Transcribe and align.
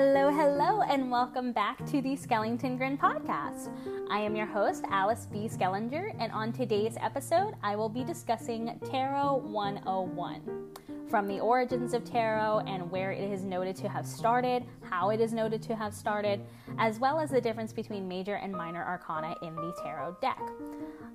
Hello, 0.00 0.30
hello, 0.30 0.82
and 0.82 1.10
welcome 1.10 1.50
back 1.50 1.84
to 1.86 2.00
the 2.00 2.16
Skellington 2.16 2.78
Grin 2.78 2.96
podcast. 2.96 3.68
I 4.08 4.20
am 4.20 4.36
your 4.36 4.46
host, 4.46 4.84
Alice 4.92 5.26
B. 5.26 5.48
Skellinger, 5.48 6.14
and 6.20 6.30
on 6.30 6.52
today's 6.52 6.96
episode, 7.00 7.54
I 7.64 7.74
will 7.74 7.88
be 7.88 8.04
discussing 8.04 8.78
Tarot 8.88 9.38
101 9.38 10.68
from 11.10 11.26
the 11.26 11.40
origins 11.40 11.94
of 11.94 12.04
tarot 12.04 12.60
and 12.68 12.88
where 12.92 13.10
it 13.10 13.28
is 13.28 13.42
noted 13.42 13.74
to 13.74 13.88
have 13.88 14.06
started, 14.06 14.64
how 14.82 15.10
it 15.10 15.20
is 15.20 15.32
noted 15.32 15.62
to 15.62 15.74
have 15.74 15.92
started, 15.92 16.42
as 16.78 17.00
well 17.00 17.18
as 17.18 17.30
the 17.30 17.40
difference 17.40 17.72
between 17.72 18.06
major 18.06 18.36
and 18.36 18.52
minor 18.52 18.84
arcana 18.84 19.34
in 19.42 19.52
the 19.56 19.74
tarot 19.82 20.16
deck. 20.20 20.38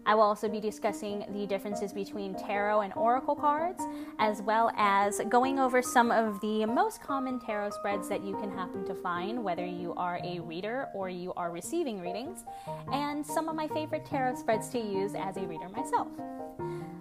I 0.05 0.15
will 0.15 0.23
also 0.23 0.49
be 0.49 0.59
discussing 0.59 1.25
the 1.29 1.45
differences 1.45 1.93
between 1.93 2.35
tarot 2.35 2.81
and 2.81 2.93
oracle 2.95 3.35
cards, 3.35 3.81
as 4.19 4.41
well 4.41 4.71
as 4.77 5.21
going 5.29 5.59
over 5.59 5.81
some 5.81 6.11
of 6.11 6.39
the 6.41 6.65
most 6.65 7.01
common 7.01 7.39
tarot 7.39 7.71
spreads 7.71 8.09
that 8.09 8.23
you 8.23 8.35
can 8.37 8.51
happen 8.51 8.85
to 8.85 8.95
find, 8.95 9.43
whether 9.43 9.65
you 9.65 9.93
are 9.95 10.19
a 10.23 10.39
reader 10.39 10.87
or 10.93 11.09
you 11.09 11.33
are 11.33 11.51
receiving 11.51 12.01
readings, 12.01 12.43
and 12.91 13.25
some 13.25 13.47
of 13.47 13.55
my 13.55 13.67
favorite 13.69 14.05
tarot 14.05 14.35
spreads 14.35 14.69
to 14.69 14.79
use 14.79 15.13
as 15.15 15.37
a 15.37 15.41
reader 15.41 15.69
myself. 15.69 16.07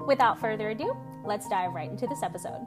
Without 0.06 0.39
further 0.39 0.70
ado, 0.70 0.97
let's 1.25 1.48
dive 1.48 1.73
right 1.73 1.91
into 1.91 2.06
this 2.06 2.23
episode. 2.23 2.66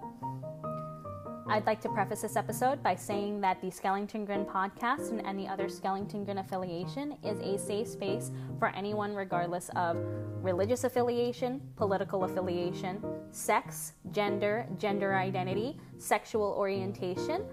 I'd 1.48 1.63
mm. 1.63 1.67
like 1.67 1.81
to 1.81 1.90
preface 1.90 2.22
this 2.22 2.35
episode 2.35 2.81
by 2.81 2.95
saying 2.95 3.40
that 3.41 3.62
the 3.62 3.67
Skellington 3.67 4.26
Grin 4.26 4.45
podcast 4.45 5.12
and 5.12 5.22
any 5.26 5.48
other 5.48 5.65
Skellington 5.68 6.26
Grin 6.26 6.40
affiliation 6.40 7.18
is 7.24 7.40
a 7.40 7.63
safe 7.63 7.87
space 7.87 8.32
for 8.57 8.70
anyone, 8.70 9.13
regardless 9.13 9.70
of 9.76 9.98
religious 10.41 10.85
affiliation, 10.85 11.62
political 11.76 12.24
affiliation, 12.24 13.04
sex, 13.32 13.93
gender, 14.12 14.65
gender 14.79 15.15
identity, 15.15 15.79
sexual 15.99 16.55
orientation, 16.57 17.46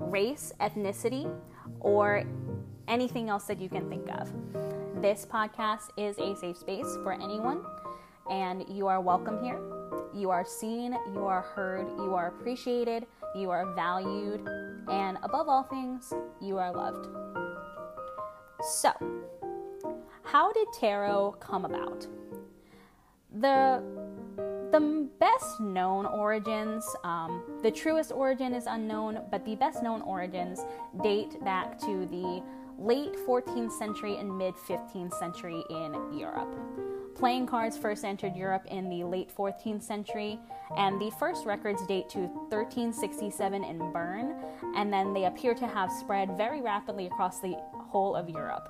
race, 0.00 0.52
ethnicity, 0.60 1.32
or 1.78 2.24
anything 2.88 3.28
else 3.28 3.44
that 3.44 3.60
you 3.60 3.68
can 3.68 3.88
think 3.88 4.08
of. 4.18 4.32
This 5.00 5.24
podcast 5.24 5.90
is 5.96 6.18
a 6.18 6.34
safe 6.34 6.56
space 6.56 6.96
for 7.04 7.12
anyone, 7.12 7.64
and 8.28 8.64
you 8.68 8.88
are 8.88 9.00
welcome 9.00 9.40
here. 9.42 9.60
You 10.12 10.30
are 10.30 10.44
seen, 10.44 10.96
you 11.12 11.26
are 11.26 11.42
heard, 11.42 11.86
you 11.98 12.14
are 12.14 12.28
appreciated 12.28 13.06
you 13.36 13.50
are 13.50 13.74
valued, 13.74 14.48
and 14.88 15.18
above 15.22 15.48
all 15.48 15.62
things, 15.64 16.12
you 16.40 16.58
are 16.58 16.72
loved. 16.72 17.06
So, 18.80 18.90
how 20.22 20.52
did 20.52 20.66
tarot 20.72 21.36
come 21.40 21.64
about? 21.64 22.06
The 23.38 23.82
the 24.72 25.08
best 25.20 25.60
known 25.60 26.06
origins, 26.06 26.84
um, 27.04 27.42
the 27.62 27.70
truest 27.70 28.10
origin 28.10 28.52
is 28.52 28.66
unknown, 28.66 29.20
but 29.30 29.44
the 29.44 29.54
best 29.54 29.82
known 29.82 30.02
origins 30.02 30.60
date 31.02 31.42
back 31.44 31.78
to 31.80 32.06
the 32.06 32.42
late 32.78 33.14
14th 33.26 33.72
century 33.72 34.16
and 34.16 34.36
mid 34.36 34.54
15th 34.54 35.14
century 35.18 35.62
in 35.70 35.94
Europe. 36.16 36.54
Playing 37.14 37.46
cards 37.46 37.78
first 37.78 38.04
entered 38.04 38.36
Europe 38.36 38.66
in 38.66 38.90
the 38.90 39.02
late 39.02 39.34
14th 39.34 39.82
century, 39.82 40.38
and 40.76 41.00
the 41.00 41.10
first 41.18 41.46
records 41.46 41.86
date 41.86 42.10
to 42.10 42.18
1367 42.50 43.64
in 43.64 43.78
Bern, 43.90 44.34
and 44.74 44.92
then 44.92 45.14
they 45.14 45.24
appear 45.24 45.54
to 45.54 45.66
have 45.66 45.90
spread 45.90 46.36
very 46.36 46.60
rapidly 46.60 47.06
across 47.06 47.40
the 47.40 47.56
whole 47.72 48.14
of 48.14 48.28
Europe. 48.28 48.68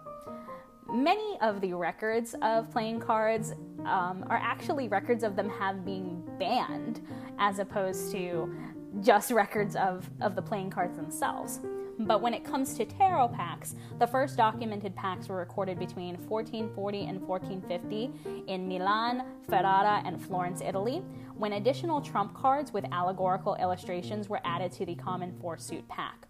Many 0.88 1.36
of 1.40 1.60
the 1.60 1.72
records 1.72 2.36
of 2.42 2.70
playing 2.70 3.00
cards 3.00 3.52
um, 3.80 4.24
are 4.30 4.40
actually 4.40 4.86
records 4.86 5.24
of 5.24 5.34
them 5.34 5.50
have 5.50 5.84
been 5.84 6.22
banned, 6.38 7.04
as 7.40 7.58
opposed 7.58 8.12
to 8.12 8.54
just 9.00 9.32
records 9.32 9.74
of, 9.74 10.08
of 10.20 10.36
the 10.36 10.42
playing 10.42 10.70
cards 10.70 10.96
themselves. 10.96 11.58
But 11.98 12.20
when 12.20 12.34
it 12.34 12.44
comes 12.44 12.74
to 12.74 12.84
tarot 12.84 13.28
packs, 13.28 13.74
the 13.98 14.06
first 14.06 14.36
documented 14.36 14.94
packs 14.94 15.28
were 15.28 15.36
recorded 15.36 15.78
between 15.78 16.16
1440 16.28 17.06
and 17.06 17.20
1450 17.20 18.44
in 18.46 18.68
Milan, 18.68 19.24
Ferrara, 19.48 20.02
and 20.04 20.20
Florence, 20.20 20.60
Italy, 20.60 21.02
when 21.36 21.54
additional 21.54 22.02
trump 22.02 22.34
cards 22.34 22.72
with 22.72 22.84
allegorical 22.92 23.54
illustrations 23.56 24.28
were 24.28 24.40
added 24.44 24.72
to 24.72 24.84
the 24.84 24.94
common 24.94 25.32
four 25.40 25.56
suit 25.56 25.86
pack. 25.88 26.26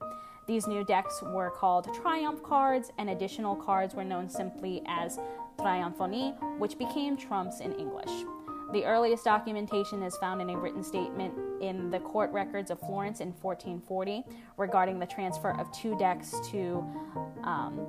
These 0.47 0.69
new 0.69 0.85
decks 0.85 1.21
were 1.23 1.51
called 1.51 1.93
triumph 1.93 2.41
cards, 2.45 2.93
and 2.99 3.11
additional 3.11 3.57
cards 3.57 3.97
were 3.97 4.05
known 4.05 4.29
simply 4.29 4.83
as 4.87 5.19
triomphoni, 5.59 6.37
which 6.59 6.79
became 6.79 7.17
trumps 7.17 7.59
in 7.59 7.73
English. 7.73 8.25
The 8.73 8.85
earliest 8.85 9.25
documentation 9.25 10.03
is 10.03 10.17
found 10.17 10.43
in 10.43 10.51
a 10.51 10.57
written 10.57 10.83
statement 10.83 11.35
in 11.61 11.91
the 11.91 12.01
court 12.01 12.33
records 12.33 12.71
of 12.71 12.81
Florence 12.81 13.21
in 13.21 13.29
1440 13.29 14.25
regarding 14.57 14.99
the 14.99 15.07
transfer 15.07 15.59
of 15.59 15.71
two 15.73 15.97
decks 15.99 16.35
to. 16.51 16.85
Um, 17.45 17.87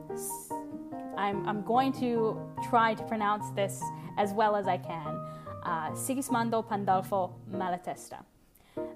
I'm, 1.17 1.47
I'm, 1.49 1.63
going 1.63 1.93
to 1.93 2.39
try 2.69 2.93
to 2.93 3.03
pronounce 3.03 3.49
this 3.55 3.81
as 4.19 4.33
well 4.33 4.55
as 4.55 4.67
I 4.67 4.77
can 4.77 5.19
uh, 5.63 5.91
Sigismondo 5.91 6.67
Pandolfo 6.67 7.33
Malatesta. 7.51 8.23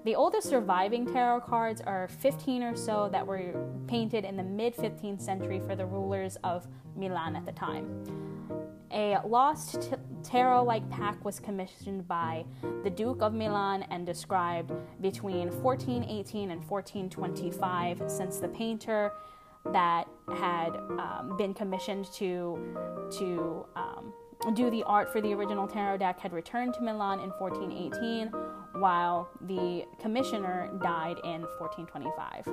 The 0.04 0.14
oldest 0.14 0.48
surviving 0.48 1.06
tarot 1.12 1.40
cards 1.40 1.80
are 1.80 2.08
15 2.08 2.62
or 2.62 2.76
so 2.76 3.08
that 3.12 3.26
were 3.26 3.54
painted 3.88 4.24
in 4.24 4.36
the 4.36 4.42
mid 4.42 4.76
15th 4.76 5.20
century 5.20 5.60
for 5.60 5.76
the 5.76 5.84
rulers 5.84 6.36
of 6.44 6.66
Milan 6.96 7.36
at 7.36 7.44
the 7.44 7.52
time. 7.52 8.32
A 8.92 9.18
lost 9.24 9.82
t- 9.82 9.96
tarot 10.22 10.64
like 10.64 10.88
pack 10.90 11.24
was 11.24 11.40
commissioned 11.40 12.06
by 12.06 12.44
the 12.84 12.90
Duke 12.90 13.22
of 13.22 13.32
Milan 13.32 13.84
and 13.90 14.04
described 14.04 14.70
between 15.00 15.50
1418 15.50 16.50
and 16.50 16.60
1425, 16.68 18.02
since 18.06 18.38
the 18.38 18.48
painter 18.48 19.12
that 19.72 20.08
had 20.34 20.76
um, 20.98 21.36
been 21.38 21.54
commissioned 21.54 22.12
to, 22.12 22.58
to 23.18 23.64
um, 23.76 24.12
do 24.54 24.70
the 24.70 24.82
art 24.82 25.10
for 25.10 25.20
the 25.20 25.32
original 25.32 25.66
tarot 25.66 25.98
deck 25.98 26.18
had 26.20 26.32
returned 26.32 26.74
to 26.74 26.82
Milan 26.82 27.20
in 27.20 27.30
1418, 27.30 28.28
while 28.80 29.30
the 29.42 29.84
commissioner 30.00 30.68
died 30.82 31.16
in 31.24 31.42
1425. 31.58 32.46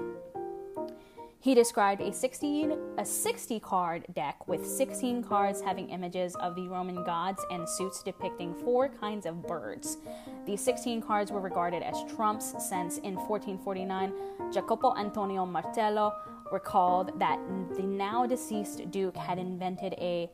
He 1.42 1.56
described 1.56 2.02
a 2.02 2.12
16 2.12 2.78
a 2.98 3.06
60 3.06 3.60
card 3.62 4.06
deck 4.14 4.46
with 4.50 4.68
16 4.68 5.24
cards 5.24 5.62
having 5.62 5.90
images 5.90 6.36
of 6.36 6.54
the 6.56 6.68
Roman 6.68 7.02
gods 7.06 7.42
and 7.50 7.68
suits 7.68 8.04
depicting 8.04 8.54
four 8.54 8.90
kinds 8.90 9.26
of 9.26 9.48
birds. 9.48 10.00
These 10.46 10.60
16 10.62 11.02
cards 11.02 11.32
were 11.32 11.40
regarded 11.40 11.82
as 11.82 11.96
trumps 12.14 12.54
since 12.60 12.98
in 12.98 13.16
1449 13.16 14.52
Jacopo 14.52 14.94
Antonio 14.98 15.46
Marcello 15.46 16.14
recalled 16.52 17.18
that 17.20 17.40
the 17.78 17.84
now 17.84 18.26
deceased 18.26 18.92
duke 18.92 19.16
had 19.16 19.40
invented 19.40 19.94
a 19.94 20.30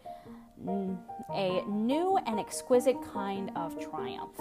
a 1.36 1.62
new 1.68 2.18
and 2.26 2.40
exquisite 2.40 2.96
kind 3.14 3.52
of 3.56 3.80
triumph. 3.80 4.40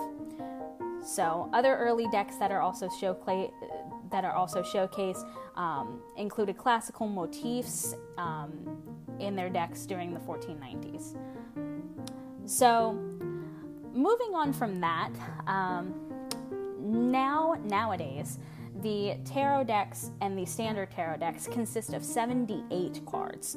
So, 1.04 1.50
other 1.52 1.76
early 1.76 2.06
decks 2.08 2.36
that 2.36 2.50
are 2.50 2.62
also 2.62 2.88
show 2.88 3.12
that 4.14 4.24
are 4.24 4.32
also 4.32 4.62
showcased 4.62 5.28
um, 5.56 6.00
included 6.16 6.56
classical 6.56 7.08
motifs 7.08 7.96
um, 8.16 8.80
in 9.18 9.34
their 9.34 9.50
decks 9.50 9.86
during 9.86 10.14
the 10.14 10.20
1490s. 10.20 11.16
So, 12.46 12.92
moving 13.92 14.32
on 14.32 14.52
from 14.52 14.80
that, 14.80 15.10
um, 15.48 15.94
now 16.78 17.56
nowadays 17.64 18.38
the 18.82 19.16
tarot 19.24 19.64
decks 19.64 20.12
and 20.20 20.38
the 20.38 20.44
standard 20.44 20.92
tarot 20.92 21.16
decks 21.16 21.48
consist 21.48 21.92
of 21.92 22.04
78 22.04 23.00
cards. 23.06 23.56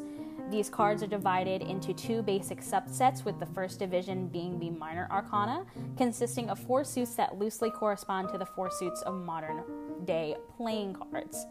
These 0.50 0.70
cards 0.70 1.04
are 1.04 1.08
divided 1.08 1.62
into 1.62 1.94
two 1.94 2.24
basic 2.24 2.62
subsets, 2.62 3.26
with 3.26 3.38
the 3.38 3.46
first 3.46 3.78
division 3.78 4.28
being 4.28 4.58
the 4.58 4.72
minor 4.72 5.08
arcana, 5.12 5.66
consisting 5.98 6.50
of 6.50 6.58
four 6.58 6.84
suits 6.84 7.14
that 7.16 7.38
loosely 7.38 7.70
correspond 7.70 8.30
to 8.30 8.40
the 8.40 8.46
four 8.46 8.72
suits 8.72 9.02
of 9.02 9.14
modern 9.14 9.62
day 10.06 10.36
playing 10.56 10.94
cards. 10.94 11.46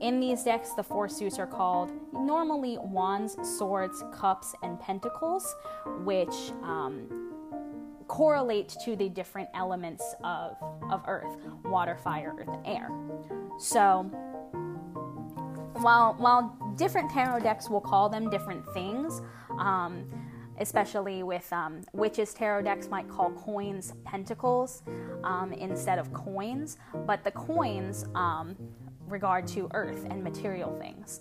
In 0.00 0.20
these 0.20 0.44
decks, 0.44 0.72
the 0.74 0.82
four 0.82 1.08
suits 1.08 1.38
are 1.38 1.46
called 1.46 1.90
normally 2.12 2.78
wands, 2.80 3.36
swords, 3.58 4.02
cups, 4.12 4.54
and 4.62 4.78
pentacles, 4.80 5.54
which 6.04 6.52
um, 6.62 7.28
correlate 8.06 8.74
to 8.84 8.96
the 8.96 9.08
different 9.08 9.48
elements 9.54 10.14
of, 10.24 10.56
of 10.90 11.02
earth 11.06 11.36
water, 11.64 11.96
fire, 11.96 12.34
earth, 12.38 12.48
and 12.48 12.66
air. 12.66 12.90
So, 13.58 14.04
while, 15.80 16.14
while 16.14 16.74
different 16.76 17.10
tarot 17.10 17.40
decks 17.40 17.68
will 17.68 17.80
call 17.80 18.08
them 18.08 18.30
different 18.30 18.64
things, 18.72 19.20
um, 19.58 20.06
especially 20.60 21.22
with 21.22 21.52
um, 21.52 21.82
witches 21.92 22.34
tarot 22.34 22.62
decks 22.62 22.88
might 22.88 23.08
call 23.08 23.30
coins 23.30 23.94
pentacles 24.04 24.82
um, 25.24 25.52
instead 25.52 25.98
of 25.98 26.12
coins, 26.12 26.78
but 27.06 27.24
the 27.24 27.30
coins 27.30 28.04
um, 28.14 28.56
regard 29.06 29.46
to 29.48 29.68
earth 29.74 30.06
and 30.10 30.22
material 30.22 30.76
things. 30.78 31.20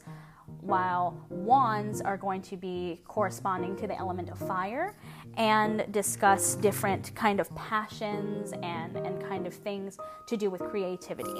While 0.61 1.25
wands 1.29 2.01
are 2.01 2.17
going 2.17 2.41
to 2.43 2.57
be 2.57 3.01
corresponding 3.05 3.75
to 3.77 3.87
the 3.87 3.97
element 3.97 4.29
of 4.29 4.37
fire 4.37 4.97
and 5.37 5.85
discuss 5.91 6.55
different 6.55 7.13
kind 7.15 7.39
of 7.39 7.53
passions 7.55 8.53
and, 8.63 8.97
and 8.97 9.21
kind 9.23 9.47
of 9.47 9.53
things 9.53 9.97
to 10.27 10.35
do 10.35 10.49
with 10.49 10.61
creativity. 10.61 11.39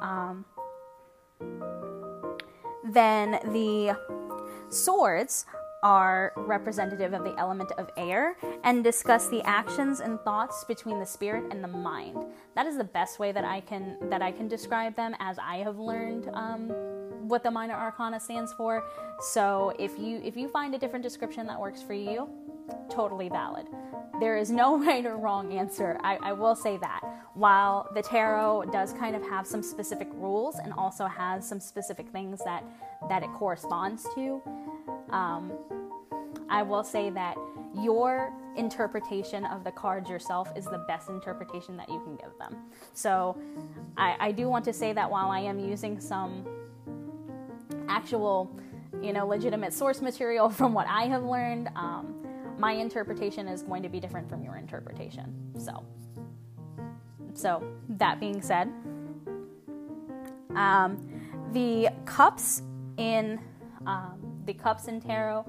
Um, 0.00 0.44
then 2.84 3.38
the 3.52 3.96
swords 4.70 5.46
are 5.82 6.32
representative 6.36 7.12
of 7.12 7.24
the 7.24 7.34
element 7.38 7.70
of 7.78 7.90
air 7.96 8.36
and 8.64 8.82
discuss 8.82 9.28
the 9.28 9.42
actions 9.42 10.00
and 10.00 10.20
thoughts 10.20 10.64
between 10.64 10.98
the 10.98 11.06
spirit 11.06 11.44
and 11.50 11.62
the 11.62 11.68
mind. 11.68 12.24
That 12.54 12.66
is 12.66 12.76
the 12.76 12.84
best 12.84 13.18
way 13.18 13.32
that 13.32 13.44
I 13.44 13.60
can 13.60 13.96
that 14.10 14.22
I 14.22 14.32
can 14.32 14.48
describe 14.48 14.96
them 14.96 15.14
as 15.20 15.38
I 15.38 15.58
have 15.58 15.78
learned 15.78 16.28
um, 16.34 16.68
what 17.28 17.42
the 17.42 17.50
minor 17.50 17.74
arcana 17.74 18.18
stands 18.18 18.52
for. 18.54 18.82
So 19.20 19.74
if 19.78 19.98
you 19.98 20.20
if 20.24 20.36
you 20.36 20.48
find 20.48 20.74
a 20.74 20.78
different 20.78 21.02
description 21.02 21.46
that 21.46 21.60
works 21.60 21.82
for 21.82 21.94
you, 21.94 22.28
totally 22.90 23.28
valid. 23.28 23.66
There 24.20 24.36
is 24.36 24.50
no 24.50 24.78
right 24.84 25.04
or 25.04 25.16
wrong 25.16 25.52
answer. 25.52 25.98
I, 26.02 26.18
I 26.22 26.32
will 26.32 26.56
say 26.56 26.76
that. 26.78 27.00
While 27.34 27.88
the 27.94 28.02
tarot 28.02 28.64
does 28.72 28.92
kind 28.92 29.14
of 29.14 29.22
have 29.22 29.46
some 29.46 29.62
specific 29.62 30.08
rules 30.14 30.56
and 30.62 30.72
also 30.72 31.06
has 31.06 31.48
some 31.48 31.60
specific 31.60 32.08
things 32.08 32.40
that 32.44 32.64
that 33.08 33.22
it 33.22 33.30
corresponds 33.34 34.04
to, 34.16 34.42
um, 35.10 35.52
I 36.48 36.62
will 36.62 36.84
say 36.84 37.10
that 37.10 37.36
your 37.74 38.32
interpretation 38.56 39.44
of 39.46 39.62
the 39.62 39.70
cards 39.70 40.10
yourself 40.10 40.50
is 40.56 40.64
the 40.64 40.84
best 40.88 41.08
interpretation 41.08 41.76
that 41.76 41.88
you 41.88 42.00
can 42.00 42.16
give 42.16 42.36
them. 42.38 42.56
So 42.92 43.38
I, 43.96 44.16
I 44.18 44.32
do 44.32 44.48
want 44.48 44.64
to 44.64 44.72
say 44.72 44.92
that 44.92 45.10
while 45.10 45.30
I 45.30 45.40
am 45.40 45.58
using 45.58 46.00
some 46.00 46.46
actual, 47.88 48.50
you 49.02 49.12
know, 49.12 49.26
legitimate 49.26 49.72
source 49.72 50.00
material 50.00 50.48
from 50.60 50.74
what 50.74 50.86
I 50.88 51.04
have 51.04 51.22
learned, 51.22 51.68
um, 51.76 52.14
my 52.58 52.72
interpretation 52.72 53.46
is 53.46 53.62
going 53.62 53.82
to 53.82 53.88
be 53.88 54.00
different 54.00 54.28
from 54.28 54.42
your 54.42 54.56
interpretation. 54.56 55.32
So, 55.58 55.84
so 57.34 57.62
that 57.90 58.18
being 58.18 58.42
said, 58.42 58.68
um, 60.56 60.98
the 61.52 61.88
cups 62.04 62.62
in 62.96 63.38
um, 63.86 64.17
the 64.48 64.54
cups 64.54 64.88
in 64.88 65.00
tarot 65.00 65.44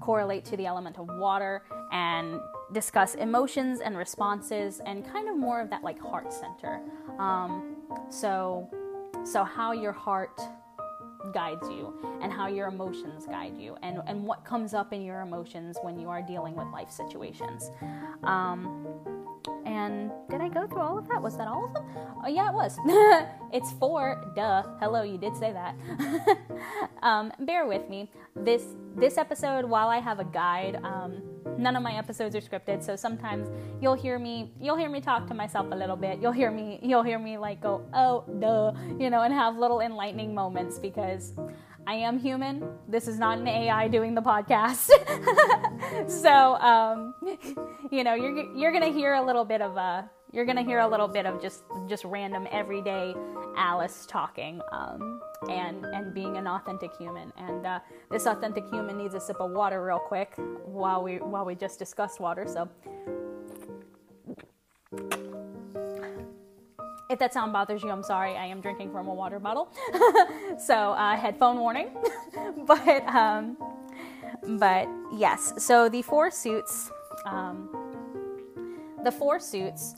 correlate 0.00 0.44
to 0.46 0.56
the 0.56 0.66
element 0.66 0.98
of 0.98 1.06
water 1.08 1.62
and 1.92 2.40
discuss 2.72 3.14
emotions 3.14 3.80
and 3.80 3.96
responses 3.96 4.80
and 4.86 5.06
kind 5.06 5.28
of 5.28 5.36
more 5.36 5.60
of 5.60 5.70
that 5.70 5.84
like 5.84 6.00
heart 6.00 6.32
center. 6.32 6.80
Um, 7.18 7.76
so, 8.10 8.68
so 9.24 9.44
how 9.44 9.72
your 9.72 9.92
heart 9.92 10.40
guides 11.32 11.68
you 11.68 11.94
and 12.20 12.32
how 12.32 12.48
your 12.48 12.68
emotions 12.68 13.26
guide 13.26 13.56
you 13.56 13.76
and, 13.82 14.00
and 14.06 14.24
what 14.24 14.44
comes 14.44 14.74
up 14.74 14.92
in 14.92 15.02
your 15.02 15.20
emotions 15.20 15.76
when 15.82 15.98
you 15.98 16.08
are 16.08 16.22
dealing 16.22 16.54
with 16.54 16.66
life 16.68 16.90
situations. 16.90 17.70
Um, 18.24 19.23
and 19.66 20.10
did 20.30 20.40
I 20.40 20.48
go 20.48 20.66
through 20.66 20.80
all 20.80 20.98
of 20.98 21.08
that? 21.08 21.20
Was 21.20 21.36
that 21.36 21.48
all 21.48 21.66
of 21.66 21.74
them? 21.74 21.84
Oh, 22.24 22.28
yeah, 22.28 22.48
it 22.48 22.54
was. 22.54 22.78
it's 23.52 23.72
four. 23.72 24.32
Duh. 24.34 24.62
Hello, 24.80 25.02
you 25.02 25.18
did 25.18 25.36
say 25.36 25.52
that. 25.52 25.74
um, 27.02 27.32
bear 27.40 27.66
with 27.66 27.88
me. 27.88 28.10
This 28.36 28.64
this 28.96 29.18
episode, 29.18 29.64
while 29.64 29.88
I 29.88 29.98
have 29.98 30.20
a 30.20 30.24
guide, 30.24 30.76
um, 30.84 31.22
none 31.58 31.76
of 31.76 31.82
my 31.82 31.96
episodes 31.96 32.34
are 32.36 32.40
scripted, 32.40 32.82
so 32.82 32.96
sometimes 32.96 33.48
you'll 33.80 33.94
hear 33.94 34.18
me 34.18 34.52
you'll 34.60 34.76
hear 34.76 34.88
me 34.88 35.00
talk 35.00 35.26
to 35.28 35.34
myself 35.34 35.66
a 35.70 35.76
little 35.76 35.96
bit. 35.96 36.20
You'll 36.20 36.32
hear 36.32 36.50
me 36.50 36.78
you'll 36.82 37.02
hear 37.02 37.18
me 37.18 37.36
like 37.38 37.60
go, 37.60 37.84
oh 37.92 38.24
duh, 38.40 38.72
you 38.98 39.10
know, 39.10 39.22
and 39.22 39.34
have 39.34 39.56
little 39.56 39.80
enlightening 39.80 40.34
moments 40.34 40.78
because 40.78 41.32
I 41.86 41.94
am 41.94 42.18
human. 42.18 42.66
This 42.88 43.08
is 43.08 43.18
not 43.18 43.38
an 43.38 43.46
AI 43.46 43.88
doing 43.88 44.14
the 44.14 44.22
podcast. 44.22 44.90
so, 46.08 46.54
um, 46.56 47.14
you 47.90 48.04
know, 48.04 48.14
you're 48.14 48.54
you're 48.54 48.72
gonna 48.72 48.92
hear 48.92 49.14
a 49.14 49.22
little 49.22 49.44
bit 49.44 49.60
of 49.60 49.76
a 49.76 50.08
you're 50.32 50.46
gonna 50.46 50.62
hear 50.62 50.80
a 50.80 50.88
little 50.88 51.08
bit 51.08 51.26
of 51.26 51.40
just 51.42 51.64
just 51.86 52.04
random 52.04 52.48
everyday 52.50 53.14
Alice 53.56 54.06
talking 54.08 54.60
um, 54.72 55.20
and 55.50 55.84
and 55.84 56.14
being 56.14 56.36
an 56.36 56.46
authentic 56.46 56.96
human. 56.96 57.32
And 57.36 57.66
uh, 57.66 57.80
this 58.10 58.26
authentic 58.26 58.66
human 58.70 58.96
needs 58.96 59.14
a 59.14 59.20
sip 59.20 59.40
of 59.40 59.50
water 59.50 59.84
real 59.84 59.98
quick 59.98 60.34
while 60.64 61.02
we 61.02 61.18
while 61.18 61.44
we 61.44 61.54
just 61.54 61.78
discussed 61.78 62.18
water. 62.18 62.46
So. 62.46 62.68
If 67.14 67.20
that 67.20 67.32
sound 67.32 67.52
bothers 67.52 67.84
you, 67.84 67.90
I'm 67.90 68.02
sorry. 68.02 68.32
I 68.32 68.46
am 68.46 68.60
drinking 68.60 68.90
from 68.90 69.06
a 69.06 69.14
water 69.14 69.38
bottle. 69.38 69.72
so, 70.58 70.74
uh, 70.74 71.16
headphone 71.16 71.60
warning. 71.60 71.90
but, 72.66 73.06
um, 73.06 73.56
but 74.58 74.88
yes, 75.12 75.52
so 75.56 75.88
the 75.88 76.02
four 76.02 76.32
suits, 76.32 76.90
um, 77.24 77.68
the 79.04 79.12
four 79.12 79.38
suits, 79.38 79.94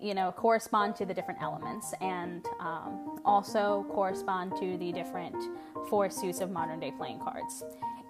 you 0.00 0.14
know, 0.14 0.32
correspond 0.32 0.96
to 0.96 1.04
the 1.04 1.12
different 1.12 1.42
elements 1.42 1.92
and 2.00 2.46
um, 2.60 3.20
also 3.26 3.84
correspond 3.90 4.56
to 4.56 4.78
the 4.78 4.90
different 4.90 5.36
four 5.90 6.08
suits 6.08 6.40
of 6.40 6.50
modern 6.50 6.80
day 6.80 6.94
playing 6.96 7.18
cards. 7.18 7.62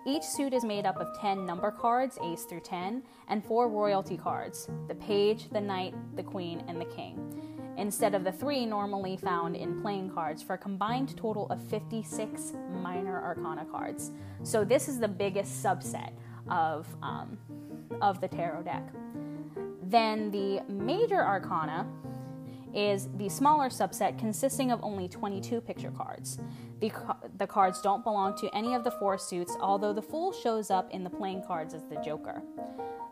Each 0.07 0.23
suit 0.23 0.55
is 0.55 0.63
made 0.65 0.87
up 0.87 0.97
of 0.99 1.09
10 1.21 1.45
number 1.45 1.73
cards, 1.73 2.21
ace 2.23 2.45
through 2.45 2.61
10, 2.61 3.03
and 3.27 3.45
four 3.45 3.69
royalty 3.69 4.17
cards 4.17 4.69
the 4.87 4.95
page, 4.95 5.51
the 5.51 5.61
knight, 5.61 5.93
the 6.15 6.23
queen, 6.23 6.63
and 6.69 6.81
the 6.81 6.85
king 6.85 7.48
instead 7.79 8.15
of 8.15 8.25
the 8.25 8.33
three 8.33 8.67
normally 8.67 9.17
found 9.17 9.57
in 9.57 9.81
playing 9.81 10.11
cards 10.11 10.43
for 10.43 10.55
a 10.55 10.59
combined 10.59 11.17
total 11.17 11.47
of 11.47 11.63
56 11.69 12.53
minor 12.83 13.23
arcana 13.23 13.65
cards. 13.65 14.11
So 14.43 14.65
this 14.65 14.89
is 14.89 14.99
the 14.99 15.09
biggest 15.09 15.63
subset 15.65 16.11
of, 16.51 16.87
um, 17.03 17.39
of 18.03 18.21
the 18.21 18.29
tarot 18.29 18.63
deck. 18.63 18.83
Then 19.83 20.31
the 20.31 20.61
major 20.69 21.25
arcana 21.25 21.87
is 22.75 23.09
the 23.17 23.29
smaller 23.29 23.69
subset 23.69 24.19
consisting 24.19 24.71
of 24.71 24.81
only 24.83 25.09
22 25.09 25.61
picture 25.61 25.91
cards. 25.91 26.39
The, 26.81 26.93
the 27.39 27.47
cards 27.47 27.81
don't 27.81 28.05
belong 28.05 28.37
to 28.39 28.55
any 28.55 28.75
of 28.75 28.85
the 28.85 28.91
four 28.91 29.17
suits, 29.17 29.57
although 29.61 29.93
the 29.93 30.03
Fool 30.03 30.33
shows 30.33 30.71
up 30.71 30.91
in 30.91 31.03
the 31.05 31.11
playing 31.11 31.45
cards 31.47 31.75
as 31.75 31.83
the 31.85 31.97
Joker. 32.05 32.43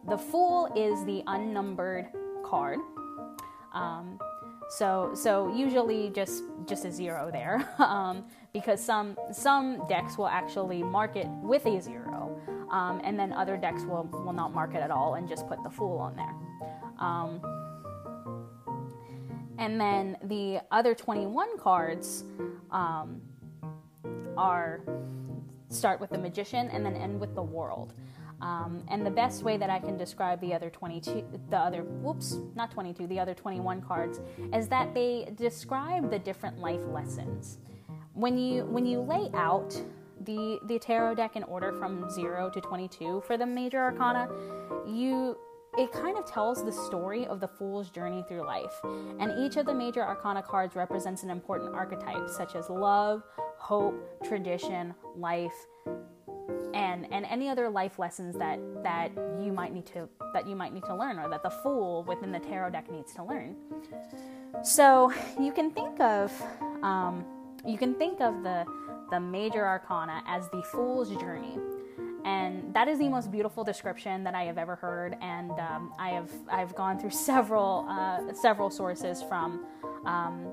The 0.09 0.19
Fool 0.19 0.71
is 0.77 1.05
the 1.05 1.23
unnumbered 1.27 2.09
card. 2.45 2.79
Um, 3.73 4.19
so 4.69 5.13
so 5.15 5.55
usually 5.55 6.11
just 6.11 6.43
just 6.67 6.85
a 6.85 6.93
zero 6.93 7.31
there, 7.31 7.69
um, 7.79 8.25
because 8.53 8.83
some 8.83 9.17
some 9.33 9.87
decks 9.89 10.19
will 10.19 10.29
actually 10.29 10.83
mark 10.83 11.17
it 11.17 11.29
with 11.43 11.67
a 11.67 11.81
zero, 11.81 12.41
um, 12.71 13.01
and 13.05 13.19
then 13.19 13.33
other 13.33 13.57
decks 13.57 13.83
will 13.85 14.09
will 14.13 14.33
not 14.33 14.53
mark 14.53 14.75
it 14.75 14.83
at 14.83 14.91
all 14.91 15.15
and 15.15 15.29
just 15.29 15.47
put 15.49 15.63
the 15.63 15.71
fool 15.71 15.99
on 15.99 16.17
there. 16.17 16.35
Um, 16.99 17.41
and 19.59 19.81
then 19.81 20.17
the 20.25 20.61
other 20.71 20.95
21 20.95 21.59
cards 21.59 22.25
um, 22.71 23.21
are 24.37 24.81
start 25.69 26.01
with 26.01 26.11
the 26.11 26.19
magician 26.19 26.69
and 26.69 26.85
then 26.85 26.95
end 26.95 27.19
with 27.19 27.35
the 27.35 27.43
world. 27.43 27.95
Um, 28.41 28.85
and 28.89 29.05
the 29.05 29.11
best 29.11 29.43
way 29.43 29.57
that 29.57 29.71
I 29.71 29.79
can 29.79 29.97
describe 29.97 30.41
the 30.41 30.53
other 30.53 30.71
22, 30.71 31.25
the 31.51 31.57
other, 31.57 31.83
whoops, 31.83 32.39
not 32.55 32.71
22, 32.71 33.07
the 33.07 33.19
other 33.19 33.35
21 33.35 33.81
cards, 33.81 34.21
is 34.53 34.69
that 34.69 34.95
they 34.95 35.33
describe 35.37 36.11
the 36.11 36.19
different 36.19 36.59
life 36.59 36.83
lessons. 36.93 37.59
When 38.13 38.39
you 38.39 38.65
when 38.65 38.87
you 38.87 39.01
lay 39.01 39.31
out 39.35 39.81
the 40.25 40.59
the 40.67 40.79
tarot 40.79 41.17
deck 41.17 41.37
in 41.37 41.43
order 41.45 41.73
from 41.73 42.09
0 42.11 42.51
to 42.51 42.61
22 42.61 43.23
for 43.27 43.37
the 43.37 43.47
major 43.47 43.79
arcana, 43.79 44.29
you 44.87 45.37
it 45.79 45.93
kind 45.93 46.17
of 46.17 46.25
tells 46.25 46.65
the 46.65 46.73
story 46.73 47.27
of 47.27 47.41
the 47.41 47.49
fool's 47.49 47.91
journey 47.91 48.25
through 48.27 48.47
life. 48.47 48.81
And 48.85 49.33
each 49.39 49.57
of 49.57 49.67
the 49.67 49.75
major 49.75 50.03
arcana 50.03 50.43
cards 50.43 50.75
represents 50.75 51.23
an 51.23 51.31
important 51.31 51.75
archetype 51.75 52.31
such 52.31 52.55
as 52.55 52.71
love, 52.71 53.23
hope, 53.59 53.95
tradition, 54.25 54.95
life, 55.17 55.67
and 56.77 57.11
and 57.13 57.25
any 57.27 57.49
other 57.49 57.69
life 57.69 57.99
lessons 57.99 58.37
that 58.37 58.61
that 58.83 59.11
you 59.41 59.53
might 59.53 59.73
need 59.73 59.87
to 59.87 60.09
that 60.33 60.47
you 60.47 60.55
might 60.55 60.73
need 60.73 60.85
to 60.85 60.95
learn 60.95 61.19
or 61.19 61.29
that 61.29 61.43
the 61.43 61.51
fool 61.51 62.05
within 62.05 62.31
the 62.31 62.39
tarot 62.39 62.71
deck 62.71 62.91
needs 62.91 63.15
to 63.15 63.25
learn 63.25 63.57
so 64.63 65.13
you 65.41 65.53
can 65.53 65.71
think 65.71 66.01
of 66.01 66.31
um, 66.83 67.25
you 67.67 67.79
can 67.79 67.95
think 67.95 68.21
of 68.21 68.43
the 68.43 68.65
the 69.11 69.19
major 69.19 69.67
arcana 69.67 70.23
as 70.27 70.49
the 70.51 70.63
fool's 70.63 71.11
journey 71.17 71.57
and 72.27 72.75
that 72.75 72.89
is 72.89 72.99
the 72.99 73.09
most 73.09 73.31
beautiful 73.31 73.63
description 73.63 74.25
that 74.25 74.35
I 74.35 74.43
have 74.43 74.59
ever 74.59 74.75
heard. 74.75 75.17
And 75.23 75.53
um, 75.53 75.95
I 75.97 76.11
have 76.11 76.31
I've 76.51 76.75
gone 76.75 76.99
through 76.99 77.11
several 77.31 77.87
uh, 77.89 78.35
several 78.35 78.69
sources 78.69 79.23
from 79.23 79.65
um, 80.05 80.53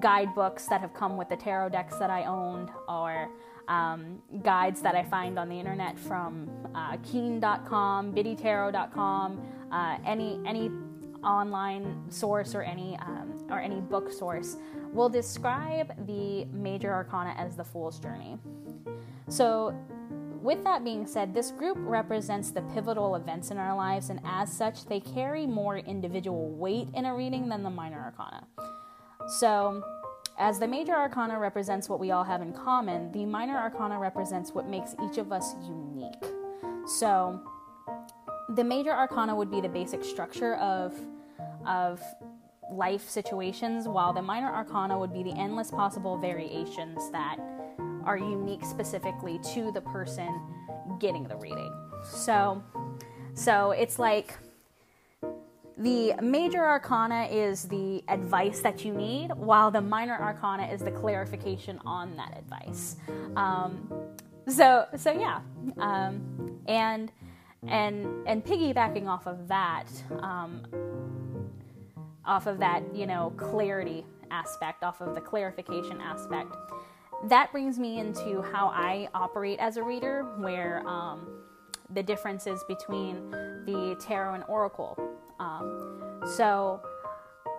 guidebooks 0.00 0.66
that 0.68 0.80
have 0.80 0.94
come 0.94 1.18
with 1.18 1.28
the 1.28 1.36
tarot 1.36 1.68
decks 1.68 1.98
that 1.98 2.08
I 2.08 2.24
owned, 2.24 2.70
or 2.88 3.28
um, 3.68 4.22
guides 4.42 4.80
that 4.82 4.94
I 4.94 5.02
find 5.04 5.38
on 5.38 5.48
the 5.48 5.58
internet 5.58 5.98
from 5.98 6.48
uh, 6.74 6.96
Keen.com, 7.02 8.12
BiddyTarot.com, 8.12 9.40
uh, 9.72 9.98
any 10.04 10.40
any 10.46 10.70
online 11.24 12.04
source 12.10 12.54
or 12.54 12.62
any 12.62 12.96
um, 12.98 13.46
or 13.50 13.60
any 13.60 13.80
book 13.80 14.12
source 14.12 14.56
will 14.92 15.08
describe 15.08 16.06
the 16.06 16.44
major 16.46 16.92
arcana 16.92 17.34
as 17.36 17.56
the 17.56 17.64
fool's 17.64 17.98
journey. 17.98 18.38
So, 19.28 19.74
with 20.42 20.62
that 20.64 20.84
being 20.84 21.06
said, 21.06 21.32
this 21.32 21.50
group 21.50 21.78
represents 21.80 22.50
the 22.50 22.60
pivotal 22.74 23.16
events 23.16 23.50
in 23.50 23.56
our 23.56 23.74
lives, 23.74 24.10
and 24.10 24.20
as 24.24 24.52
such, 24.52 24.84
they 24.84 25.00
carry 25.00 25.46
more 25.46 25.78
individual 25.78 26.50
weight 26.50 26.88
in 26.94 27.06
a 27.06 27.14
reading 27.14 27.48
than 27.48 27.62
the 27.62 27.70
minor 27.70 28.00
arcana. 28.00 28.46
So, 29.38 29.82
as 30.38 30.58
the 30.58 30.66
major 30.66 30.94
arcana 30.94 31.38
represents 31.38 31.88
what 31.88 32.00
we 32.00 32.10
all 32.10 32.24
have 32.24 32.42
in 32.42 32.52
common, 32.52 33.12
the 33.12 33.24
minor 33.24 33.56
arcana 33.56 33.98
represents 33.98 34.52
what 34.52 34.68
makes 34.68 34.94
each 35.04 35.18
of 35.18 35.32
us 35.32 35.54
unique. 35.62 36.24
So, 36.86 37.40
the 38.50 38.64
major 38.64 38.90
arcana 38.90 39.34
would 39.34 39.50
be 39.50 39.60
the 39.60 39.68
basic 39.68 40.04
structure 40.04 40.54
of 40.56 40.94
of 41.66 42.02
life 42.70 43.08
situations, 43.08 43.86
while 43.86 44.12
the 44.12 44.22
minor 44.22 44.52
arcana 44.52 44.98
would 44.98 45.12
be 45.12 45.22
the 45.22 45.32
endless 45.38 45.70
possible 45.70 46.18
variations 46.18 47.10
that 47.10 47.36
are 48.04 48.18
unique 48.18 48.64
specifically 48.64 49.38
to 49.54 49.70
the 49.72 49.80
person 49.80 50.28
getting 50.98 51.24
the 51.24 51.36
reading. 51.36 51.72
So, 52.04 52.62
so 53.34 53.70
it's 53.70 53.98
like 53.98 54.36
the 55.76 56.14
major 56.22 56.64
arcana 56.64 57.24
is 57.24 57.64
the 57.64 58.04
advice 58.08 58.60
that 58.60 58.84
you 58.84 58.92
need, 58.92 59.32
while 59.34 59.70
the 59.70 59.80
minor 59.80 60.16
arcana 60.20 60.66
is 60.68 60.80
the 60.80 60.90
clarification 60.90 61.80
on 61.84 62.16
that 62.16 62.36
advice. 62.38 62.96
Um, 63.36 63.92
so, 64.46 64.86
so 64.96 65.10
yeah, 65.12 65.40
um, 65.78 66.60
and 66.66 67.10
and 67.66 68.06
and 68.26 68.44
piggybacking 68.44 69.06
off 69.08 69.26
of 69.26 69.48
that, 69.48 69.86
um, 70.20 70.66
off 72.24 72.46
of 72.46 72.58
that, 72.58 72.82
you 72.94 73.06
know, 73.06 73.32
clarity 73.36 74.04
aspect, 74.30 74.84
off 74.84 75.00
of 75.00 75.14
the 75.14 75.20
clarification 75.20 76.00
aspect, 76.00 76.54
that 77.24 77.50
brings 77.52 77.78
me 77.78 77.98
into 77.98 78.42
how 78.42 78.68
I 78.68 79.08
operate 79.14 79.58
as 79.58 79.76
a 79.76 79.82
reader, 79.82 80.24
where 80.38 80.86
um, 80.86 81.43
the 81.94 82.02
differences 82.02 82.64
between 82.66 83.30
the 83.66 83.96
tarot 84.00 84.34
and 84.34 84.44
oracle. 84.48 84.98
Um, 85.38 86.20
so, 86.36 86.80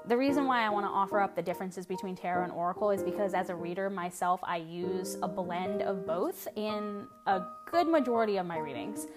the 0.07 0.15
reason 0.15 0.45
why 0.45 0.63
I 0.63 0.69
want 0.69 0.85
to 0.85 0.89
offer 0.89 1.19
up 1.19 1.35
the 1.35 1.41
differences 1.41 1.87
between 1.87 2.15
tarot 2.15 2.43
and 2.43 2.53
oracle 2.53 2.91
is 2.91 3.01
because 3.01 3.33
as 3.33 3.49
a 3.49 3.55
reader 3.55 3.89
myself, 3.89 4.39
I 4.43 4.57
use 4.57 5.17
a 5.23 5.27
blend 5.27 5.81
of 5.81 6.05
both 6.05 6.47
in 6.55 7.07
a 7.25 7.41
good 7.71 7.87
majority 7.87 8.37
of 8.37 8.45
my 8.45 8.59
readings. 8.59 9.07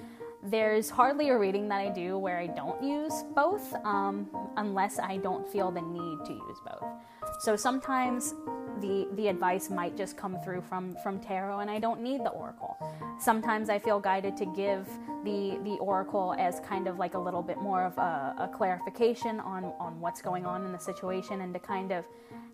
There's 0.43 0.89
hardly 0.89 1.29
a 1.29 1.39
reading 1.39 1.69
that 1.69 1.81
I 1.81 1.91
do 1.91 2.17
where 2.17 2.39
I 2.39 2.47
don't 2.47 2.83
use 2.83 3.13
both, 3.35 3.75
um, 3.85 4.31
unless 4.57 4.99
I 4.99 5.19
don't 5.19 5.47
feel 5.47 5.71
the 5.71 5.83
need 5.83 6.25
to 6.25 6.33
use 6.33 6.59
both. 6.65 6.85
So 7.41 7.55
sometimes 7.55 8.35
the 8.81 9.09
the 9.15 9.29
advice 9.29 9.71
might 9.71 9.97
just 9.97 10.17
come 10.17 10.39
through 10.45 10.63
from 10.63 10.95
from 11.03 11.21
tarot 11.21 11.61
and 11.61 11.71
I 11.71 11.79
don't 11.79 12.03
need 12.03 12.25
the 12.25 12.31
oracle. 12.31 12.77
Sometimes 13.19 13.69
I 13.69 13.79
feel 13.79 14.01
guided 14.01 14.37
to 14.39 14.47
give 14.47 14.89
the 15.25 15.59
the 15.65 15.77
oracle 15.81 16.35
as 16.39 16.61
kind 16.61 16.87
of 16.87 16.99
like 16.99 17.15
a 17.15 17.19
little 17.19 17.43
bit 17.43 17.59
more 17.59 17.85
of 17.85 17.97
a, 17.99 18.35
a 18.39 18.49
clarification 18.49 19.41
on 19.41 19.65
on 19.79 20.01
what's 20.01 20.23
going 20.23 20.47
on 20.47 20.65
in 20.65 20.73
the 20.73 20.79
situation 20.79 21.41
and 21.41 21.53
to 21.55 21.61
kind 21.61 21.93
of 21.93 22.05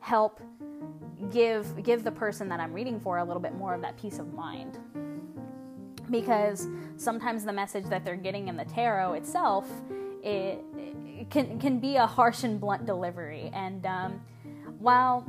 help 0.01 0.41
give 1.31 1.83
give 1.83 2.05
the 2.05 2.13
person 2.13 2.49
that 2.49 2.61
I'm 2.61 2.73
reading 2.73 3.01
for 3.01 3.19
a 3.19 3.25
little 3.25 3.43
bit 3.43 3.55
more 3.55 3.75
of 3.75 3.81
that 3.83 3.97
peace 3.97 4.19
of 4.19 4.33
mind. 4.35 4.79
Because 6.11 6.69
sometimes 6.97 7.45
the 7.45 7.53
message 7.53 7.87
that 7.87 8.05
they're 8.05 8.17
getting 8.17 8.49
in 8.49 8.57
the 8.57 8.65
tarot 8.65 9.15
itself 9.15 9.67
it, 10.23 10.65
it 11.07 11.31
can 11.31 11.59
can 11.59 11.79
be 11.79 11.97
a 11.97 12.07
harsh 12.07 12.45
and 12.45 12.61
blunt 12.61 12.87
delivery 12.87 13.51
and 13.53 13.85
um, 13.87 14.21
while 14.79 15.27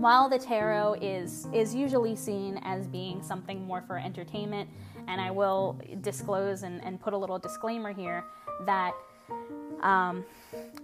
while 0.00 0.30
the 0.30 0.38
tarot 0.38 0.94
is 0.94 1.46
is 1.52 1.74
usually 1.74 2.16
seen 2.16 2.58
as 2.64 2.86
being 2.86 3.22
something 3.22 3.66
more 3.66 3.82
for 3.82 3.98
entertainment, 3.98 4.68
and 5.06 5.20
I 5.20 5.30
will 5.30 5.78
disclose 6.00 6.62
and, 6.62 6.82
and 6.82 6.98
put 6.98 7.12
a 7.12 7.18
little 7.18 7.38
disclaimer 7.38 7.92
here 7.92 8.24
that 8.64 8.92
um, 9.82 10.24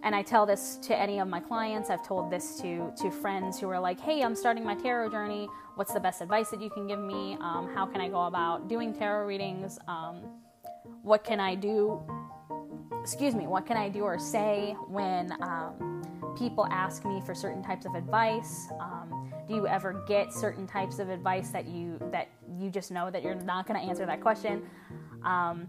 and 0.02 0.14
I 0.14 0.23
tell 0.23 0.44
this 0.44 0.76
to 0.82 0.96
any 0.96 1.18
of 1.18 1.28
my 1.28 1.40
clients. 1.40 1.88
I've 1.88 2.06
told 2.06 2.30
this 2.30 2.61
to 2.61 2.92
to 2.99 3.11
friends 3.11 3.58
who 3.58 3.70
are 3.70 3.80
like, 3.80 3.99
"Hey, 3.99 4.23
I'm 4.23 4.37
starting 4.37 4.64
my 4.64 4.75
tarot 4.75 5.08
journey. 5.08 5.49
What's 5.76 5.94
the 5.94 6.00
best 6.00 6.20
advice 6.20 6.50
that 6.50 6.61
you 6.61 6.68
can 6.68 6.87
give 6.87 7.00
me? 7.00 7.38
Um, 7.40 7.70
how 7.75 7.87
can 7.87 8.02
I 8.02 8.08
go 8.08 8.25
about 8.25 8.68
doing 8.68 8.92
tarot 8.92 9.26
readings? 9.26 9.78
Um, 9.88 10.20
what 11.02 11.25
can 11.25 11.40
I 11.40 11.54
do? 11.54 12.02
Excuse 13.00 13.35
me. 13.35 13.46
What 13.46 13.64
can 13.64 13.78
I 13.78 13.88
do 13.88 14.02
or 14.02 14.18
say 14.18 14.76
when 14.88 15.32
um, 15.40 16.02
people 16.37 16.66
ask 16.71 17.05
me 17.05 17.21
for 17.25 17.35
certain 17.35 17.62
types 17.62 17.87
of 17.87 17.95
advice 17.95 18.69
um, 18.81 19.33
do 19.47 19.55
you 19.55 19.66
ever 19.66 20.05
get 20.09 20.33
certain 20.33 20.66
types 20.66 20.99
of 20.99 21.09
advice 21.09 21.50
that 21.50 21.66
you 21.66 21.99
that 22.11 22.28
you 22.59 22.69
just 22.69 22.90
know 22.90 23.11
that 23.11 23.23
you're 23.23 23.35
not 23.35 23.66
going 23.66 23.78
to 23.78 23.87
answer 23.87 24.05
that 24.05 24.21
question? 24.21 24.69
Um, 25.23 25.69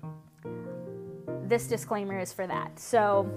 this 1.44 1.68
disclaimer 1.68 2.20
is 2.20 2.34
for 2.34 2.48
that. 2.48 2.80
So 2.80 3.30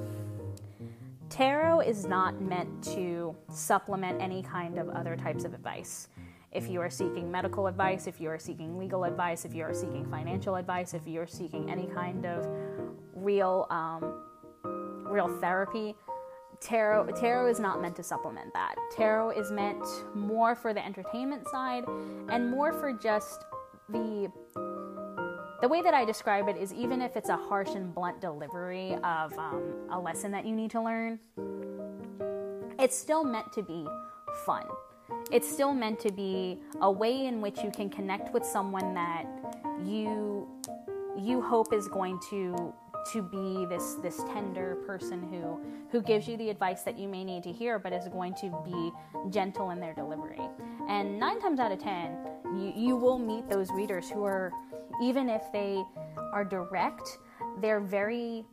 tarot 1.28 1.80
is 1.80 2.06
not 2.06 2.40
meant 2.40 2.82
to 2.84 3.36
supplement 3.50 4.20
any 4.20 4.42
kind 4.42 4.78
of 4.78 4.88
other 4.88 5.14
types 5.14 5.44
of 5.44 5.52
advice. 5.52 6.08
If 6.52 6.68
you 6.68 6.80
are 6.80 6.90
seeking 6.90 7.30
medical 7.30 7.66
advice 7.66 8.06
if 8.06 8.20
you 8.20 8.28
are 8.28 8.38
seeking 8.38 8.76
legal 8.78 9.04
advice 9.04 9.44
if 9.44 9.54
you 9.54 9.62
are 9.62 9.74
seeking 9.74 10.04
financial 10.10 10.56
advice 10.56 10.94
if 10.94 11.06
you're 11.06 11.26
seeking 11.26 11.70
any 11.70 11.86
kind 11.86 12.26
of 12.26 12.48
real 13.14 13.68
um, 13.70 14.22
real 15.04 15.28
therapy 15.40 15.94
tarot 16.60 17.06
tarot 17.18 17.48
is 17.48 17.58
not 17.58 17.80
meant 17.80 17.96
to 17.96 18.02
supplement 18.02 18.52
that. 18.52 18.74
Tarot 18.96 19.30
is 19.30 19.50
meant 19.50 19.82
more 20.14 20.54
for 20.54 20.74
the 20.74 20.84
entertainment 20.84 21.48
side 21.48 21.84
and 22.28 22.50
more 22.50 22.72
for 22.72 22.92
just 22.92 23.44
the 23.88 24.30
the 25.60 25.68
way 25.68 25.82
that 25.82 25.92
I 25.92 26.06
describe 26.06 26.48
it 26.48 26.56
is 26.56 26.72
even 26.72 27.02
if 27.02 27.16
it's 27.16 27.28
a 27.28 27.36
harsh 27.36 27.74
and 27.74 27.94
blunt 27.94 28.20
delivery 28.20 28.94
of 29.04 29.38
um, 29.38 29.62
a 29.90 30.00
lesson 30.00 30.30
that 30.32 30.46
you 30.46 30.56
need 30.56 30.70
to 30.70 30.80
learn, 30.80 31.18
it's 32.78 32.96
still 32.96 33.24
meant 33.24 33.52
to 33.52 33.62
be 33.62 33.86
fun. 34.46 34.64
It's 35.30 35.50
still 35.50 35.74
meant 35.74 36.00
to 36.00 36.12
be 36.12 36.60
a 36.80 36.90
way 36.90 37.26
in 37.26 37.42
which 37.42 37.62
you 37.62 37.70
can 37.70 37.90
connect 37.90 38.32
with 38.32 38.44
someone 38.44 38.94
that 38.94 39.26
you 39.84 40.48
you 41.18 41.42
hope 41.42 41.74
is 41.74 41.88
going 41.88 42.18
to 42.30 42.72
to 43.12 43.22
be 43.22 43.66
this 43.66 43.94
this 44.02 44.22
tender 44.32 44.76
person 44.86 45.22
who 45.22 45.60
who 45.90 46.02
gives 46.02 46.28
you 46.28 46.36
the 46.36 46.50
advice 46.50 46.82
that 46.82 46.98
you 46.98 47.08
may 47.08 47.24
need 47.24 47.42
to 47.42 47.52
hear 47.52 47.78
but 47.78 47.92
is 47.92 48.08
going 48.08 48.34
to 48.34 48.50
be 48.64 48.92
gentle 49.30 49.70
in 49.70 49.80
their 49.80 49.94
delivery. 49.94 50.40
And 50.88 51.18
nine 51.18 51.40
times 51.40 51.60
out 51.60 51.72
of 51.72 51.78
ten 51.78 52.16
you, 52.54 52.72
you 52.76 52.96
will 52.96 53.18
meet 53.18 53.48
those 53.48 53.70
readers 53.70 54.08
who 54.10 54.24
are 54.24 54.52
even 55.02 55.28
if 55.28 55.42
they 55.52 55.82
are 56.32 56.44
direct 56.44 57.18
they're 57.60 57.80
very 57.80 58.44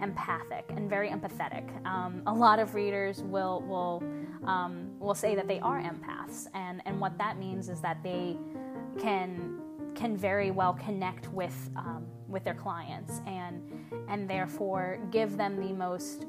empathic 0.00 0.64
and 0.70 0.88
very 0.88 1.10
empathetic. 1.10 1.64
Um, 1.86 2.22
a 2.26 2.32
lot 2.32 2.58
of 2.58 2.74
readers 2.74 3.22
will 3.22 3.62
will 3.62 4.02
um, 4.48 4.98
will 4.98 5.14
say 5.14 5.34
that 5.34 5.48
they 5.48 5.60
are 5.60 5.80
empaths 5.80 6.46
and 6.54 6.82
and 6.86 7.00
what 7.00 7.18
that 7.18 7.38
means 7.38 7.68
is 7.68 7.80
that 7.80 8.02
they 8.02 8.36
can 8.98 9.58
can 9.94 10.16
very 10.16 10.50
well 10.50 10.74
connect 10.74 11.28
with 11.28 11.70
um, 11.76 12.06
with 12.30 12.44
their 12.44 12.54
clients 12.54 13.20
and 13.26 13.62
and 14.08 14.28
therefore 14.28 14.98
give 15.10 15.36
them 15.36 15.56
the 15.56 15.72
most 15.72 16.26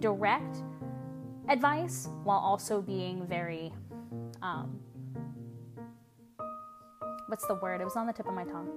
direct 0.00 0.62
advice 1.48 2.08
while 2.24 2.38
also 2.38 2.82
being 2.82 3.26
very 3.26 3.72
um, 4.42 4.78
what's 7.28 7.46
the 7.46 7.54
word? 7.56 7.80
It 7.80 7.84
was 7.84 7.96
on 7.96 8.06
the 8.06 8.12
tip 8.12 8.26
of 8.26 8.34
my 8.34 8.44
tongue. 8.44 8.70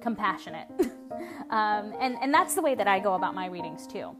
Compassionate. 0.00 0.68
Um, 1.50 1.92
and 2.00 2.16
and 2.20 2.34
that's 2.34 2.54
the 2.54 2.62
way 2.62 2.74
that 2.74 2.88
i 2.88 2.98
go 2.98 3.14
about 3.14 3.34
my 3.34 3.46
readings 3.46 3.86
too 3.86 4.16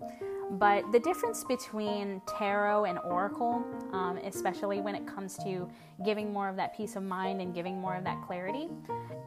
but 0.53 0.91
the 0.93 1.01
difference 1.01 1.45
between 1.45 2.21
tarot 2.27 2.85
and 2.85 2.99
oracle, 3.01 3.65
um, 3.93 4.19
especially 4.25 4.81
when 4.81 4.95
it 4.95 5.07
comes 5.07 5.37
to 5.39 5.69
giving 6.05 6.33
more 6.33 6.49
of 6.49 6.57
that 6.57 6.77
peace 6.77 6.97
of 6.97 7.03
mind 7.03 7.41
and 7.41 7.55
giving 7.55 7.81
more 7.81 7.95
of 7.97 8.05
that 8.05 8.23
clarity, 8.27 8.69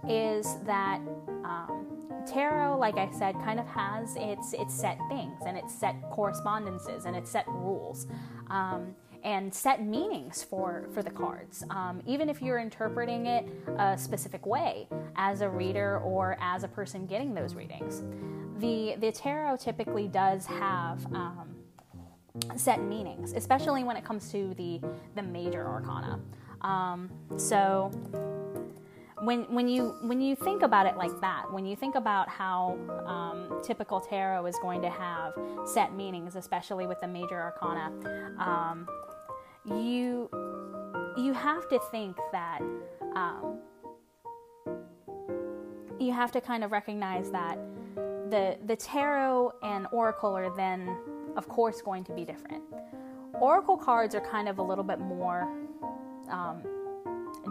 is 0.08 0.58
that 0.66 1.00
um, 1.44 1.86
tarot, 2.28 2.78
like 2.78 2.98
I 2.98 3.10
said, 3.12 3.36
kind 3.36 3.60
of 3.60 3.68
has 3.68 4.16
its 4.18 4.54
its 4.54 4.74
set 4.74 4.98
things 5.10 5.42
and 5.46 5.58
its 5.58 5.74
set 5.74 5.96
correspondences 6.12 7.06
and 7.06 7.16
its 7.16 7.32
set 7.32 7.48
rules. 7.48 8.08
Um, 8.50 8.96
and 9.28 9.54
set 9.54 9.84
meanings 9.84 10.44
for, 10.44 10.88
for 10.94 11.04
the 11.04 11.12
cards, 11.12 11.64
um, 11.70 12.02
even 12.06 12.30
if 12.30 12.42
you're 12.42 12.60
interpreting 12.60 13.26
it 13.26 13.46
a 13.78 13.98
specific 13.98 14.46
way 14.46 14.88
as 15.16 15.42
a 15.42 15.50
reader 15.50 16.00
or 16.00 16.38
as 16.42 16.64
a 16.64 16.68
person 16.68 17.06
getting 17.06 17.34
those 17.34 17.54
readings 17.54 18.04
the 18.60 18.96
the 19.00 19.12
tarot 19.12 19.58
typically 19.58 20.08
does 20.08 20.46
have 20.46 21.06
um, 21.14 21.56
set 22.56 22.82
meanings, 22.84 23.34
especially 23.34 23.84
when 23.84 23.96
it 23.96 24.04
comes 24.04 24.32
to 24.32 24.54
the 24.56 24.82
the 25.16 25.22
major 25.22 25.66
arcana. 25.66 26.20
Um, 26.62 27.10
so 27.38 27.92
when 29.22 29.44
when 29.54 29.68
you 29.68 29.96
when 30.02 30.22
you 30.22 30.36
think 30.36 30.64
about 30.64 30.86
it 30.86 30.98
like 30.98 31.20
that, 31.22 31.52
when 31.52 31.66
you 31.66 31.76
think 31.76 31.96
about 31.96 32.30
how 32.30 32.78
um, 33.06 33.62
typical 33.64 34.00
tarot 34.00 34.46
is 34.46 34.56
going 34.62 34.82
to 34.82 34.90
have 34.90 35.34
set 35.66 35.96
meanings, 35.96 36.36
especially 36.36 36.88
with 36.88 37.00
the 37.02 37.08
major 37.08 37.40
arcana, 37.40 37.92
um, 38.40 38.88
you 39.68 40.30
you 41.18 41.34
have 41.34 41.68
to 41.70 41.80
think 41.92 42.16
that 42.32 42.62
um, 43.16 43.60
you 46.00 46.12
have 46.12 46.32
to 46.32 46.42
kind 46.42 46.64
of 46.64 46.72
recognize 46.72 47.30
that 47.32 47.58
the 48.30 48.58
the 48.66 48.76
tarot 48.76 49.52
and 49.64 49.88
oracle 49.92 50.36
are 50.36 50.56
then 50.56 50.98
of 51.36 51.48
course 51.48 51.82
going 51.82 52.04
to 52.04 52.14
be 52.14 52.24
different 52.24 52.64
oracle 53.40 53.78
cards 53.78 54.16
are 54.16 54.22
kind 54.22 54.48
of 54.48 54.60
a 54.60 54.64
little 54.64 54.84
bit 54.84 55.00
more 55.00 55.48
um, 56.30 56.62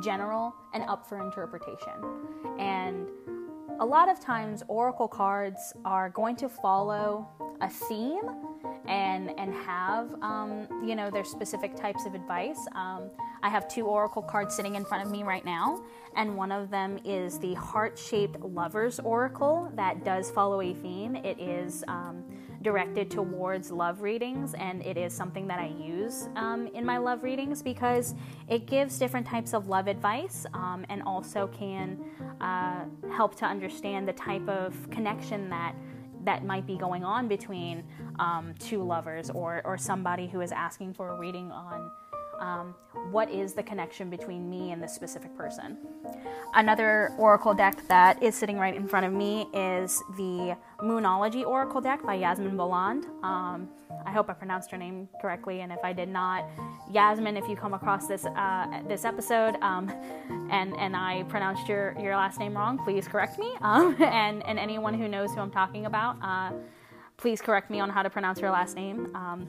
general 0.03 0.55
and 0.75 0.83
up 0.85 1.07
for 1.09 1.21
interpretation. 1.21 1.93
And 2.59 3.09
a 3.81 3.85
lot 3.85 4.09
of 4.09 4.21
times, 4.21 4.63
oracle 4.69 5.09
cards 5.09 5.73
are 5.85 6.11
going 6.11 6.37
to 6.37 6.49
follow 6.49 7.29
a 7.61 7.69
theme 7.69 8.23
and 8.89 9.39
and 9.39 9.55
have 9.55 10.15
um, 10.23 10.67
you 10.85 10.95
know 10.95 11.11
their 11.11 11.25
specific 11.25 11.77
types 11.77 12.07
of 12.07 12.15
advice. 12.15 12.67
Um, 12.75 13.11
I 13.43 13.49
have 13.49 13.69
two 13.69 13.87
oracle 13.87 14.23
cards 14.23 14.55
sitting 14.55 14.75
in 14.75 14.85
front 14.85 15.05
of 15.05 15.11
me 15.11 15.23
right 15.23 15.45
now, 15.45 15.83
and 16.17 16.37
one 16.37 16.51
of 16.53 16.71
them 16.71 16.99
is 17.05 17.39
the 17.39 17.55
heart-shaped 17.55 18.41
lovers 18.41 18.99
oracle 19.01 19.71
that 19.75 20.05
does 20.05 20.31
follow 20.31 20.61
a 20.61 20.75
theme. 20.75 21.17
It 21.17 21.39
is 21.39 21.85
um, 21.89 22.25
directed 22.63 23.11
towards 23.11 23.71
love 23.71 24.03
readings, 24.03 24.55
and 24.55 24.85
it 24.85 24.97
is 24.97 25.13
something 25.13 25.47
that 25.47 25.59
I 25.59 25.69
use 25.79 26.29
um, 26.37 26.67
in 26.69 26.85
my 26.85 26.99
love 26.99 27.23
readings 27.23 27.63
because 27.63 28.15
it 28.49 28.67
gives 28.67 28.99
different 28.99 29.27
types 29.27 29.55
of 29.55 29.69
love 29.69 29.87
advice 29.87 30.47
um, 30.55 30.85
and 30.89 31.03
also 31.03 31.47
can 31.49 31.99
uh, 32.41 32.85
help 33.13 33.37
to 33.37 33.45
understand 33.45 34.09
the 34.09 34.13
type 34.13 34.49
of 34.49 34.75
connection 34.91 35.49
that 35.51 35.75
that 36.27 36.45
might 36.45 36.67
be 36.67 36.77
going 36.77 37.05
on 37.05 37.27
between 37.29 37.83
um, 38.19 38.55
two 38.59 38.83
lovers 38.83 39.31
or, 39.31 39.63
or 39.65 39.79
somebody 39.79 40.27
who 40.27 40.41
is 40.43 40.53
asking 40.53 40.93
for 40.93 41.15
a 41.15 41.19
reading 41.19 41.51
on 41.51 41.91
um, 42.41 42.75
what 43.11 43.31
is 43.31 43.55
the 43.55 43.63
connection 43.63 44.11
between 44.11 44.51
me 44.51 44.73
and 44.73 44.83
this 44.83 44.95
specific 44.95 45.35
person. 45.37 45.79
Another 46.55 47.13
oracle 47.19 47.55
deck 47.55 47.87
that 47.89 48.23
is 48.23 48.35
sitting 48.35 48.59
right 48.59 48.75
in 48.75 48.87
front 48.87 49.07
of 49.07 49.13
me 49.13 49.47
is 49.55 50.03
the 50.17 50.57
Moonology 50.81 51.47
Oracle 51.47 51.81
deck 51.81 52.05
by 52.05 52.15
Yasmin 52.15 52.57
Boland. 52.57 53.07
Um, 53.23 53.69
I 54.05 54.11
hope 54.11 54.29
I 54.29 54.33
pronounced 54.33 54.71
her 54.71 54.77
name 54.77 55.09
correctly, 55.21 55.61
and 55.61 55.73
if 55.73 55.79
I 55.83 55.93
did 55.93 56.09
not, 56.09 56.49
Yasmin, 56.91 57.37
if 57.37 57.49
you 57.49 57.57
come 57.57 57.75
across 57.75 58.07
this 58.07 58.25
uh, 58.25 58.83
this 58.89 59.05
episode 59.05 59.57
um, 59.63 59.89
and 60.51 60.77
and 60.77 60.97
I 60.97 61.25
pronounced 61.29 61.69
your 61.69 61.97
your 61.99 62.17
last 62.17 62.39
name 62.39 62.57
wrong, 62.57 62.79
please 62.79 63.09
correct 63.09 63.39
me. 63.39 63.53
Um, 63.67 63.97
and 64.01 64.47
and 64.47 64.59
anyone 64.61 64.95
who 64.95 65.09
knows 65.09 65.35
who 65.35 65.41
I'm 65.41 65.51
talking 65.51 65.87
about, 65.87 66.17
uh, 66.23 66.53
please 67.17 67.41
correct 67.41 67.69
me 67.69 67.81
on 67.81 67.91
how 67.91 68.03
to 68.03 68.11
pronounce 68.11 68.41
your 68.41 68.51
last 68.51 68.77
name. 68.77 69.15
Um, 69.17 69.49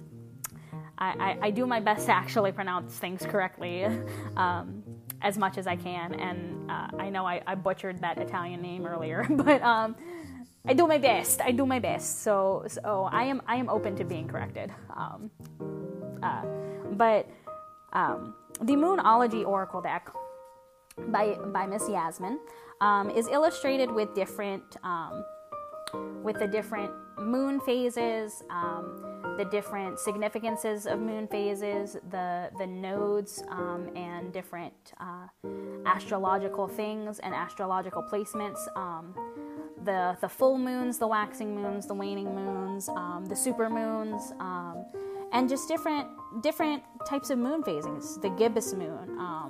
I, 0.98 1.38
I, 1.42 1.48
I, 1.48 1.52
do 1.52 1.68
my 1.68 1.80
best 1.80 2.08
to 2.08 2.12
actually 2.12 2.52
pronounce 2.52 2.98
things 2.98 3.24
correctly 3.24 3.86
um, 4.38 4.84
as 5.22 5.38
much 5.38 5.58
as 5.58 5.68
I 5.68 5.76
can, 5.76 6.14
and 6.16 6.72
uh, 6.72 6.88
I 6.98 7.10
know 7.10 7.26
I, 7.26 7.42
I, 7.46 7.56
butchered 7.56 8.02
that 8.02 8.18
Italian 8.18 8.62
name 8.62 8.86
earlier, 8.86 9.26
but 9.30 9.62
um, 9.62 9.96
I 10.68 10.74
do 10.74 10.86
my 10.86 10.98
best. 10.98 11.40
I 11.42 11.52
do 11.52 11.66
my 11.66 11.80
best. 11.80 12.24
So 12.24 12.66
so 12.68 13.08
I 13.12 13.24
am 13.24 13.42
I 13.48 13.56
am 13.56 13.70
open 13.70 13.96
to 13.96 14.04
being 14.04 14.28
corrected. 14.28 14.72
Um, 14.94 15.32
uh, 16.22 16.44
but 16.92 17.30
um, 17.94 18.36
the 18.62 18.74
Moonology 18.74 19.46
Oracle 19.46 19.82
deck 19.82 20.12
by 21.08 21.36
by 21.54 21.66
Miss 21.66 21.88
Yasmin 21.88 22.40
um, 22.82 23.10
is 23.10 23.28
illustrated 23.28 23.90
with 23.90 24.14
different 24.14 24.64
um, 24.84 25.24
with 26.22 26.38
the 26.38 26.48
different 26.48 26.92
moon 27.18 27.62
phases, 27.62 28.44
um, 28.50 29.36
the 29.38 29.46
different 29.46 30.00
significances 30.00 30.86
of 30.86 31.00
moon 31.00 31.30
phases, 31.30 31.96
the 32.12 32.50
the 32.58 32.68
nodes, 32.68 33.42
um, 33.50 33.90
and 33.96 34.34
different 34.34 34.74
uh, 35.00 35.28
astrological 35.86 36.68
things 36.68 37.20
and 37.20 37.34
astrological 37.34 38.04
placements 38.04 38.60
the 39.88 40.18
the 40.22 40.30
full 40.30 40.58
moons, 40.60 41.00
the 41.00 41.08
waxing 41.08 41.56
moons, 41.56 41.88
the 41.88 41.94
waning 41.96 42.36
moons, 42.36 42.90
um, 42.90 43.26
the 43.26 43.36
super 43.36 43.70
moons, 43.70 44.34
um, 44.40 44.86
and 45.32 45.50
just 45.50 45.68
different 45.68 46.08
different 46.44 46.84
types 47.10 47.32
of 47.32 47.40
moon 47.40 47.64
phasings. 47.64 48.22
The 48.22 48.30
gibbous 48.30 48.74
moon, 48.74 49.18
um, 49.18 49.50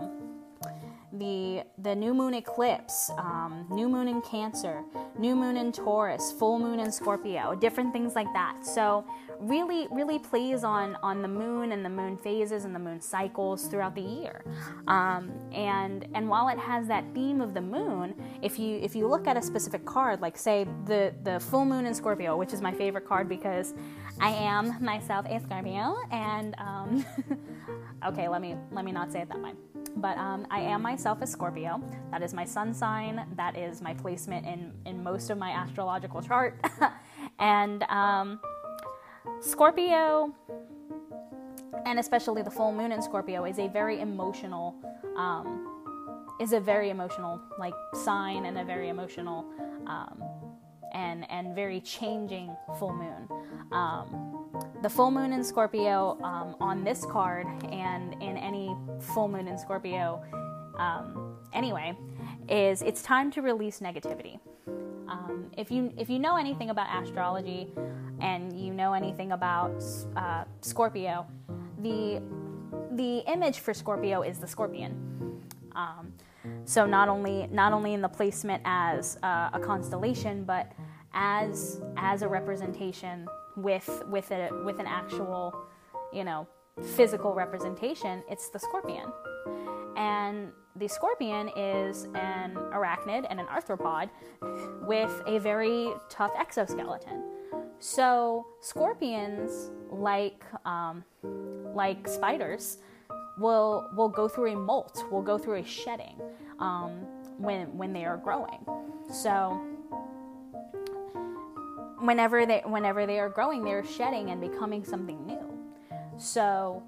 the 1.20 1.64
the 1.80 1.96
new 1.96 2.14
moon 2.14 2.34
eclipse, 2.34 3.12
um, 3.18 3.66
new 3.70 3.90
moon 3.90 4.08
in 4.08 4.22
Cancer, 4.22 4.84
new 5.18 5.36
moon 5.36 5.58
in 5.58 5.72
Taurus, 5.72 6.32
full 6.32 6.60
moon 6.60 6.80
in 6.80 6.92
Scorpio, 6.92 7.56
different 7.56 7.94
things 7.94 8.16
like 8.16 8.32
that. 8.34 8.66
So 8.66 9.06
really 9.40 9.88
really 9.92 10.18
plays 10.20 10.64
on 10.64 10.98
on 11.04 11.22
the 11.22 11.28
moon 11.28 11.72
and 11.72 11.86
the 11.86 11.90
moon 11.90 12.18
phases 12.18 12.66
and 12.66 12.74
the 12.74 12.80
moon 12.80 13.00
cycles 13.00 13.68
throughout 13.68 13.96
the 13.96 14.02
year. 14.02 14.44
Um, 14.88 15.32
and 15.52 16.08
and 16.16 16.28
while 16.30 16.48
it 16.50 16.58
has 16.58 16.88
that 16.88 17.04
theme 17.14 17.42
of 17.42 17.54
the 17.54 17.62
moon, 17.62 18.16
if 18.42 18.60
you 18.60 18.78
if 18.78 18.96
you 18.96 19.08
look 19.08 19.28
at 19.28 19.38
a 19.38 19.42
specific 19.42 19.86
card, 19.86 20.22
like 20.22 20.38
say 20.38 20.66
the 20.86 21.14
the 21.24 21.40
full 21.40 21.66
moon 21.66 21.86
in 21.86 21.94
Scorpio, 21.94 22.36
which 22.38 22.54
is 22.54 22.62
my 22.62 22.74
favorite 22.74 23.06
card 23.06 23.30
because 23.30 23.74
I 24.20 24.30
am 24.30 24.84
myself 24.84 25.26
a 25.30 25.40
Scorpio, 25.40 25.98
and 26.12 26.56
um, 26.58 27.06
okay, 28.08 28.28
let 28.28 28.42
me 28.42 28.56
let 28.72 28.86
me 28.86 28.92
not 28.92 29.12
say 29.12 29.22
it 29.22 29.30
that 29.30 29.42
way. 29.42 29.54
But 29.96 30.18
um, 30.18 30.46
I 30.52 30.60
am 30.62 30.82
myself 30.82 31.22
a 31.22 31.28
Scorpio. 31.28 31.82
That 32.12 32.22
is 32.22 32.34
my 32.34 32.46
sun 32.46 32.74
sign. 32.74 33.26
That 33.36 33.58
is 33.58 33.82
my 33.82 33.94
placement 33.94 34.46
in 34.46 34.74
in 34.86 35.04
most 35.04 35.30
of 35.30 35.38
my 35.38 35.52
astrological 35.52 36.22
chart, 36.22 36.60
and 37.40 37.84
um, 37.84 38.40
Scorpio, 39.40 40.34
and 41.86 42.00
especially 42.00 42.42
the 42.42 42.52
full 42.52 42.72
moon 42.72 42.92
in 42.92 43.02
Scorpio, 43.02 43.46
is 43.46 43.60
a 43.60 43.68
very 43.68 44.00
emotional, 44.00 44.76
um, 45.16 46.34
is 46.42 46.54
a 46.54 46.60
very 46.60 46.90
emotional 46.90 47.40
like 47.60 47.74
sign 47.94 48.46
and 48.46 48.58
a 48.58 48.64
very 48.64 48.90
emotional, 48.90 49.46
um, 49.86 50.24
and 50.94 51.30
and 51.30 51.56
very 51.56 51.82
changing 51.82 52.56
full 52.78 52.94
moon. 52.94 53.28
Um, 53.72 54.50
the 54.82 54.90
full 54.90 55.12
moon 55.12 55.34
in 55.34 55.44
Scorpio 55.44 56.18
um, 56.24 56.56
on 56.60 56.84
this 56.84 57.06
card 57.06 57.48
and 57.72 58.14
in 58.22 58.38
any 58.38 58.76
full 59.00 59.28
moon 59.28 59.48
in 59.48 59.58
Scorpio, 59.58 60.22
um, 60.78 61.36
anyway, 61.54 61.98
is 62.50 62.82
it's 62.82 63.02
time 63.02 63.32
to 63.32 63.42
release 63.42 63.80
negativity. 63.80 64.40
Um, 65.08 65.50
if 65.58 65.72
you 65.72 65.94
if 65.98 66.10
you 66.10 66.20
know 66.20 66.38
anything 66.38 66.70
about 66.70 66.88
astrology 67.02 67.72
and 68.20 68.54
you 68.60 68.74
know 68.74 68.94
anything 68.94 69.32
about 69.32 69.84
uh, 70.16 70.44
Scorpio, 70.62 71.26
the 71.82 72.22
the 72.92 73.20
image 73.32 73.60
for 73.60 73.74
Scorpio 73.74 74.22
is 74.22 74.40
the 74.40 74.48
scorpion. 74.48 75.44
Um, 75.76 76.14
so 76.66 76.86
not 76.86 77.08
only 77.08 77.48
not 77.52 77.74
only 77.74 77.94
in 77.94 78.02
the 78.02 78.10
placement 78.10 78.62
as 78.66 79.18
uh, 79.24 79.50
a 79.54 79.60
constellation, 79.60 80.44
but 80.44 80.72
as 81.14 81.82
as 81.98 82.22
a 82.22 82.28
representation 82.28 83.28
with 83.56 84.04
with 84.08 84.32
a 84.32 84.50
with 84.66 84.80
an 84.80 84.86
actual, 84.86 85.54
you 86.14 86.24
know, 86.24 86.48
physical 86.96 87.34
representation. 87.34 88.24
It's 88.30 88.50
the 88.50 88.60
scorpion, 88.60 89.12
and 89.96 90.52
the 90.76 90.88
scorpion 90.88 91.50
is 91.56 92.04
an 92.16 92.56
arachnid 92.56 93.26
and 93.30 93.40
an 93.40 93.48
arthropod 93.48 94.10
with 94.82 95.22
a 95.26 95.40
very 95.40 95.90
tough 96.10 96.32
exoskeleton. 96.38 97.24
So 97.80 98.46
scorpions, 98.62 99.72
like 99.90 100.44
um, 100.66 101.04
like 101.74 102.08
spiders, 102.08 102.78
will 103.38 103.90
will 103.96 104.10
go 104.10 104.28
through 104.28 104.54
a 104.54 104.56
molt, 104.56 105.04
will 105.12 105.22
go 105.22 105.38
through 105.38 105.56
a 105.56 105.66
shedding 105.66 106.20
um, 106.60 106.92
when 107.38 107.78
when 107.78 107.94
they 107.94 108.06
are 108.06 108.18
growing. 108.18 108.66
So 109.12 109.62
whenever 112.00 112.46
they 112.46 112.62
whenever 112.66 113.06
they 113.06 113.20
are 113.20 113.30
growing, 113.30 113.64
they're 113.64 113.86
shedding 113.86 114.30
and 114.32 114.42
becoming 114.42 114.84
something 114.84 115.26
new. 115.26 115.40
So 116.18 116.84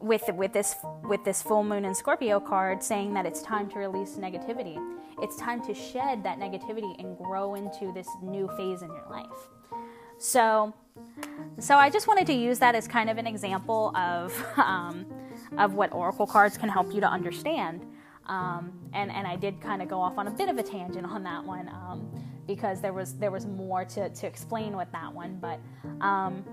with 0.00 0.24
with 0.34 0.52
this 0.52 0.74
with 1.04 1.24
this 1.24 1.42
full 1.42 1.64
moon 1.64 1.84
in 1.84 1.94
Scorpio 1.94 2.40
card 2.40 2.82
saying 2.82 3.14
that 3.14 3.26
it's 3.26 3.42
time 3.42 3.68
to 3.70 3.78
release 3.78 4.16
negativity. 4.16 4.78
It's 5.20 5.36
time 5.36 5.64
to 5.66 5.74
shed 5.74 6.24
that 6.24 6.38
negativity 6.38 6.98
and 6.98 7.16
grow 7.16 7.54
into 7.54 7.92
this 7.92 8.08
new 8.22 8.48
phase 8.56 8.82
in 8.82 8.88
your 8.88 9.06
life. 9.10 9.26
So 10.18 10.74
so 11.58 11.76
I 11.76 11.90
just 11.90 12.06
wanted 12.06 12.26
to 12.26 12.32
use 12.32 12.58
that 12.58 12.74
as 12.74 12.86
kind 12.88 13.10
of 13.10 13.18
an 13.18 13.26
example 13.26 13.96
of 13.96 14.34
um, 14.56 15.06
of 15.58 15.74
what 15.74 15.92
oracle 15.92 16.26
cards 16.26 16.56
can 16.56 16.68
help 16.68 16.92
you 16.94 17.00
to 17.00 17.08
understand. 17.08 17.86
Um, 18.26 18.72
and 18.92 19.10
and 19.10 19.26
I 19.26 19.36
did 19.36 19.60
kind 19.60 19.82
of 19.82 19.88
go 19.88 20.00
off 20.00 20.16
on 20.16 20.28
a 20.28 20.30
bit 20.30 20.48
of 20.48 20.56
a 20.58 20.62
tangent 20.62 21.06
on 21.06 21.24
that 21.24 21.44
one 21.44 21.68
um, 21.68 22.08
because 22.46 22.80
there 22.80 22.92
was 22.92 23.14
there 23.14 23.30
was 23.30 23.46
more 23.46 23.84
to, 23.84 24.08
to 24.08 24.26
explain 24.26 24.76
with 24.76 24.90
that 24.92 25.12
one, 25.12 25.38
but 25.40 25.58
um, 26.00 26.44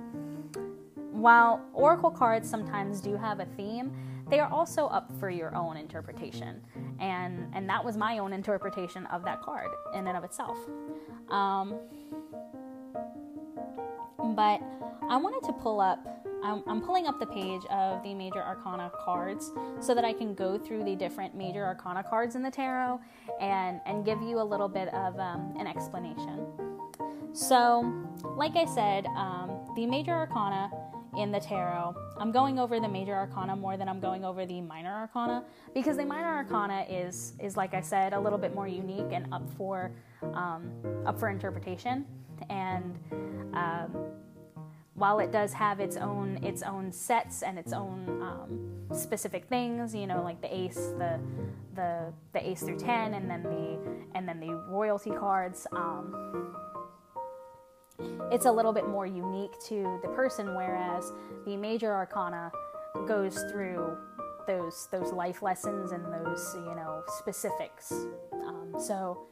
while 1.12 1.62
oracle 1.74 2.12
cards 2.12 2.50
sometimes 2.50 3.02
do 3.02 3.16
have 3.16 3.40
a 3.40 3.46
theme, 3.58 3.92
they 4.30 4.40
are 4.40 4.50
also 4.52 4.88
up 4.88 5.12
for 5.20 5.30
your 5.30 5.56
own 5.56 5.76
interpretation. 5.76 6.62
And, 7.00 7.48
and 7.54 7.68
that 7.70 7.84
was 7.84 7.98
my 7.98 8.20
own 8.20 8.32
interpretation 8.32 9.06
of 9.08 9.24
that 9.26 9.42
card 9.42 9.70
in 9.94 10.08
and 10.08 10.18
of 10.18 10.24
itself. 10.24 10.58
But 14.17 14.62
I 15.10 15.17
wanted 15.17 15.45
to 15.48 15.54
pull 15.54 15.80
up, 15.80 16.26
I'm, 16.43 16.63
I'm, 16.67 16.82
pulling 16.82 17.08
up 17.08 17.19
the 17.19 17.26
page 17.26 17.63
of 17.72 18.04
the 18.04 18.13
Major 18.13 18.41
Arcana 18.41 18.91
cards 19.04 19.52
so 19.80 19.95
that 19.95 20.04
I 20.04 20.13
can 20.13 20.36
go 20.36 20.58
through 20.58 20.84
the 20.84 20.95
different 20.95 21.36
Major 21.36 21.65
Arcana 21.65 22.04
cards 22.04 22.36
in 22.36 22.43
the 22.43 22.52
tarot 22.52 23.00
and, 23.39 23.80
and 23.86 24.06
give 24.06 24.22
you 24.22 24.41
a 24.41 24.43
little 24.43 24.67
bit 24.67 24.93
of 24.93 25.17
um, 25.19 25.56
an 25.58 25.67
explanation. 25.67 26.45
So, 27.32 27.93
like 28.36 28.56
I 28.56 28.65
said, 28.65 29.06
um, 29.08 29.72
the 29.76 29.86
Major 29.86 30.12
Arcana 30.12 30.69
in 31.17 31.32
the 31.32 31.39
tarot. 31.39 31.95
I'm 32.17 32.32
going 32.32 32.60
over 32.60 32.80
the 32.80 32.88
major 32.88 33.13
arcana 33.13 33.56
more 33.56 33.78
than 33.78 33.89
I'm 33.89 34.00
going 34.00 34.24
over 34.24 34.45
the 34.45 34.62
minor 34.62 34.93
arcana 34.93 35.43
because 35.74 35.98
the 35.98 36.06
minor 36.06 36.28
arcana 36.28 36.86
is 36.89 37.34
is 37.39 37.58
like 37.58 37.74
I 37.74 37.82
said 37.82 38.13
a 38.13 38.19
little 38.19 38.38
bit 38.38 38.54
more 38.54 38.67
unique 38.67 39.12
and 39.12 39.32
up 39.34 39.50
for 39.58 39.91
um, 40.34 40.72
up 41.06 41.19
for 41.19 41.30
interpretation. 41.30 42.06
And 42.49 42.99
um, 43.54 44.12
while 44.93 45.19
it 45.19 45.32
does 45.32 45.54
have 45.54 45.80
its 45.80 45.97
own 45.97 46.43
its 46.43 46.62
own 46.62 46.91
sets 46.91 47.41
and 47.41 47.58
its 47.58 47.73
own 47.73 48.21
um, 48.21 48.97
specific 48.97 49.45
things, 49.45 49.95
you 49.95 50.08
know, 50.08 50.21
like 50.21 50.41
the 50.41 50.54
ace, 50.54 50.93
the 50.97 51.19
the 51.75 52.13
the 52.34 52.49
ace 52.49 52.62
through 52.62 52.80
ten, 52.80 53.13
and 53.13 53.30
then 53.30 53.43
the 53.43 53.80
and 54.15 54.28
then 54.28 54.39
the 54.39 54.54
royalty 54.69 55.12
cards. 55.12 55.65
Um, 55.71 56.56
it's 58.32 58.45
a 58.45 58.52
little 58.52 58.73
bit 58.73 58.88
more 58.88 59.06
unique 59.06 59.52
to 59.67 59.99
the 60.02 60.10
person, 60.10 60.56
whereas 60.56 61.12
the 61.45 61.58
major 61.58 61.91
arcana 61.93 62.52
goes 63.08 63.43
through 63.52 63.97
those 64.47 64.88
those 64.91 65.12
life 65.12 65.41
lessons 65.41 65.91
and 65.91 66.04
those 66.06 66.56
you 66.56 66.75
know 66.75 67.04
specifics. 67.19 67.91
Um, 68.34 68.73
so 68.80 69.28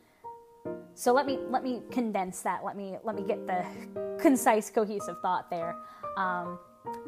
so 0.95 1.13
let 1.13 1.25
me 1.25 1.39
let 1.49 1.63
me 1.63 1.81
condense 1.91 2.41
that. 2.41 2.63
Let 2.63 2.75
me 2.75 2.97
let 3.03 3.15
me 3.15 3.23
get 3.23 3.45
the 3.45 3.65
concise, 4.19 4.69
cohesive 4.69 5.17
thought 5.21 5.49
there. 5.49 5.75
Um, 6.17 6.59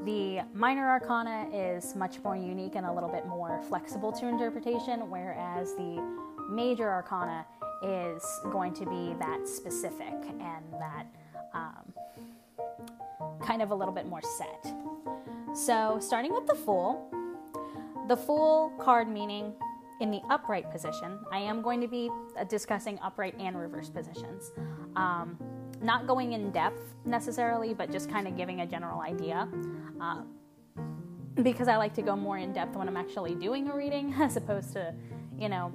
the 0.04 0.42
minor 0.54 0.88
arcana 0.90 1.48
is 1.54 1.96
much 1.96 2.20
more 2.24 2.36
unique 2.36 2.76
and 2.76 2.86
a 2.86 2.94
little 2.94 3.10
bit 3.10 3.26
more 3.26 3.62
flexible 3.64 4.12
to 4.14 4.28
interpretation, 4.28 5.10
whereas 5.10 5.74
the 5.76 6.04
major 6.50 6.90
arcana 6.90 7.46
is 7.82 8.24
going 8.52 8.74
to 8.74 8.86
be 8.86 9.16
that 9.20 9.48
specific 9.48 10.14
and 10.24 10.64
that 10.80 11.06
um, 11.54 11.94
kind 13.42 13.62
of 13.62 13.72
a 13.72 13.76
little 13.76 13.94
bit 13.94 14.06
more 14.06 14.22
set. 14.22 14.74
So, 15.54 15.98
starting 16.00 16.34
with 16.34 16.46
the 16.46 16.56
Fool, 16.56 17.10
the 18.08 18.18
Fool 18.18 18.72
card 18.80 19.08
meaning 19.08 19.54
in 20.00 20.12
the 20.12 20.22
upright 20.30 20.72
position, 20.72 21.20
I 21.32 21.40
am 21.40 21.62
going 21.62 21.82
to 21.82 21.88
be 21.88 22.10
uh, 22.38 22.44
discussing 22.46 23.00
upright 23.04 23.36
and 23.40 23.58
reverse 23.58 23.90
positions. 23.90 24.52
Um, 24.96 25.38
not 25.82 26.08
going 26.08 26.34
in 26.34 26.52
depth 26.52 26.94
necessarily, 27.06 27.74
but 27.74 27.92
just 27.92 28.10
kind 28.10 28.28
of 28.28 28.36
giving 28.36 28.62
a 28.62 28.66
general 28.66 29.02
idea. 29.02 29.48
Uh, 30.02 30.22
because 31.44 31.68
I 31.68 31.78
like 31.78 31.94
to 31.96 32.02
go 32.02 32.16
more 32.16 32.38
in 32.38 32.54
depth 32.54 32.76
when 32.76 32.88
I'm 32.88 32.98
actually 32.98 33.36
doing 33.36 33.70
a 33.70 33.76
reading 33.76 34.14
as 34.20 34.36
opposed 34.38 34.74
to, 34.74 34.94
you 35.38 35.50
know, 35.50 35.72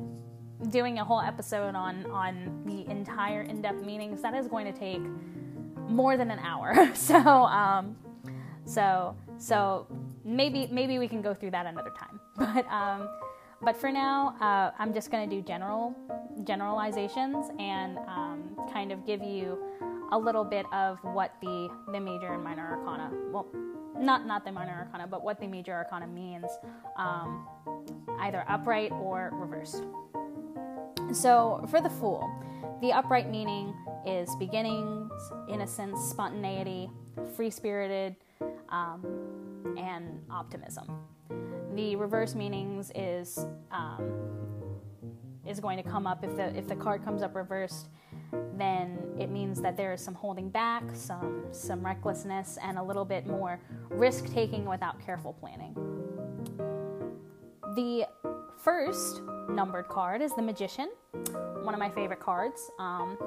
doing 0.71 0.99
a 0.99 1.05
whole 1.05 1.21
episode 1.21 1.75
on 1.75 2.07
on 2.11 2.63
the 2.65 2.91
entire 2.91 3.43
in-depth 3.43 3.83
meanings. 3.83 4.23
That 4.23 4.35
is 4.35 4.47
going 4.47 4.73
to 4.73 4.79
take 4.79 5.03
more 5.89 6.17
than 6.17 6.31
an 6.31 6.39
hour. 6.39 6.91
so, 6.95 7.17
um, 7.17 7.97
so, 8.65 9.17
so 9.39 9.87
maybe 10.25 10.69
maybe 10.71 10.99
we 10.99 11.09
can 11.09 11.23
go 11.23 11.35
through 11.35 11.51
that 11.53 11.67
another 11.67 11.93
time. 11.99 12.21
But 12.37 12.67
um, 12.67 13.09
but 13.63 13.77
for 13.77 13.91
now, 13.91 14.37
uh, 14.41 14.71
I'm 14.79 14.93
just 14.93 15.11
going 15.11 15.29
to 15.29 15.37
do 15.37 15.43
general 15.43 15.95
generalizations 16.45 17.47
and 17.59 17.99
um, 17.99 18.57
kind 18.73 18.93
of 18.93 19.07
give 19.07 19.23
you 19.23 19.59
a 20.13 20.19
little 20.19 20.45
bit 20.45 20.67
of 20.73 20.99
what 21.03 21.35
the 21.41 21.69
the 21.93 22.01
major 22.01 22.33
and 22.33 22.45
minor 22.45 22.79
arcana 22.79 23.11
well 23.31 23.47
not 23.99 24.27
not 24.27 24.45
the 24.45 24.53
minor 24.53 24.73
arcana 24.73 25.07
but 25.07 25.25
what 25.25 25.41
the 25.41 25.47
major 25.47 25.73
arcana 25.73 26.07
means 26.07 26.47
um, 26.97 27.47
either 28.21 28.45
upright 28.49 28.93
or 28.93 29.31
reversed. 29.33 29.83
So 31.13 31.65
for 31.71 31.81
the 31.81 31.91
fool 31.91 32.31
the 32.81 32.93
upright 32.93 33.31
meaning 33.31 33.75
is 34.07 34.29
beginnings 34.39 35.11
innocence 35.49 35.99
spontaneity 36.11 36.91
free 37.37 37.51
spirited 37.51 38.17
um, 38.69 39.54
and 39.77 40.23
optimism 40.31 40.99
the 41.75 41.97
reverse 41.97 42.35
meanings 42.35 42.93
is 42.95 43.47
um, 43.73 44.13
is 45.47 45.61
going 45.61 45.77
to 45.77 45.89
come 45.89 46.07
up 46.07 46.25
if 46.25 46.37
the 46.37 46.57
if 46.57 46.69
the 46.69 46.77
card 46.77 47.05
comes 47.05 47.23
up 47.23 47.35
reversed 47.35 47.89
then 48.57 48.99
it 49.19 49.31
means 49.31 49.61
that 49.61 49.77
there 49.77 49.93
is 49.93 50.01
some 50.01 50.15
holding 50.15 50.49
back, 50.49 50.83
some 50.93 51.45
some 51.51 51.85
recklessness, 51.85 52.59
and 52.63 52.79
a 52.79 52.83
little 52.83 53.05
bit 53.05 53.27
more 53.27 53.61
risk 53.91 54.33
taking 54.33 54.65
without 54.65 55.01
careful 55.05 55.33
planning. 55.33 55.75
The 57.75 58.07
first 58.63 59.23
numbered 59.49 59.89
card 59.89 60.23
is 60.23 60.35
the 60.35 60.43
Magician, 60.43 60.91
one 61.63 61.75
of 61.75 61.81
my 61.81 61.91
favorite 61.91 62.21
cards, 62.21 62.71
um, 62.79 63.19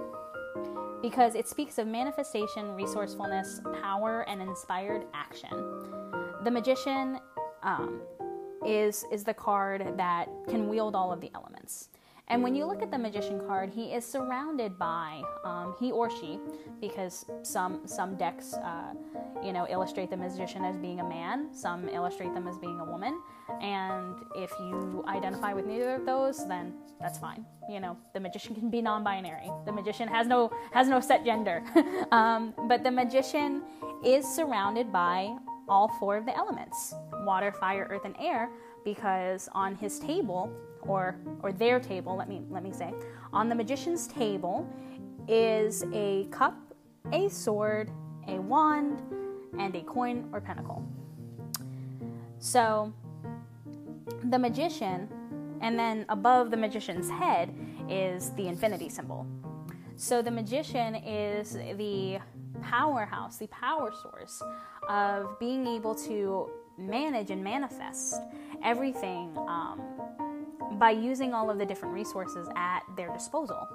because 1.02 1.36
it 1.36 1.48
speaks 1.48 1.78
of 1.78 1.88
manifestation, 1.88 2.74
resourcefulness, 2.74 3.62
power, 3.82 4.22
and 4.30 4.42
inspired 4.42 5.06
action. 5.14 5.97
The 6.44 6.52
Magician 6.52 7.20
um, 7.64 8.02
is 8.66 9.06
is 9.12 9.24
the 9.24 9.34
card 9.34 9.98
that 9.98 10.30
can 10.48 10.68
wield 10.68 10.96
all 10.96 11.12
of 11.12 11.22
the 11.22 11.32
elements. 11.34 11.90
And 12.30 12.44
when 12.44 12.56
you 12.56 12.66
look 12.66 12.82
at 12.82 12.92
the 12.92 12.98
magician 12.98 13.40
card, 13.48 13.70
he 13.70 13.94
is 13.94 14.06
surrounded 14.06 14.78
by 14.78 15.22
um, 15.46 15.76
he 15.80 15.94
or 15.94 16.10
she, 16.10 16.40
because 16.82 17.26
some 17.42 17.88
some 17.88 18.18
decks, 18.18 18.54
uh, 18.54 18.94
you 19.42 19.54
know, 19.54 19.66
illustrate 19.70 20.10
the 20.10 20.18
magician 20.18 20.66
as 20.66 20.76
being 20.76 21.00
a 21.00 21.08
man, 21.08 21.48
some 21.54 21.88
illustrate 21.88 22.34
them 22.34 22.46
as 22.46 22.58
being 22.58 22.82
a 22.82 22.86
woman, 22.86 23.22
and 23.62 24.18
if 24.36 24.52
you 24.60 25.06
identify 25.08 25.54
with 25.54 25.66
neither 25.66 25.96
of 25.96 26.06
those, 26.06 26.46
then 26.50 26.74
that's 27.00 27.18
fine. 27.18 27.46
You 27.70 27.80
know, 27.80 27.96
the 28.14 28.20
magician 28.20 28.56
can 28.56 28.70
be 28.70 28.82
non-binary. 28.82 29.50
The 29.66 29.72
magician 29.72 30.10
has 30.10 30.28
no 30.28 30.52
has 30.74 30.90
no 30.90 31.00
set 31.00 31.24
gender, 31.24 31.64
um, 32.12 32.54
but 32.68 32.84
the 32.84 32.92
magician 32.92 33.64
is 34.04 34.28
surrounded 34.28 34.92
by 34.92 35.34
all 35.68 35.88
four 36.00 36.18
of 36.18 36.26
the 36.26 36.36
elements: 36.36 36.94
water, 37.26 37.52
fire, 37.52 37.88
earth, 37.90 38.06
and 38.06 38.16
air. 38.20 38.50
Because 38.84 39.50
on 39.52 39.76
his 39.76 40.00
table 40.00 40.50
or 40.82 41.18
or 41.42 41.52
their 41.52 41.80
table, 41.80 42.16
let 42.16 42.30
me 42.30 42.42
let 42.50 42.64
me 42.64 42.72
say, 42.72 42.94
on 43.34 43.50
the 43.50 43.56
magician's 43.56 44.08
table 44.08 44.68
is 45.28 45.84
a 45.94 46.26
cup, 46.32 46.56
a 47.12 47.28
sword, 47.28 47.92
a 48.28 48.40
wand, 48.40 49.02
and 49.60 49.76
a 49.76 49.82
coin 49.82 50.30
or 50.32 50.40
pentacle. 50.40 50.88
So 52.40 52.94
the 54.24 54.40
magician, 54.40 55.10
and 55.62 55.78
then 55.78 56.06
above 56.08 56.50
the 56.50 56.58
magician's 56.58 57.10
head 57.10 57.54
is 57.90 58.32
the 58.32 58.48
infinity 58.48 58.90
symbol. 58.90 59.26
So 59.98 60.22
the 60.22 60.32
magician 60.32 60.96
is 60.96 61.54
the 61.54 62.20
powerhouse, 62.58 63.38
the 63.38 63.48
power 63.48 63.92
source 64.02 64.42
of 64.90 65.40
being 65.40 65.68
able 65.68 65.96
to 65.96 66.50
manage 66.78 67.32
and 67.32 67.44
manifest 67.44 68.16
everything 68.64 69.36
um, 69.38 69.82
by 70.74 70.92
using 70.92 71.34
all 71.34 71.50
of 71.50 71.58
the 71.58 71.66
different 71.66 71.94
resources 71.94 72.48
at 72.56 72.82
their 72.96 73.12
disposal. 73.14 73.68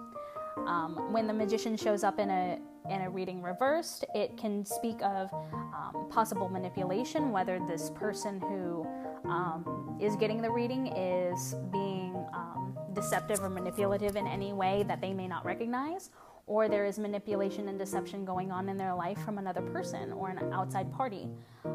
Um, 0.66 1.12
when 1.12 1.26
the 1.26 1.32
magician 1.32 1.76
shows 1.76 2.04
up 2.04 2.18
in 2.18 2.30
a 2.30 2.58
in 2.90 3.02
a 3.02 3.10
reading 3.10 3.42
reversed, 3.42 4.04
it 4.14 4.36
can 4.36 4.64
speak 4.64 5.00
of 5.02 5.32
um, 5.32 6.08
possible 6.10 6.48
manipulation, 6.48 7.30
whether 7.30 7.60
this 7.68 7.90
person 7.90 8.40
who 8.40 8.86
um, 9.24 9.96
is 10.00 10.16
getting 10.16 10.42
the 10.42 10.50
reading 10.50 10.88
is 10.88 11.54
being 11.70 12.14
um, 12.34 12.76
deceptive 12.92 13.40
or 13.40 13.48
manipulative 13.48 14.16
in 14.16 14.26
any 14.26 14.52
way 14.52 14.84
that 14.88 15.00
they 15.00 15.12
may 15.12 15.28
not 15.28 15.44
recognize, 15.44 16.10
or 16.46 16.68
there 16.68 16.84
is 16.84 16.98
manipulation 16.98 17.68
and 17.68 17.78
deception 17.78 18.24
going 18.24 18.50
on 18.50 18.68
in 18.68 18.76
their 18.76 18.94
life 18.94 19.18
from 19.24 19.38
another 19.38 19.62
person 19.62 20.12
or 20.12 20.30
an 20.30 20.52
outside 20.52 20.92
party. 20.92 21.28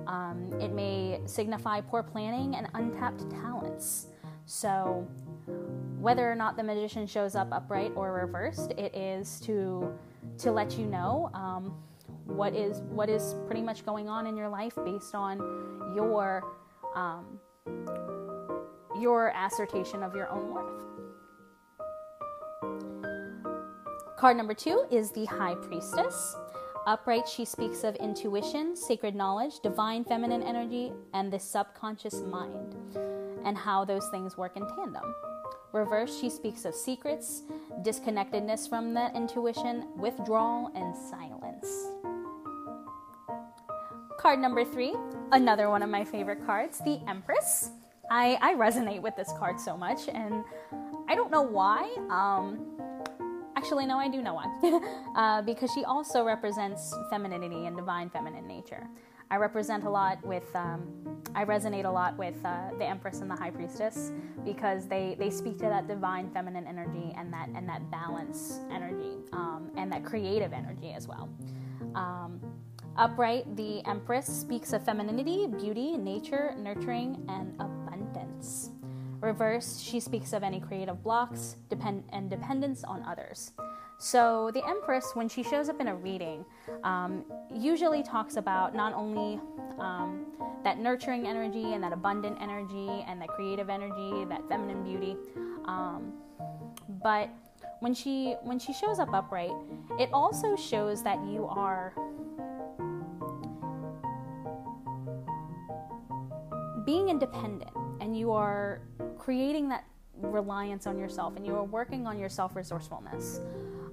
Um, 0.08 0.52
it 0.60 0.72
may 0.72 1.22
signify 1.26 1.82
poor 1.82 2.04
planning 2.04 2.56
and 2.56 2.68
untapped 2.74 3.30
talents. 3.30 4.08
So, 4.46 5.08
whether 6.00 6.30
or 6.30 6.36
not 6.36 6.58
the 6.58 6.64
magician 6.64 7.08
shows 7.08 7.36
up 7.36 7.50
upright 7.52 7.92
or 7.96 8.14
reversed, 8.14 8.72
it 8.72 8.96
is 8.96 9.40
to 9.42 9.94
to 10.40 10.52
let 10.52 10.78
you 10.78 10.86
know 10.86 11.30
um, 11.34 11.74
what 12.26 12.54
is 12.54 12.82
what 12.90 13.10
is 13.10 13.36
pretty 13.46 13.62
much 13.62 13.86
going 13.86 14.10
on 14.10 14.28
in 14.28 14.36
your 14.36 14.50
life 14.50 14.76
based 14.86 15.16
on 15.16 15.38
your 15.96 16.44
um, 16.96 17.40
your 19.00 19.34
assertion 19.36 20.04
of 20.04 20.16
your 20.16 20.30
own 20.30 20.54
worth. 20.54 20.97
Card 24.18 24.36
number 24.36 24.56
two 24.56 24.84
is 24.90 25.12
the 25.12 25.26
High 25.26 25.54
Priestess. 25.54 26.36
Upright, 26.88 27.28
she 27.28 27.46
speaks 27.46 27.84
of 27.84 27.96
intuition, 27.98 28.76
sacred 28.76 29.14
knowledge, 29.14 29.60
divine 29.60 30.04
feminine 30.04 30.42
energy, 30.42 30.92
and 31.14 31.32
the 31.32 31.38
subconscious 31.38 32.22
mind 32.24 32.76
and 33.46 33.56
how 33.56 33.86
those 33.86 34.10
things 34.10 34.36
work 34.36 34.58
in 34.58 34.66
tandem. 34.76 35.04
Reverse, 35.72 36.20
she 36.20 36.32
speaks 36.32 36.66
of 36.66 36.74
secrets, 36.74 37.44
disconnectedness 37.84 38.68
from 38.68 38.92
that 38.96 39.16
intuition, 39.16 39.86
withdrawal, 39.96 40.72
and 40.74 40.96
silence. 40.96 41.68
Card 44.18 44.40
number 44.40 44.66
three, 44.66 44.96
another 45.32 45.70
one 45.70 45.84
of 45.84 45.92
my 45.92 46.04
favorite 46.04 46.44
cards, 46.44 46.80
the 46.80 47.00
Empress. 47.08 47.70
I, 48.10 48.40
I 48.42 48.56
resonate 48.56 49.04
with 49.04 49.16
this 49.16 49.32
card 49.38 49.60
so 49.60 49.78
much, 49.78 50.08
and 50.08 50.44
I 51.08 51.14
don't 51.14 51.30
know 51.30 51.44
why. 51.44 51.84
Um, 52.10 52.77
actually, 53.58 53.88
no, 53.88 53.98
I 53.98 54.08
do 54.08 54.22
know 54.22 54.36
why. 54.36 54.46
uh, 55.16 55.42
because 55.42 55.72
she 55.74 55.84
also 55.84 56.24
represents 56.24 56.94
femininity 57.10 57.66
and 57.66 57.76
divine 57.76 58.10
feminine 58.10 58.48
nature. 58.48 58.88
I 59.30 59.36
represent 59.38 59.84
a 59.84 59.90
lot 59.90 60.26
with, 60.26 60.56
um, 60.56 60.88
I 61.36 61.44
resonate 61.44 61.86
a 61.86 61.90
lot 61.90 62.16
with 62.18 62.36
uh, 62.46 62.70
the 62.78 62.86
Empress 62.86 63.20
and 63.20 63.30
the 63.30 63.36
High 63.36 63.50
Priestess 63.50 64.14
because 64.46 64.88
they, 64.88 65.18
they 65.20 65.30
speak 65.30 65.58
to 65.58 65.66
that 65.66 65.88
divine 65.88 66.30
feminine 66.32 66.66
energy 66.66 67.14
and 67.18 67.34
that 67.34 67.50
and 67.54 67.68
that 67.68 67.92
balance 67.92 68.60
energy 68.72 69.18
um, 69.34 69.70
and 69.76 69.92
that 69.92 70.06
creative 70.06 70.54
energy 70.54 70.94
as 70.94 71.08
well. 71.08 71.28
Um, 71.94 72.40
upright, 72.96 73.54
the 73.58 73.86
Empress 73.86 74.28
speaks 74.28 74.72
of 74.72 74.86
femininity, 74.86 75.48
beauty, 75.48 75.98
nature, 75.98 76.56
nurturing, 76.58 77.26
and 77.28 77.54
abundance. 77.60 78.72
Reverse, 79.20 79.80
she 79.80 80.00
speaks 80.00 80.34
of 80.34 80.44
any 80.44 80.60
creative 80.60 81.04
blocks 81.04 81.56
depend- 81.70 82.04
and 82.10 82.30
dependence 82.30 82.84
on 82.84 83.04
others. 83.04 83.52
So, 84.00 84.52
the 84.54 84.64
Empress, 84.68 85.12
when 85.16 85.28
she 85.28 85.42
shows 85.42 85.70
up 85.70 85.82
in 85.82 85.88
a 85.88 85.96
reading, 85.96 86.46
um, 86.84 87.26
usually 87.52 88.04
talks 88.04 88.38
about 88.38 88.76
not 88.76 88.94
only 88.94 89.40
um, 89.80 90.26
that 90.64 90.80
nurturing 90.80 91.26
energy 91.26 91.74
and 91.74 91.84
that 91.84 91.94
abundant 91.94 92.38
energy 92.40 93.04
and 93.08 93.20
that 93.20 93.30
creative 93.30 93.70
energy, 93.70 94.24
that 94.26 94.48
feminine 94.48 94.84
beauty, 94.84 95.18
um, 95.66 96.14
but 97.02 97.30
when 97.80 97.94
she 97.94 98.36
when 98.44 98.60
she 98.60 98.72
shows 98.72 99.00
up 99.00 99.14
upright, 99.14 99.54
it 100.00 100.10
also 100.14 100.56
shows 100.56 101.02
that 101.04 101.18
you 101.26 101.48
are 101.48 101.94
being 106.86 107.10
independent 107.10 107.70
and 108.08 108.18
you 108.18 108.32
are 108.32 108.80
creating 109.18 109.68
that 109.68 109.84
reliance 110.16 110.88
on 110.88 110.98
yourself 110.98 111.36
and 111.36 111.46
you 111.46 111.54
are 111.54 111.66
working 111.66 112.08
on 112.08 112.18
your 112.18 112.30
self 112.30 112.56
resourcefulness. 112.56 113.42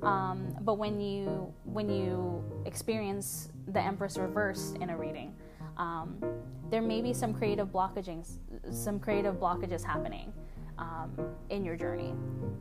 Um, 0.03 0.57
but 0.61 0.75
when 0.79 1.01
you 1.01 1.53
when 1.65 1.91
you 1.91 2.45
experience 2.65 3.49
the 3.67 3.81
Empress 3.81 4.17
reversed 4.17 4.77
in 4.77 4.91
a 4.91 4.97
reading, 4.97 5.35
um, 5.79 6.23
there 6.71 6.81
may 6.81 7.03
be 7.03 7.13
some 7.13 7.35
creative 7.35 7.69
blockages, 7.69 8.39
some 8.71 9.01
creative 9.01 9.35
blockages 9.35 9.83
happening 9.83 10.33
um, 10.79 11.11
in 11.51 11.65
your 11.65 11.75
journey, 11.75 12.15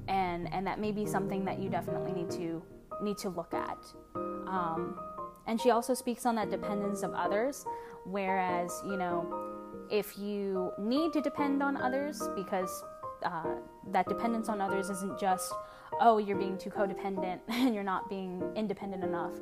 and 0.08 0.52
and 0.52 0.66
that 0.66 0.80
may 0.80 0.92
be 0.92 1.06
something 1.06 1.46
that 1.46 1.60
you 1.60 1.70
definitely 1.70 2.14
need 2.14 2.32
to 2.32 2.64
need 3.04 3.20
to 3.20 3.30
look 3.30 3.54
at. 3.54 3.78
Um, 4.16 4.98
and 5.46 5.62
she 5.62 5.70
also 5.70 5.94
speaks 5.94 6.26
on 6.26 6.34
that 6.36 6.50
dependence 6.50 7.04
of 7.04 7.14
others, 7.14 7.64
whereas 8.06 8.82
you 8.88 8.98
know 8.98 9.53
if 9.90 10.18
you 10.18 10.72
need 10.78 11.14
to 11.14 11.22
depend 11.22 11.62
on 11.62 11.78
others 11.78 12.22
because 12.36 12.84
uh, 13.24 13.56
that 13.92 14.08
dependence 14.08 14.50
on 14.50 14.62
others 14.62 14.90
isn't 14.90 15.20
just 15.20 15.54
oh, 16.02 16.18
you're 16.18 16.38
being 16.38 16.58
too 16.58 16.72
codependent 16.72 17.40
and 17.50 17.76
you're 17.76 17.84
not 17.84 18.10
being 18.10 18.42
independent 18.56 19.04
enough, 19.04 19.34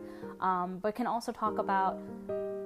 um, 0.41 0.79
but 0.81 0.93
can 0.95 1.07
also 1.07 1.31
talk 1.31 1.57
about 1.59 1.97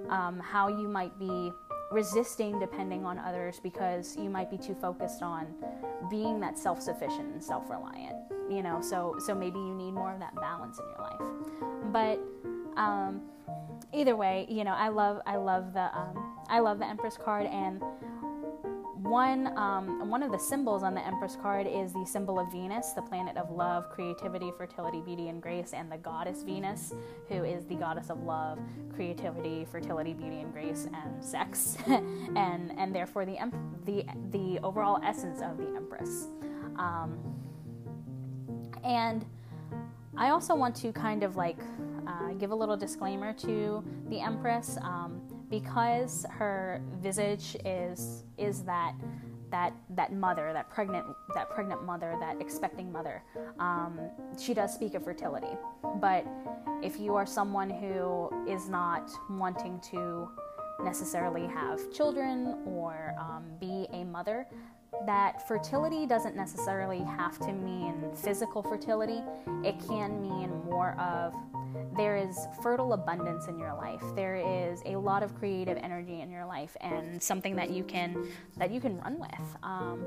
um, 0.10 0.40
how 0.40 0.68
you 0.68 0.88
might 0.88 1.18
be 1.20 1.52
resisting 1.92 2.60
depending 2.60 3.06
on 3.06 3.20
others 3.20 3.60
because 3.62 4.18
you 4.18 4.28
might 4.28 4.50
be 4.50 4.58
too 4.58 4.74
focused 4.74 5.22
on 5.22 5.46
being 6.10 6.40
that 6.40 6.58
self-sufficient 6.58 7.32
and 7.32 7.44
self-reliant 7.44 8.16
you 8.50 8.62
know? 8.62 8.82
So 8.82 9.16
so 9.20 9.34
maybe 9.34 9.60
you 9.60 9.74
need 9.74 9.92
more 9.92 10.14
of 10.14 10.20
that 10.20 10.36
balance 10.36 10.80
in 10.80 10.86
your 10.90 11.00
life. 11.00 11.22
But 11.92 12.20
um, 12.80 13.22
either 13.96 14.16
way 14.16 14.46
you 14.50 14.64
know 14.64 14.74
i 14.74 14.90
love 14.90 15.22
i 15.26 15.36
love 15.36 15.74
the 15.74 15.98
um, 15.98 16.38
i 16.50 16.60
love 16.60 16.80
the 16.80 16.86
empress 16.86 17.18
card 17.18 17.46
and 17.48 17.82
one, 19.06 19.56
um, 19.56 20.10
one 20.10 20.24
of 20.24 20.32
the 20.32 20.40
symbols 20.40 20.82
on 20.82 20.96
the 20.96 21.06
Empress 21.06 21.36
card 21.36 21.68
is 21.68 21.94
the 21.94 22.06
symbol 22.06 22.40
of 22.40 22.52
Venus, 22.52 22.92
the 22.94 23.04
planet 23.04 23.38
of 23.38 23.52
love, 23.52 23.90
creativity, 23.92 24.52
fertility, 24.58 25.00
beauty, 25.00 25.30
and 25.30 25.42
grace, 25.42 25.74
and 25.74 25.92
the 25.92 25.98
goddess 25.98 26.42
Venus, 26.42 26.94
who 27.30 27.44
is 27.44 27.66
the 27.66 27.76
goddess 27.76 28.10
of 28.10 28.24
love, 28.24 28.58
creativity, 28.96 29.64
fertility, 29.72 30.14
beauty, 30.14 30.40
and 30.40 30.52
grace, 30.52 30.88
and 30.92 31.24
sex, 31.24 31.78
and 31.88 32.74
and 32.80 32.96
therefore 32.96 33.26
the 33.26 33.38
the 33.86 34.04
the 34.32 34.60
overall 34.64 35.00
essence 35.04 35.40
of 35.42 35.58
the 35.58 35.68
Empress. 35.76 36.28
Um, 36.78 37.20
and 38.84 39.24
I 40.18 40.30
also 40.30 40.56
want 40.56 40.76
to 40.78 40.92
kind 40.92 41.24
of 41.24 41.36
like 41.36 41.60
uh, 42.08 42.34
give 42.34 42.52
a 42.52 42.56
little 42.56 42.78
disclaimer 42.78 43.34
to 43.34 43.84
the 44.10 44.20
Empress. 44.20 44.78
Um, 44.82 45.22
because 45.50 46.26
her 46.30 46.82
visage 47.02 47.56
is 47.66 48.24
is 48.38 48.64
that 48.64 48.94
that 49.52 49.74
that 49.92 50.12
mother, 50.12 50.52
that 50.54 50.70
pregnant 50.70 51.06
that 51.34 51.50
pregnant 51.50 51.84
mother, 51.84 52.16
that 52.20 52.42
expecting 52.42 52.92
mother. 52.92 53.24
Um, 53.60 54.00
she 54.40 54.54
does 54.54 54.74
speak 54.74 54.96
of 54.96 55.04
fertility, 55.04 55.56
but 56.02 56.26
if 56.82 57.00
you 57.00 57.16
are 57.16 57.26
someone 57.26 57.70
who 57.70 58.30
is 58.48 58.68
not 58.70 59.12
wanting 59.30 59.80
to 59.92 60.30
necessarily 60.84 61.48
have 61.48 61.92
children 61.94 62.58
or 62.66 63.16
um, 63.20 63.46
be 63.60 63.88
a 63.94 64.04
mother, 64.04 64.48
that 65.06 65.48
fertility 65.48 66.06
doesn't 66.06 66.36
necessarily 66.36 67.00
have 67.00 67.38
to 67.40 67.54
mean 67.54 68.12
physical 68.16 68.64
fertility. 68.64 69.22
It 69.64 69.76
can 69.88 70.22
mean 70.22 70.50
more 70.66 71.00
of 71.00 71.34
there 71.98 72.18
is 72.18 72.48
fertile 72.62 72.94
abundance 72.94 73.48
in 73.48 73.58
your 73.58 73.74
life. 73.74 74.02
There 74.16 74.36
is 74.36 74.82
a 74.86 74.96
lot 74.96 75.24
of 75.24 75.36
creative 75.36 75.78
energy 75.78 76.22
in 76.22 76.30
your 76.30 76.46
life, 76.46 76.76
and 76.82 77.22
something 77.22 77.56
that 77.56 77.70
you 77.70 77.84
can 77.84 78.28
that 78.58 78.72
you 78.72 78.80
can 78.80 79.00
run 79.00 79.20
with. 79.20 79.58
Um, 79.64 80.04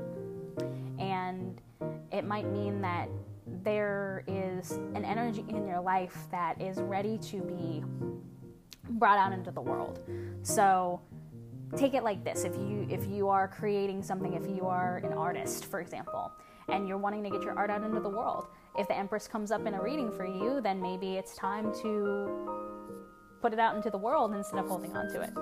and 0.99 1.61
it 2.11 2.25
might 2.25 2.49
mean 2.51 2.81
that 2.81 3.09
there 3.63 4.23
is 4.27 4.71
an 4.71 5.05
energy 5.05 5.45
in 5.49 5.67
your 5.67 5.81
life 5.81 6.15
that 6.31 6.61
is 6.61 6.79
ready 6.79 7.17
to 7.17 7.41
be 7.41 7.83
brought 8.91 9.17
out 9.17 9.31
into 9.31 9.51
the 9.51 9.61
world. 9.61 9.99
So 10.43 11.01
take 11.77 11.93
it 11.93 12.03
like 12.03 12.23
this. 12.23 12.43
If 12.43 12.55
you 12.55 12.87
if 12.89 13.05
you 13.07 13.29
are 13.29 13.47
creating 13.47 14.01
something 14.03 14.33
if 14.33 14.47
you 14.47 14.65
are 14.65 14.97
an 14.97 15.13
artist 15.13 15.65
for 15.65 15.79
example 15.79 16.31
and 16.67 16.87
you're 16.87 16.97
wanting 16.97 17.23
to 17.23 17.29
get 17.29 17.41
your 17.41 17.57
art 17.57 17.69
out 17.69 17.83
into 17.83 17.99
the 17.99 18.09
world 18.09 18.47
if 18.77 18.87
the 18.87 18.95
empress 18.95 19.27
comes 19.27 19.51
up 19.51 19.65
in 19.65 19.73
a 19.73 19.81
reading 19.81 20.11
for 20.11 20.25
you 20.25 20.61
then 20.61 20.81
maybe 20.81 21.15
it's 21.15 21.35
time 21.35 21.71
to 21.81 22.59
put 23.41 23.53
it 23.53 23.59
out 23.59 23.75
into 23.75 23.89
the 23.89 23.97
world 23.97 24.33
instead 24.33 24.59
of 24.59 24.67
holding 24.67 24.95
on 24.95 25.07
to 25.09 25.21
it. 25.21 25.33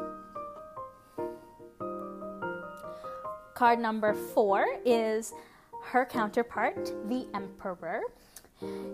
Card 3.55 3.79
number 3.79 4.13
four 4.13 4.65
is 4.85 5.33
her 5.83 6.05
counterpart 6.05 6.93
the 7.09 7.25
emperor. 7.33 8.01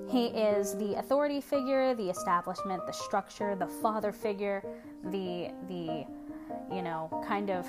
He 0.08 0.28
is 0.28 0.76
the 0.78 0.96
authority 0.96 1.41
figure 1.41 1.93
the 1.96 2.10
establishment 2.10 2.86
the 2.86 2.91
structure 2.91 3.56
the 3.56 3.67
father 3.67 4.12
figure 4.12 4.63
the 5.06 5.52
the 5.67 6.06
you 6.72 6.82
know, 6.82 7.24
kind 7.28 7.50
of. 7.50 7.68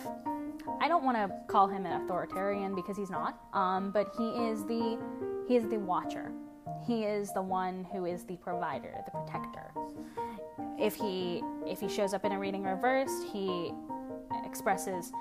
I 0.81 0.88
don't 0.88 1.05
want 1.05 1.16
to 1.16 1.31
call 1.47 1.66
him 1.66 1.85
an 1.85 2.03
authoritarian 2.03 2.75
because 2.75 2.97
he's 2.97 3.11
not, 3.11 3.38
um, 3.53 3.90
but 3.90 4.12
he 4.16 4.29
is 4.49 4.64
the 4.64 4.99
he 5.47 5.57
is 5.57 5.68
the 5.68 5.79
watcher. 5.79 6.33
He 6.87 7.05
is 7.05 7.33
the 7.33 7.42
one 7.42 7.87
who 7.92 8.05
is 8.05 8.25
the 8.25 8.37
provider, 8.37 8.94
the 9.05 9.11
protector. 9.11 9.73
If 10.79 10.94
he 10.94 11.42
if 11.66 11.81
he 11.81 11.88
shows 11.88 12.14
up 12.14 12.25
in 12.25 12.33
a 12.33 12.38
reading 12.38 12.62
reversed, 12.62 13.25
he 13.33 13.73
expresses 14.44 15.12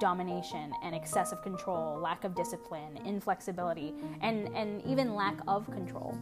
domination 0.00 0.72
and 0.82 0.94
excessive 0.94 1.42
control, 1.42 1.98
lack 1.98 2.24
of 2.24 2.34
discipline, 2.34 2.98
inflexibility, 3.04 3.94
and 4.20 4.48
and 4.54 4.82
even 4.84 5.14
lack 5.14 5.38
of 5.46 5.70
control. 5.70 6.16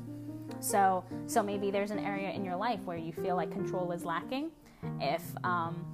So 0.60 1.04
so 1.26 1.42
maybe 1.42 1.70
there's 1.70 1.90
an 1.90 1.98
area 1.98 2.30
in 2.30 2.44
your 2.44 2.56
life 2.56 2.80
where 2.84 2.96
you 2.96 3.12
feel 3.12 3.36
like 3.36 3.50
control 3.50 3.92
is 3.92 4.04
lacking. 4.04 4.50
If 5.00 5.22
um, 5.44 5.84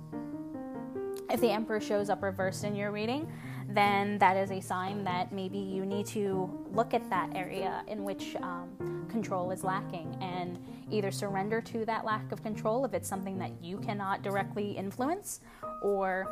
if 1.30 1.40
the 1.40 1.50
Emperor 1.50 1.80
shows 1.80 2.10
up 2.10 2.22
reversed 2.22 2.64
in 2.64 2.74
your 2.74 2.90
reading, 2.90 3.30
then 3.68 4.18
that 4.18 4.36
is 4.36 4.50
a 4.50 4.60
sign 4.60 5.04
that 5.04 5.32
maybe 5.32 5.58
you 5.58 5.86
need 5.86 6.06
to 6.06 6.66
look 6.72 6.94
at 6.94 7.08
that 7.10 7.30
area 7.34 7.82
in 7.88 8.04
which 8.04 8.36
um, 8.36 9.06
control 9.08 9.50
is 9.50 9.64
lacking 9.64 10.16
and 10.20 10.58
either 10.90 11.10
surrender 11.10 11.60
to 11.60 11.84
that 11.84 12.04
lack 12.04 12.30
of 12.32 12.42
control 12.42 12.84
if 12.84 12.92
it's 12.92 13.08
something 13.08 13.38
that 13.38 13.52
you 13.62 13.78
cannot 13.78 14.22
directly 14.22 14.72
influence, 14.72 15.40
or, 15.82 16.26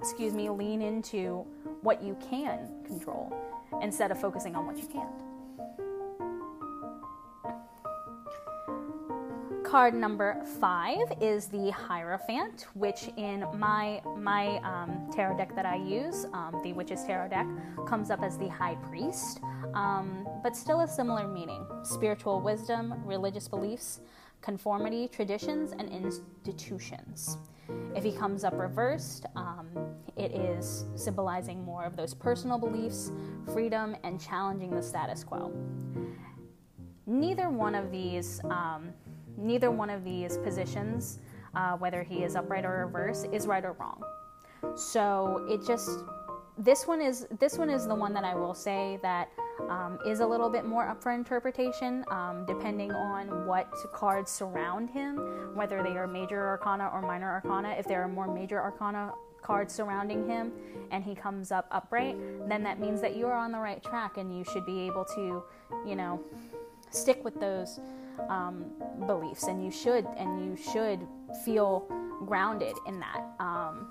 excuse 0.00 0.32
me, 0.32 0.48
lean 0.48 0.80
into 0.80 1.44
what 1.82 2.02
you 2.02 2.16
can 2.30 2.70
control 2.86 3.34
instead 3.82 4.10
of 4.10 4.20
focusing 4.20 4.54
on 4.54 4.66
what 4.66 4.76
you 4.76 4.86
can't. 4.86 5.33
Card 9.74 9.92
number 9.92 10.40
five 10.60 11.02
is 11.20 11.46
the 11.46 11.68
Hierophant, 11.72 12.68
which 12.74 13.10
in 13.16 13.44
my 13.54 14.00
my 14.16 14.58
um, 14.58 15.10
tarot 15.12 15.36
deck 15.36 15.52
that 15.56 15.66
I 15.66 15.74
use, 15.74 16.26
um, 16.32 16.60
the 16.62 16.72
Witch's 16.72 17.02
Tarot 17.02 17.30
deck, 17.30 17.48
comes 17.84 18.08
up 18.08 18.22
as 18.22 18.38
the 18.38 18.46
High 18.46 18.76
Priest, 18.88 19.40
um, 19.74 20.28
but 20.44 20.54
still 20.54 20.82
a 20.82 20.86
similar 20.86 21.26
meaning: 21.26 21.66
spiritual 21.82 22.40
wisdom, 22.40 23.04
religious 23.04 23.48
beliefs, 23.48 23.98
conformity, 24.42 25.08
traditions, 25.08 25.72
and 25.72 25.88
institutions. 25.88 27.36
If 27.96 28.04
he 28.04 28.12
comes 28.12 28.44
up 28.44 28.56
reversed, 28.56 29.26
um, 29.34 29.66
it 30.16 30.30
is 30.30 30.84
symbolizing 30.94 31.64
more 31.64 31.82
of 31.82 31.96
those 31.96 32.14
personal 32.14 32.58
beliefs, 32.58 33.10
freedom, 33.52 33.96
and 34.04 34.20
challenging 34.20 34.70
the 34.70 34.82
status 34.82 35.24
quo. 35.24 35.52
Neither 37.06 37.50
one 37.50 37.74
of 37.74 37.90
these 37.90 38.40
um, 38.44 38.92
neither 39.36 39.70
one 39.70 39.90
of 39.90 40.04
these 40.04 40.38
positions 40.38 41.18
uh, 41.54 41.76
whether 41.76 42.02
he 42.02 42.22
is 42.24 42.36
upright 42.36 42.64
or 42.64 42.84
reverse, 42.86 43.24
is 43.32 43.46
right 43.46 43.64
or 43.64 43.72
wrong. 43.72 44.02
So 44.76 45.46
it 45.48 45.64
just 45.66 46.04
this 46.56 46.86
one 46.86 47.00
is 47.00 47.26
this 47.40 47.58
one 47.58 47.68
is 47.68 47.86
the 47.86 47.94
one 47.94 48.14
that 48.14 48.24
I 48.24 48.34
will 48.34 48.54
say 48.54 48.98
that 49.02 49.28
um, 49.68 49.98
is 50.06 50.20
a 50.20 50.26
little 50.26 50.48
bit 50.48 50.64
more 50.64 50.88
up 50.88 51.02
for 51.02 51.12
interpretation, 51.12 52.04
um, 52.10 52.44
depending 52.46 52.92
on 52.92 53.46
what 53.46 53.72
cards 53.92 54.30
surround 54.30 54.90
him, 54.90 55.16
whether 55.54 55.82
they 55.82 55.96
are 55.96 56.06
major 56.06 56.46
arcana 56.46 56.90
or 56.92 57.02
minor 57.02 57.30
arcana. 57.30 57.74
If 57.78 57.86
there 57.86 58.02
are 58.02 58.08
more 58.08 58.32
major 58.32 58.60
arcana 58.60 59.12
cards 59.42 59.74
surrounding 59.74 60.26
him 60.26 60.52
and 60.90 61.04
he 61.04 61.14
comes 61.14 61.52
up 61.52 61.66
upright, 61.70 62.16
then 62.48 62.62
that 62.62 62.80
means 62.80 63.00
that 63.00 63.14
you 63.14 63.26
are 63.26 63.36
on 63.36 63.52
the 63.52 63.58
right 63.58 63.82
track 63.82 64.16
and 64.16 64.36
you 64.36 64.44
should 64.44 64.64
be 64.64 64.80
able 64.80 65.04
to, 65.04 65.42
you 65.86 65.94
know, 65.94 66.20
stick 66.90 67.22
with 67.24 67.38
those 67.38 67.80
um, 68.28 68.66
beliefs 69.06 69.44
and 69.44 69.64
you 69.64 69.70
should 69.70 70.06
and 70.16 70.44
you 70.44 70.56
should 70.56 71.06
feel 71.44 71.86
grounded 72.26 72.74
in 72.86 73.00
that. 73.00 73.22
Um, 73.40 73.88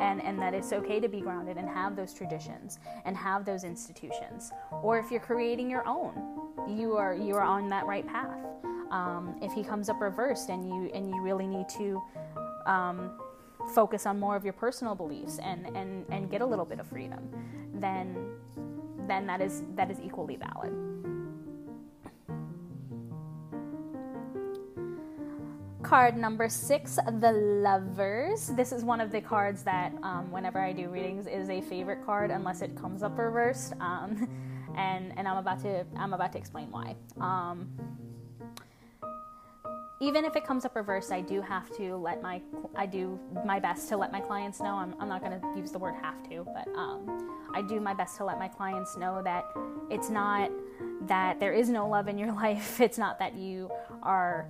and, 0.00 0.22
and 0.22 0.38
that 0.38 0.54
it's 0.54 0.72
okay 0.72 1.00
to 1.00 1.08
be 1.08 1.20
grounded 1.20 1.58
and 1.58 1.68
have 1.68 1.96
those 1.96 2.14
traditions 2.14 2.78
and 3.04 3.14
have 3.14 3.44
those 3.44 3.62
institutions. 3.62 4.50
Or 4.82 4.98
if 4.98 5.10
you're 5.10 5.20
creating 5.20 5.68
your 5.68 5.86
own, 5.86 6.14
you 6.66 6.96
are 6.96 7.14
you 7.14 7.34
are 7.34 7.42
on 7.42 7.68
that 7.68 7.84
right 7.84 8.06
path. 8.06 8.38
Um, 8.90 9.38
if 9.42 9.52
he 9.52 9.62
comes 9.62 9.88
up 9.88 10.00
reversed 10.00 10.48
and 10.48 10.66
you 10.66 10.90
and 10.94 11.10
you 11.10 11.20
really 11.20 11.46
need 11.46 11.68
to 11.70 12.02
um, 12.66 13.10
focus 13.74 14.06
on 14.06 14.18
more 14.18 14.36
of 14.36 14.44
your 14.44 14.52
personal 14.52 14.94
beliefs 14.94 15.38
and, 15.42 15.66
and, 15.76 16.04
and 16.10 16.30
get 16.30 16.40
a 16.40 16.46
little 16.46 16.64
bit 16.64 16.80
of 16.80 16.86
freedom, 16.86 17.28
then 17.74 18.16
then 19.08 19.26
that 19.26 19.40
is 19.40 19.64
that 19.74 19.90
is 19.90 19.98
equally 20.00 20.36
valid. 20.36 20.91
Card 25.82 26.16
number 26.16 26.48
six, 26.48 26.98
the 27.20 27.32
Lovers. 27.32 28.48
This 28.48 28.72
is 28.72 28.84
one 28.84 29.00
of 29.00 29.10
the 29.10 29.20
cards 29.20 29.62
that, 29.64 29.92
um, 30.02 30.30
whenever 30.30 30.60
I 30.60 30.72
do 30.72 30.88
readings, 30.88 31.26
is 31.26 31.50
a 31.50 31.60
favorite 31.60 32.04
card 32.04 32.30
unless 32.30 32.62
it 32.62 32.76
comes 32.76 33.02
up 33.02 33.18
reversed. 33.18 33.74
Um, 33.80 34.28
and 34.76 35.12
and 35.18 35.28
I'm 35.28 35.36
about 35.36 35.60
to 35.62 35.84
I'm 35.96 36.14
about 36.14 36.32
to 36.32 36.38
explain 36.38 36.70
why. 36.70 36.96
Um, 37.20 37.68
even 40.00 40.24
if 40.24 40.34
it 40.34 40.44
comes 40.44 40.64
up 40.64 40.74
reversed, 40.74 41.12
I 41.12 41.20
do 41.20 41.40
have 41.40 41.70
to 41.76 41.96
let 41.96 42.22
my 42.22 42.40
I 42.74 42.86
do 42.86 43.18
my 43.44 43.60
best 43.60 43.88
to 43.90 43.96
let 43.96 44.10
my 44.10 44.20
clients 44.20 44.60
know. 44.60 44.74
I'm, 44.74 44.94
I'm 44.98 45.08
not 45.08 45.22
going 45.22 45.40
to 45.40 45.46
use 45.58 45.70
the 45.70 45.78
word 45.78 45.94
have 46.02 46.22
to, 46.30 46.46
but 46.54 46.68
um, 46.76 47.40
I 47.54 47.62
do 47.62 47.80
my 47.80 47.94
best 47.94 48.16
to 48.16 48.24
let 48.24 48.38
my 48.38 48.48
clients 48.48 48.96
know 48.96 49.22
that 49.22 49.44
it's 49.90 50.10
not 50.10 50.50
that 51.06 51.40
there 51.40 51.52
is 51.52 51.68
no 51.68 51.88
love 51.88 52.08
in 52.08 52.18
your 52.18 52.32
life. 52.44 52.80
It's 52.80 52.98
not 52.98 53.18
that 53.18 53.34
you 53.34 53.70
are 54.02 54.46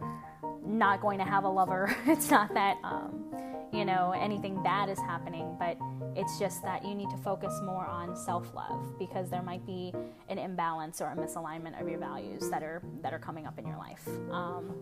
not 0.64 1.00
going 1.00 1.18
to 1.18 1.24
have 1.24 1.44
a 1.44 1.48
lover. 1.48 1.94
it's 2.06 2.30
not 2.30 2.52
that, 2.54 2.76
um, 2.84 3.24
you 3.72 3.84
know, 3.84 4.12
anything 4.12 4.62
bad 4.62 4.88
is 4.88 4.98
happening, 4.98 5.56
but 5.58 5.76
it's 6.14 6.38
just 6.38 6.62
that 6.62 6.84
you 6.84 6.94
need 6.94 7.10
to 7.10 7.16
focus 7.18 7.58
more 7.64 7.86
on 7.86 8.16
self-love 8.16 8.98
because 8.98 9.30
there 9.30 9.42
might 9.42 9.64
be 9.66 9.92
an 10.28 10.38
imbalance 10.38 11.00
or 11.00 11.06
a 11.06 11.16
misalignment 11.16 11.80
of 11.80 11.88
your 11.88 11.98
values 11.98 12.50
that 12.50 12.62
are 12.62 12.82
that 13.02 13.14
are 13.14 13.18
coming 13.18 13.46
up 13.46 13.58
in 13.58 13.66
your 13.66 13.78
life. 13.78 14.06
Um, 14.30 14.74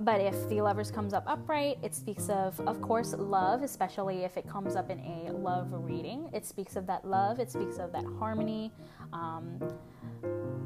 but 0.00 0.20
if 0.22 0.48
the 0.48 0.62
lovers 0.62 0.90
comes 0.90 1.12
up 1.12 1.24
upright, 1.26 1.78
it 1.82 1.94
speaks 1.94 2.30
of, 2.30 2.58
of 2.60 2.80
course, 2.80 3.14
love, 3.18 3.62
especially 3.62 4.24
if 4.24 4.38
it 4.38 4.48
comes 4.48 4.74
up 4.74 4.88
in 4.88 5.00
a 5.00 5.32
love 5.32 5.68
reading. 5.70 6.30
It 6.32 6.46
speaks 6.46 6.76
of 6.76 6.86
that 6.86 7.04
love. 7.04 7.40
It 7.40 7.50
speaks 7.50 7.76
of 7.76 7.92
that 7.92 8.04
harmony. 8.18 8.72
Um, 9.12 9.58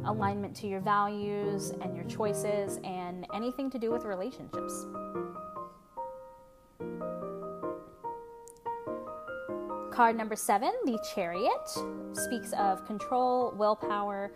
alignment 0.05 0.55
to 0.57 0.66
your 0.66 0.81
values 0.81 1.70
and 1.81 1.94
your 1.94 2.05
choices, 2.05 2.81
and 2.85 3.26
anything 3.35 3.70
to 3.70 3.78
do 3.78 3.90
with 3.90 4.05
relationships. 4.05 4.87
Card 9.92 10.16
number 10.16 10.35
seven, 10.35 10.72
the 10.85 10.98
Chariot, 11.14 11.68
speaks 12.14 12.52
of 12.55 12.85
control, 12.87 13.52
willpower, 13.57 14.33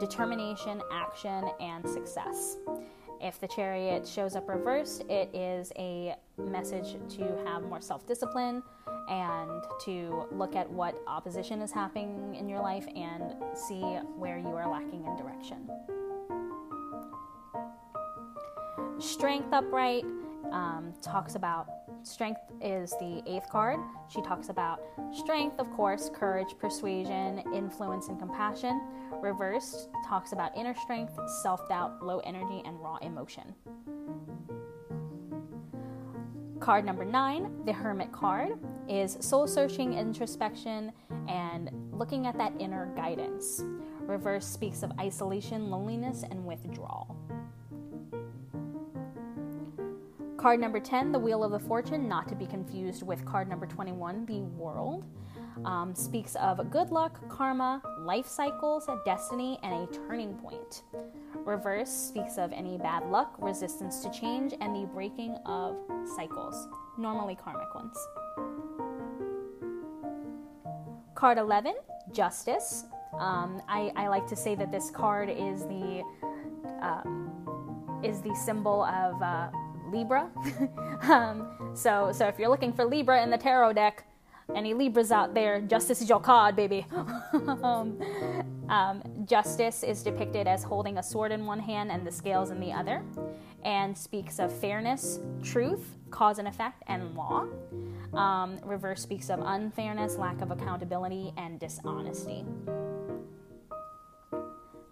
determination, 0.00 0.80
action, 0.90 1.44
and 1.60 1.88
success. 1.88 2.56
If 3.24 3.40
the 3.40 3.48
chariot 3.48 4.06
shows 4.06 4.36
up 4.36 4.50
reversed, 4.50 5.04
it 5.08 5.34
is 5.34 5.72
a 5.78 6.14
message 6.36 6.98
to 7.16 7.42
have 7.46 7.62
more 7.62 7.80
self 7.80 8.06
discipline 8.06 8.62
and 9.08 9.62
to 9.86 10.26
look 10.30 10.54
at 10.54 10.68
what 10.68 11.02
opposition 11.06 11.62
is 11.62 11.72
happening 11.72 12.34
in 12.34 12.50
your 12.50 12.60
life 12.60 12.86
and 12.94 13.34
see 13.54 13.80
where 13.80 14.36
you 14.36 14.48
are 14.48 14.70
lacking 14.70 15.06
in 15.06 15.16
direction. 15.16 15.70
Strength 18.98 19.54
upright 19.54 20.04
um, 20.52 20.92
talks 21.00 21.34
about 21.34 21.66
strength 22.02 22.40
is 22.60 22.90
the 23.00 23.22
eighth 23.26 23.48
card. 23.50 23.80
She 24.08 24.20
talks 24.20 24.50
about 24.50 24.80
strength, 25.14 25.58
of 25.58 25.70
course, 25.72 26.10
courage, 26.12 26.54
persuasion, 26.58 27.42
influence, 27.54 28.08
and 28.08 28.18
compassion. 28.18 28.82
Reversed 29.22 29.88
talks 30.06 30.32
about 30.32 30.56
inner 30.56 30.74
strength, 30.74 31.18
self 31.42 31.68
doubt, 31.68 32.04
low 32.04 32.20
energy, 32.20 32.62
and 32.64 32.80
raw 32.80 32.96
emotion. 32.96 33.54
Card 36.60 36.84
number 36.84 37.04
nine, 37.04 37.64
the 37.66 37.72
Hermit 37.72 38.10
card, 38.12 38.58
is 38.88 39.18
soul 39.20 39.46
searching, 39.46 39.94
introspection, 39.94 40.92
and 41.28 41.70
looking 41.92 42.26
at 42.26 42.38
that 42.38 42.52
inner 42.58 42.86
guidance. 42.96 43.62
Reverse 44.00 44.46
speaks 44.46 44.82
of 44.82 44.92
isolation, 45.00 45.70
loneliness, 45.70 46.24
and 46.30 46.44
withdrawal. 46.44 47.16
Card 50.36 50.60
number 50.60 50.78
10, 50.78 51.10
the 51.10 51.18
Wheel 51.18 51.42
of 51.42 51.52
the 51.52 51.58
Fortune, 51.58 52.06
not 52.06 52.28
to 52.28 52.34
be 52.34 52.46
confused 52.46 53.02
with 53.02 53.24
card 53.24 53.48
number 53.48 53.66
21, 53.66 54.26
the 54.26 54.40
World, 54.42 55.06
um, 55.64 55.94
speaks 55.94 56.34
of 56.36 56.70
good 56.70 56.90
luck, 56.90 57.20
karma, 57.28 57.82
life 58.00 58.26
cycles, 58.26 58.88
destiny, 59.04 59.58
and 59.62 59.88
a 59.88 59.92
turning 59.92 60.34
point. 60.34 60.82
Reverse 61.44 61.90
speaks 61.90 62.38
of 62.38 62.52
any 62.52 62.78
bad 62.78 63.06
luck, 63.06 63.34
resistance 63.38 64.00
to 64.00 64.10
change, 64.10 64.54
and 64.60 64.74
the 64.74 64.86
breaking 64.92 65.36
of 65.46 65.76
cycles, 66.16 66.68
normally 66.98 67.36
karmic 67.36 67.74
ones. 67.74 67.96
Card 71.14 71.38
11, 71.38 71.74
Justice. 72.12 72.84
Um, 73.18 73.62
I, 73.68 73.92
I, 73.94 74.08
like 74.08 74.26
to 74.26 74.36
say 74.36 74.56
that 74.56 74.72
this 74.72 74.90
card 74.90 75.30
is 75.30 75.62
the 75.62 76.02
uh, 76.82 77.02
is 78.02 78.20
the 78.20 78.34
symbol 78.34 78.84
of 78.84 79.22
uh, 79.22 79.50
Libra. 79.90 80.28
um, 81.02 81.72
so, 81.74 82.10
so 82.12 82.26
if 82.26 82.38
you're 82.38 82.48
looking 82.48 82.72
for 82.72 82.84
Libra 82.84 83.22
in 83.22 83.30
the 83.30 83.38
tarot 83.38 83.74
deck, 83.74 84.04
any 84.54 84.74
Libras 84.74 85.10
out 85.10 85.34
there, 85.34 85.60
justice 85.60 86.00
is 86.00 86.08
your 86.08 86.20
card, 86.20 86.56
baby. 86.56 86.86
um, 86.92 87.98
um, 88.68 89.02
justice 89.26 89.82
is 89.82 90.02
depicted 90.02 90.46
as 90.46 90.62
holding 90.62 90.98
a 90.98 91.02
sword 91.02 91.32
in 91.32 91.44
one 91.46 91.60
hand 91.60 91.90
and 91.90 92.06
the 92.06 92.12
scales 92.12 92.50
in 92.50 92.60
the 92.60 92.72
other, 92.72 93.02
and 93.64 93.96
speaks 93.96 94.38
of 94.38 94.52
fairness, 94.52 95.20
truth, 95.42 95.96
cause 96.10 96.38
and 96.38 96.48
effect, 96.48 96.82
and 96.86 97.14
law. 97.14 97.46
Um, 98.14 98.58
reverse 98.64 99.02
speaks 99.02 99.30
of 99.30 99.40
unfairness, 99.44 100.16
lack 100.16 100.40
of 100.40 100.50
accountability, 100.50 101.32
and 101.36 101.58
dishonesty. 101.58 102.44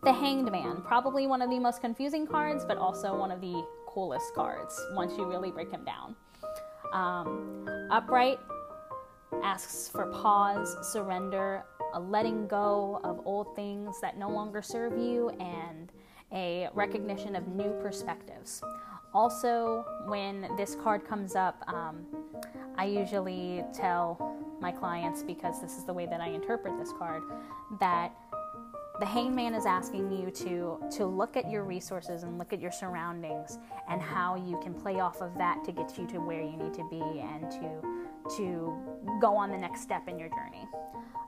The 0.03 0.13
Hanged 0.13 0.51
Man, 0.51 0.83
probably 0.85 1.29
one 1.29 1.43
of 1.43 1.49
the 1.49 1.61
most 1.61 1.81
confusing 1.81 2.27
cards, 2.27 2.65
but 2.65 2.77
also 2.77 3.17
one 3.17 3.31
of 3.31 3.41
the 3.41 3.65
coolest 3.87 4.35
cards 4.35 4.81
once 4.95 5.17
you 5.17 5.25
really 5.25 5.53
break 5.53 5.71
him 5.71 5.85
down. 5.85 6.17
Um, 6.93 7.69
upright 7.91 8.39
asks 9.43 9.89
for 9.89 10.07
pause, 10.07 10.77
surrender, 10.93 11.65
a 11.95 12.01
letting 12.01 12.47
go 12.47 13.01
of 13.05 13.21
old 13.25 13.55
things 13.55 14.01
that 14.01 14.17
no 14.19 14.31
longer 14.31 14.63
serve 14.63 14.97
you, 14.99 15.31
and 15.41 15.93
a 16.33 16.69
recognition 16.75 17.37
of 17.37 17.47
new 17.49 17.73
perspectives. 17.83 18.63
Also, 19.15 19.85
when 20.07 20.49
this 20.57 20.75
card 20.75 21.05
comes 21.07 21.37
up, 21.37 21.63
um, 21.69 22.07
I 22.79 22.87
usually 22.87 23.63
tell 23.75 24.39
my 24.61 24.73
clients, 24.73 25.23
because 25.23 25.61
this 25.61 25.77
is 25.77 25.85
the 25.85 25.93
way 25.93 26.07
that 26.07 26.21
I 26.21 26.29
interpret 26.29 26.79
this 26.79 26.93
card, 26.99 27.23
that 27.81 28.15
the 29.01 29.07
hangman 29.07 29.55
is 29.55 29.67
asking 29.67 30.13
you 30.13 30.31
to 30.31 30.79
to 30.97 31.07
look 31.07 31.37
at 31.37 31.51
your 31.51 31.65
resources 31.65 32.23
and 32.23 32.39
look 32.39 32.53
at 32.53 32.61
your 32.61 32.71
surroundings 32.71 33.59
and 33.89 34.01
how 34.01 34.37
you 34.37 34.61
can 34.63 34.75
play 34.75 35.01
off 35.01 35.21
of 35.23 35.37
that 35.37 35.65
to 35.65 35.73
get 35.73 35.99
you 35.99 36.07
to 36.07 36.19
where 36.19 36.43
you 36.43 36.57
need 36.57 36.75
to 36.75 36.87
be 36.89 37.01
and 37.01 37.51
to 37.51 38.02
to 38.37 38.77
go 39.21 39.37
on 39.37 39.51
the 39.51 39.59
next 39.59 39.83
step 39.83 40.09
in 40.09 40.19
your 40.19 40.29
journey. 40.29 40.67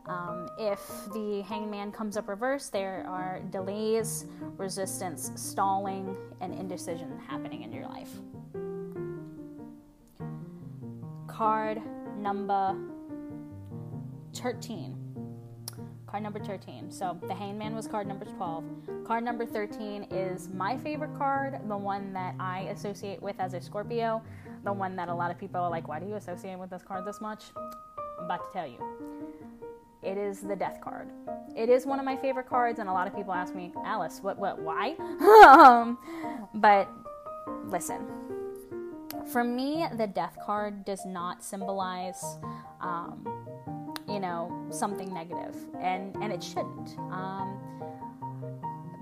Um, 0.07 0.49
if 0.59 0.81
the 1.15 1.43
hangman 1.49 1.91
comes 1.91 2.17
up 2.17 2.29
reverse, 2.29 2.69
there 2.69 3.07
are 3.09 3.41
delays, 3.51 4.27
resistance, 4.59 5.31
stalling, 5.35 6.15
and 6.41 6.55
indecision 6.55 7.19
happening 7.27 7.63
in 7.63 7.73
your 7.73 7.87
life. 7.87 8.11
Card 11.27 11.81
number 12.19 12.77
13 14.35 15.05
card 16.15 16.23
number 16.23 16.39
13. 16.39 16.93
So 16.93 17.19
the 17.27 17.35
Hangman 17.35 17.75
was 17.75 17.89
card 17.89 18.07
number 18.07 18.25
12. 18.25 18.65
Card 19.05 19.25
number 19.25 19.45
13 19.45 20.05
is 20.13 20.49
my 20.55 20.79
favorite 20.79 21.13
card, 21.19 21.59
the 21.67 21.77
one 21.77 22.13
that 22.13 22.37
I 22.39 22.69
associate 22.71 23.21
with 23.21 23.35
as 23.41 23.53
a 23.55 23.61
Scorpio, 23.61 24.23
the 24.65 24.73
one 24.73 24.97
that 24.97 25.09
a 25.09 25.15
lot 25.15 25.31
of 25.31 25.39
people 25.39 25.61
are 25.61 25.71
like, 25.71 25.89
why 25.89 26.01
do 26.01 26.07
you 26.07 26.15
associate 26.15 26.59
with 26.59 26.71
this 26.71 26.83
card 26.83 27.05
this 27.05 27.21
much? 27.21 27.45
I'm 28.19 28.25
about 28.25 28.51
to 28.51 28.59
tell 28.59 28.67
you. 28.67 28.79
It 30.03 30.19
is 30.19 30.41
the 30.41 30.57
Death 30.57 30.81
card. 30.83 31.11
It 31.57 31.69
is 31.69 31.87
one 31.87 31.99
of 31.99 32.05
my 32.05 32.17
favorite 32.17 32.49
cards, 32.49 32.79
and 32.79 32.89
a 32.89 32.93
lot 32.93 33.07
of 33.07 33.17
people 33.17 33.33
ask 33.33 33.55
me, 33.55 33.73
Alice, 33.85 34.21
what, 34.23 34.39
what, 34.39 34.59
why? 34.59 34.95
um, 35.59 35.99
but 36.55 36.89
listen, 37.67 38.07
for 39.33 39.43
me, 39.45 39.87
the 39.97 40.07
Death 40.07 40.37
card 40.45 40.85
does 40.85 41.07
not 41.07 41.43
symbolize. 41.43 42.23
Um, 42.81 43.45
you 44.09 44.21
know 44.21 44.67
something 44.71 45.13
negative 45.13 45.57
and 45.81 46.15
and 46.17 46.33
it 46.33 46.43
shouldn't 46.43 46.97
um, 47.11 47.59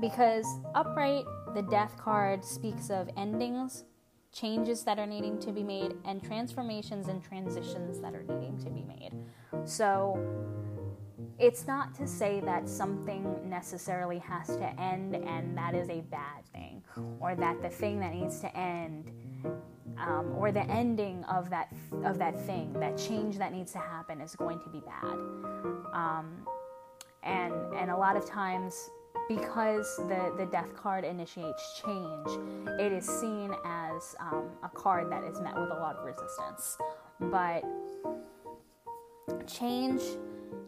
because 0.00 0.46
upright 0.74 1.24
the 1.54 1.62
death 1.62 1.96
card 1.98 2.44
speaks 2.44 2.90
of 2.90 3.08
endings 3.16 3.84
changes 4.33 4.83
that 4.83 4.99
are 4.99 5.07
needing 5.07 5.39
to 5.39 5.53
be 5.53 5.62
made 5.62 5.95
and 6.05 6.22
transformations 6.22 7.09
and 7.09 7.22
transitions 7.22 8.01
that 8.01 8.14
are 8.14 8.22
needing 8.24 8.59
to 8.59 8.70
be 8.70 8.83
made 8.83 9.12
so 9.64 10.18
it's 11.39 11.66
not 11.66 11.95
to 11.95 12.07
say 12.07 12.41
that 12.41 12.68
something 12.68 13.37
necessarily 13.49 14.18
has 14.18 14.49
to 14.57 14.80
end 14.80 15.14
and 15.14 15.57
that 15.57 15.74
is 15.74 15.89
a 15.89 16.01
bad 16.03 16.45
thing 16.53 16.83
or 17.20 17.35
that 17.35 17.61
the 17.62 17.68
thing 17.68 18.01
that 18.01 18.12
needs 18.12 18.41
to 18.41 18.57
end 18.57 19.11
um, 19.99 20.35
or 20.37 20.53
the 20.53 20.62
ending 20.62 21.24
of 21.24 21.51
that 21.51 21.68
of 22.05 22.18
that 22.18 22.39
thing, 22.47 22.72
that 22.74 22.97
change 22.97 23.39
that 23.39 23.53
needs 23.53 23.72
to 23.72 23.78
happen 23.78 24.20
is 24.20 24.35
going 24.35 24.61
to 24.61 24.68
be 24.68 24.80
bad. 24.80 25.14
Um, 25.93 26.47
and 27.22 27.55
and 27.74 27.91
a 27.91 27.97
lot 27.97 28.16
of 28.16 28.26
times, 28.26 28.91
because 29.28 29.96
the 30.08 30.34
the 30.36 30.46
death 30.46 30.74
card 30.76 31.04
initiates 31.04 31.80
change, 31.84 32.28
it 32.78 32.92
is 32.92 33.06
seen 33.06 33.54
as 33.64 34.14
um, 34.20 34.48
a 34.62 34.68
card 34.68 35.10
that 35.10 35.24
is 35.24 35.40
met 35.40 35.54
with 35.54 35.70
a 35.70 35.74
lot 35.74 35.96
of 35.96 36.04
resistance. 36.04 36.76
But 37.20 37.64
change 39.46 40.02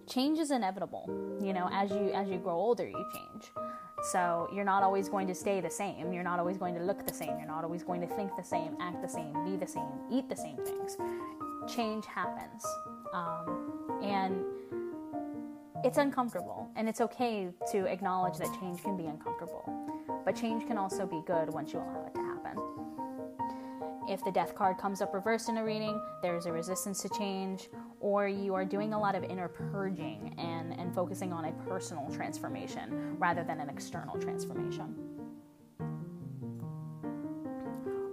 change 0.07 0.38
is 0.38 0.51
inevitable. 0.51 1.09
You 1.42 1.53
know, 1.53 1.68
as 1.72 1.90
you 1.90 2.11
as 2.12 2.28
you 2.28 2.38
grow 2.38 2.55
older, 2.55 2.86
you 2.86 3.05
change. 3.12 3.51
So 4.12 4.51
you're 4.53 4.64
not 4.64 4.82
always 4.82 5.09
going 5.09 5.26
to 5.28 5.34
stay 5.34 5.61
the 5.61 5.70
same. 5.70 6.12
You're 6.12 6.24
not 6.24 6.38
always 6.38 6.59
going 6.59 6.74
to 6.74 6.82
look 6.82 7.07
the 7.07 7.14
same. 7.14 7.38
You're 7.38 7.49
not 7.49 7.64
always 7.64 7.82
going 7.82 8.03
to 8.03 8.07
think 8.07 8.36
the 8.36 8.45
same, 8.45 8.76
act 8.78 9.01
the 9.01 9.09
same, 9.09 9.32
be 9.45 9.57
the 9.57 9.66
same, 9.66 9.88
eat 10.12 10.28
the 10.28 10.36
same 10.36 10.59
things. 10.59 10.99
Change 11.66 12.05
happens. 12.05 12.66
Um, 13.14 14.01
and 14.03 14.45
it's 15.85 15.99
uncomfortable. 15.99 16.70
And 16.76 16.89
it's 16.89 17.01
okay 17.03 17.51
to 17.70 17.87
acknowledge 17.87 18.39
that 18.39 18.49
change 18.59 18.82
can 18.82 18.97
be 18.97 19.05
uncomfortable. 19.05 19.70
But 20.24 20.35
change 20.35 20.66
can 20.66 20.78
also 20.78 21.07
be 21.07 21.22
good 21.26 21.51
once 21.51 21.72
you 21.72 21.78
allow 21.78 22.07
it 22.07 22.14
to 22.14 22.20
happen. 22.20 22.59
If 24.09 24.24
the 24.24 24.32
death 24.32 24.55
card 24.55 24.78
comes 24.78 25.03
up 25.03 25.14
reversed 25.14 25.49
in 25.49 25.59
a 25.59 25.64
reading, 25.64 26.01
there's 26.22 26.47
a 26.47 26.53
resistance 26.53 27.01
to 27.03 27.09
change, 27.11 27.68
or 28.01 28.26
you 28.28 28.55
are 28.55 28.64
doing 28.64 28.95
a 28.95 28.99
lot 28.99 29.14
of 29.14 29.24
inner 29.24 29.49
purging 29.49 30.35
and, 30.39 30.78
and 30.78 30.95
focusing 30.95 31.32
on 31.32 31.47
a 31.47 31.53
personal 31.68 32.11
transformation 32.11 33.16
rather 33.18 33.45
than 33.45 33.61
an 33.61 33.68
external 33.68 34.18
transformation. 34.18 34.95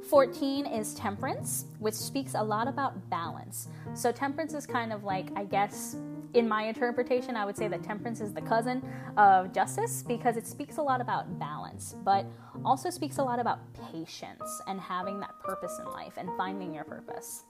14 0.09 0.65
is 0.65 0.93
temperance, 0.93 1.65
which 1.80 1.93
speaks 1.93 2.34
a 2.36 2.43
lot 2.43 2.67
about 2.67 3.09
balance. 3.09 3.69
So, 3.93 4.11
temperance 4.11 4.53
is 4.53 4.65
kind 4.65 4.91
of 4.91 5.05
like, 5.05 5.30
I 5.38 5.45
guess, 5.45 5.95
in 6.34 6.47
my 6.47 6.63
interpretation, 6.63 7.36
I 7.36 7.45
would 7.45 7.57
say 7.57 7.67
that 7.67 7.84
temperance 7.84 8.21
is 8.21 8.34
the 8.34 8.41
cousin 8.41 8.82
of 9.17 9.53
justice 9.53 10.03
because 10.07 10.38
it 10.38 10.47
speaks 10.47 10.77
a 10.77 10.82
lot 10.82 11.01
about 11.01 11.39
balance, 11.39 11.95
but 12.03 12.25
also 12.63 12.89
speaks 12.89 13.17
a 13.17 13.23
lot 13.23 13.39
about 13.39 13.59
patience 13.91 14.61
and 14.67 14.79
having 14.79 15.19
that 15.19 15.38
purpose 15.43 15.77
in 15.79 15.86
life 15.91 16.13
and 16.17 16.29
finding 16.38 16.73
your 16.73 16.84
purpose. 16.84 17.43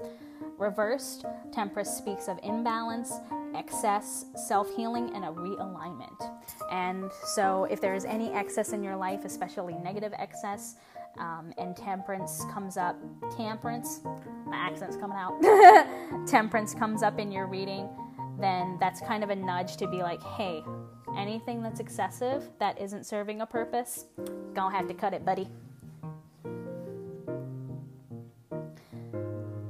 Reversed, 0.57 1.25
temperance 1.51 1.89
speaks 1.89 2.27
of 2.27 2.39
imbalance, 2.43 3.13
excess, 3.55 4.25
self 4.35 4.73
healing, 4.75 5.11
and 5.13 5.25
a 5.25 5.29
realignment. 5.29 6.31
And 6.71 7.11
so, 7.23 7.65
if 7.65 7.81
there 7.81 7.95
is 7.95 8.05
any 8.05 8.31
excess 8.31 8.73
in 8.73 8.83
your 8.83 8.95
life, 8.95 9.25
especially 9.25 9.75
negative 9.75 10.13
excess, 10.17 10.75
um, 11.17 11.53
and 11.57 11.75
temperance 11.75 12.45
comes 12.53 12.77
up, 12.77 12.95
temperance, 13.35 14.01
my 14.45 14.55
accent's 14.55 14.95
coming 14.95 15.17
out, 15.17 15.41
temperance 16.27 16.73
comes 16.73 17.03
up 17.03 17.19
in 17.19 17.31
your 17.31 17.47
reading, 17.47 17.89
then 18.41 18.77
that's 18.79 19.01
kind 19.01 19.23
of 19.23 19.29
a 19.29 19.35
nudge 19.35 19.77
to 19.77 19.87
be 19.87 20.01
like, 20.01 20.21
hey, 20.23 20.63
anything 21.17 21.61
that's 21.61 21.79
excessive 21.79 22.49
that 22.59 22.79
isn't 22.79 23.05
serving 23.05 23.41
a 23.41 23.45
purpose, 23.45 24.05
gonna 24.53 24.75
have 24.75 24.87
to 24.87 24.93
cut 24.93 25.13
it, 25.13 25.25
buddy. 25.25 25.47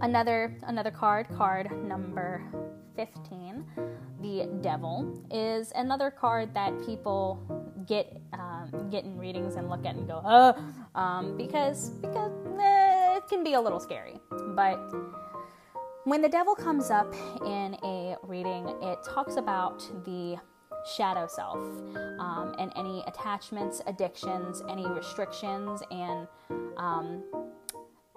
Another 0.01 0.55
another 0.63 0.91
card, 0.91 1.27
card 1.37 1.71
number 1.83 2.41
15, 2.95 3.63
the 4.21 4.49
Devil, 4.61 5.23
is 5.29 5.71
another 5.75 6.09
card 6.09 6.53
that 6.53 6.73
people 6.85 7.39
get 7.87 8.19
um, 8.33 8.89
get 8.89 9.03
in 9.03 9.17
readings 9.17 9.55
and 9.55 9.69
look 9.69 9.85
at 9.85 9.95
and 9.95 10.07
go, 10.07 10.21
oh, 10.25 10.99
um, 10.99 11.37
because 11.37 11.89
because 11.89 12.31
eh, 12.59 13.17
it 13.17 13.27
can 13.27 13.43
be 13.43 13.53
a 13.53 13.61
little 13.61 13.79
scary, 13.79 14.19
but 14.55 14.79
when 16.05 16.21
the 16.21 16.29
devil 16.29 16.55
comes 16.55 16.89
up 16.89 17.13
in 17.45 17.77
a 17.83 18.15
reading, 18.23 18.67
it 18.81 18.99
talks 19.03 19.35
about 19.35 19.79
the 20.05 20.37
shadow 20.95 21.27
self 21.27 21.57
um, 22.19 22.55
and 22.57 22.71
any 22.75 23.03
attachments, 23.07 23.81
addictions, 23.85 24.63
any 24.67 24.87
restrictions, 24.87 25.81
and 25.91 26.27
um, 26.77 27.23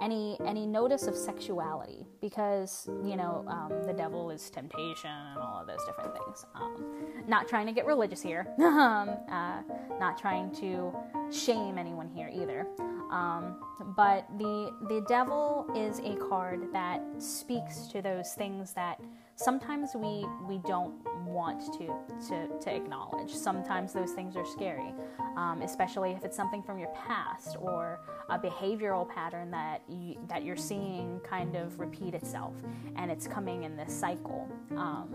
any 0.01 0.39
any 0.47 0.67
notice 0.67 1.07
of 1.07 1.15
sexuality 1.15 2.07
because 2.21 2.89
you 3.05 3.17
know 3.17 3.45
um, 3.49 3.73
the 3.87 3.93
devil 3.93 4.31
is 4.31 4.51
temptation 4.51 5.11
and 5.11 5.39
all 5.39 5.61
of 5.61 5.67
those 5.67 5.85
different 5.87 6.13
things. 6.15 6.47
Um, 6.55 6.85
not 7.29 7.49
trying 7.49 7.67
to 7.67 7.73
get 7.73 7.87
religious 7.87 8.23
here. 8.23 8.47
Um, 8.85 9.11
uh, 9.31 9.63
not 10.01 10.19
trying 10.19 10.51
to 10.57 10.93
shame 11.31 11.79
anyone 11.79 12.09
here 12.09 12.29
either 12.33 12.67
um, 13.11 13.57
but 13.97 14.27
the 14.39 14.73
the 14.89 15.05
devil 15.09 15.67
is 15.77 16.01
a 16.01 16.17
card 16.17 16.73
that 16.73 17.03
speaks 17.19 17.87
to 17.89 18.03
those 18.03 18.33
things 18.33 18.73
that 18.75 19.01
sometimes 19.37 19.91
we 19.95 20.27
we 20.47 20.59
don't 20.67 20.95
want 21.27 21.61
to 21.75 21.87
to, 22.29 22.49
to 22.61 22.75
acknowledge. 22.75 23.33
Sometimes 23.35 23.93
those 23.93 24.13
things 24.13 24.37
are 24.37 24.47
scary, 24.47 24.95
um, 25.37 25.61
especially 25.63 26.13
if 26.13 26.25
it's 26.25 26.37
something 26.37 26.63
from 26.63 26.79
your 26.79 26.91
past 26.91 27.57
or 27.61 28.01
a 28.31 28.39
behavioral 28.39 29.09
pattern 29.09 29.51
that 29.51 29.83
you, 29.89 30.17
that 30.29 30.45
you're 30.45 30.57
seeing 30.57 31.21
kind 31.21 31.57
of 31.57 31.79
repeat 31.79 32.15
itself, 32.15 32.55
and 32.97 33.11
it's 33.11 33.27
coming 33.27 33.65
in 33.65 33.77
this 33.77 33.93
cycle. 33.93 34.49
Um, 34.77 35.09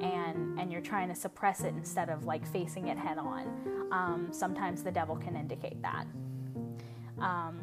and 0.00 0.58
and 0.58 0.72
you're 0.72 0.80
trying 0.80 1.08
to 1.08 1.14
suppress 1.14 1.62
it 1.62 1.74
instead 1.74 2.08
of 2.08 2.24
like 2.24 2.46
facing 2.46 2.88
it 2.88 2.98
head 2.98 3.18
on. 3.18 3.88
Um, 3.92 4.28
sometimes 4.32 4.82
the 4.82 4.90
devil 4.90 5.16
can 5.16 5.36
indicate 5.36 5.80
that. 5.82 6.06
Um, 7.20 7.60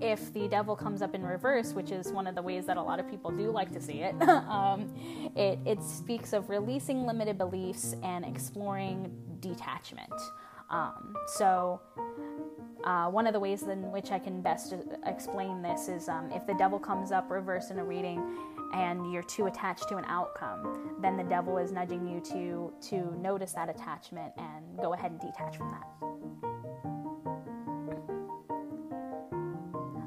if 0.00 0.32
the 0.32 0.48
devil 0.48 0.74
comes 0.74 1.00
up 1.00 1.14
in 1.14 1.22
reverse, 1.22 1.72
which 1.72 1.92
is 1.92 2.08
one 2.12 2.26
of 2.26 2.34
the 2.34 2.42
ways 2.42 2.66
that 2.66 2.76
a 2.76 2.82
lot 2.82 2.98
of 2.98 3.08
people 3.08 3.30
do 3.30 3.50
like 3.50 3.70
to 3.72 3.80
see 3.80 4.00
it, 4.00 4.20
um, 4.28 4.92
it, 5.36 5.58
it 5.64 5.82
speaks 5.82 6.32
of 6.32 6.50
releasing 6.50 7.06
limited 7.06 7.38
beliefs 7.38 7.94
and 8.02 8.24
exploring 8.24 9.14
detachment. 9.40 10.12
Um, 10.70 11.14
so, 11.26 11.80
uh, 12.84 13.08
one 13.10 13.26
of 13.26 13.32
the 13.32 13.38
ways 13.38 13.62
in 13.62 13.92
which 13.92 14.10
I 14.10 14.18
can 14.18 14.40
best 14.40 14.74
explain 15.06 15.62
this 15.62 15.88
is 15.88 16.08
um, 16.08 16.30
if 16.32 16.46
the 16.46 16.54
devil 16.54 16.80
comes 16.80 17.12
up 17.12 17.30
reverse 17.30 17.70
in 17.70 17.78
a 17.78 17.84
reading 17.84 18.38
and 18.74 19.12
you're 19.12 19.22
too 19.22 19.46
attached 19.46 19.88
to 19.90 19.98
an 19.98 20.04
outcome, 20.06 20.96
then 21.00 21.16
the 21.16 21.24
devil 21.24 21.58
is 21.58 21.70
nudging 21.70 22.08
you 22.08 22.20
to 22.32 22.72
to 22.88 23.16
notice 23.20 23.52
that 23.52 23.68
attachment 23.68 24.32
and 24.36 24.78
go 24.80 24.94
ahead 24.94 25.12
and 25.12 25.20
detach 25.20 25.56
from 25.56 25.70
that. 25.70 26.51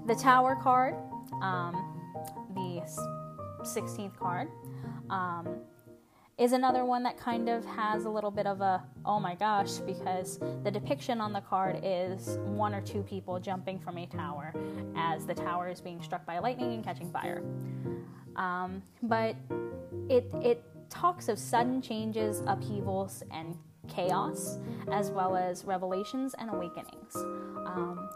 The 0.05 0.15
Tower 0.15 0.55
card, 0.55 0.95
um, 1.41 1.73
the 2.53 2.81
16th 3.63 4.17
card, 4.17 4.49
um, 5.09 5.57
is 6.37 6.51
another 6.51 6.85
one 6.85 7.01
that 7.03 7.17
kind 7.17 7.49
of 7.49 7.65
has 7.65 8.05
a 8.05 8.09
little 8.09 8.29
bit 8.29 8.45
of 8.45 8.61
a 8.61 8.83
oh 9.05 9.19
my 9.19 9.35
gosh 9.35 9.77
because 9.77 10.37
the 10.63 10.69
depiction 10.69 11.21
on 11.21 11.31
the 11.31 11.39
card 11.39 11.79
is 11.81 12.37
one 12.43 12.75
or 12.75 12.81
two 12.81 13.01
people 13.03 13.39
jumping 13.39 13.79
from 13.79 13.97
a 13.97 14.05
tower 14.05 14.53
as 14.97 15.25
the 15.25 15.33
tower 15.33 15.69
is 15.69 15.79
being 15.79 16.01
struck 16.01 16.25
by 16.25 16.39
lightning 16.39 16.73
and 16.73 16.83
catching 16.83 17.09
fire. 17.11 17.41
Um, 18.35 18.83
but 19.01 19.35
it 20.09 20.29
it 20.43 20.63
talks 20.89 21.29
of 21.29 21.39
sudden 21.39 21.81
changes, 21.81 22.43
upheavals, 22.45 23.23
and 23.31 23.57
chaos, 23.87 24.59
as 24.91 25.09
well 25.09 25.35
as 25.35 25.65
revelations 25.65 26.35
and 26.37 26.49
awakenings. 26.49 27.15
Um, 27.15 28.09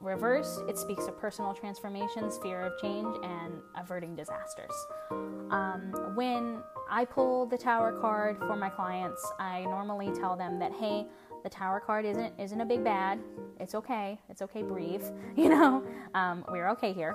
Reversed, 0.00 0.62
it 0.68 0.78
speaks 0.78 1.06
of 1.06 1.18
personal 1.18 1.52
transformations, 1.52 2.38
fear 2.38 2.60
of 2.60 2.72
change, 2.80 3.16
and 3.24 3.54
averting 3.76 4.14
disasters. 4.14 4.72
Um, 5.10 5.92
when 6.14 6.62
I 6.90 7.04
pull 7.04 7.46
the 7.46 7.58
tower 7.58 7.92
card 8.00 8.38
for 8.38 8.56
my 8.56 8.70
clients. 8.70 9.30
I 9.38 9.64
normally 9.64 10.10
tell 10.18 10.36
them 10.36 10.58
that, 10.58 10.72
hey, 10.72 11.06
the 11.42 11.50
tower 11.50 11.80
card 11.80 12.04
isn't 12.04 12.32
isn't 12.38 12.60
a 12.60 12.64
big 12.64 12.82
bad. 12.82 13.20
It's 13.60 13.74
okay. 13.74 14.18
It's 14.28 14.42
okay. 14.42 14.62
Breathe. 14.62 15.04
You 15.36 15.50
know, 15.50 15.84
um, 16.14 16.44
we're 16.48 16.68
okay 16.70 16.92
here. 16.92 17.14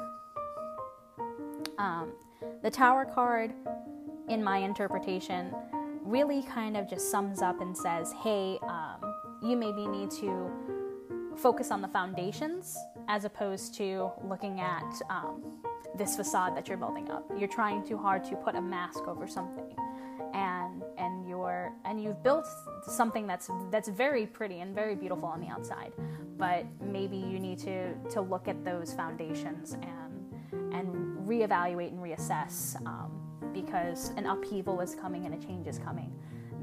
Um, 1.77 2.13
the 2.61 2.69
tower 2.69 3.05
card, 3.05 3.53
in 4.29 4.41
my 4.43 4.59
interpretation, 4.59 5.53
really 6.03 6.43
kind 6.43 6.77
of 6.77 6.89
just 6.89 7.11
sums 7.11 7.41
up 7.41 7.59
and 7.59 7.75
says, 7.75 8.13
hey, 8.23 8.59
um, 8.63 9.13
you 9.41 9.57
maybe 9.57 9.85
need 9.87 10.09
to 10.11 10.49
focus 11.37 11.71
on 11.71 11.81
the 11.81 11.87
foundations 11.87 12.77
as 13.07 13.25
opposed 13.25 13.73
to 13.75 14.11
looking 14.23 14.59
at 14.59 15.01
um, 15.09 15.43
this 15.97 16.15
facade 16.15 16.55
that 16.55 16.67
you're 16.67 16.77
building 16.77 17.09
up. 17.11 17.29
You're 17.37 17.49
trying 17.49 17.85
too 17.85 17.97
hard 17.97 18.23
to 18.25 18.35
put 18.35 18.55
a 18.55 18.61
mask 18.61 19.07
over 19.07 19.27
something, 19.27 19.75
and 20.33 20.83
and 20.97 21.27
you're 21.27 21.71
and 21.85 22.01
you've 22.01 22.23
built 22.23 22.47
something 22.87 23.27
that's 23.27 23.49
that's 23.71 23.89
very 23.89 24.25
pretty 24.25 24.61
and 24.61 24.73
very 24.73 24.95
beautiful 24.95 25.25
on 25.25 25.39
the 25.39 25.47
outside, 25.47 25.93
but 26.37 26.65
maybe 26.81 27.17
you 27.17 27.39
need 27.39 27.59
to 27.59 27.93
to 28.11 28.21
look 28.21 28.47
at 28.47 28.63
those 28.63 28.93
foundations 28.93 29.73
and 29.73 30.73
and 30.73 31.27
reevaluate 31.27 31.89
and 31.89 31.99
reassess 31.99 32.75
um, 32.85 33.11
because 33.53 34.09
an 34.17 34.25
upheaval 34.25 34.81
is 34.81 34.95
coming 34.95 35.25
and 35.25 35.35
a 35.35 35.45
change 35.45 35.67
is 35.67 35.79
coming 35.79 36.11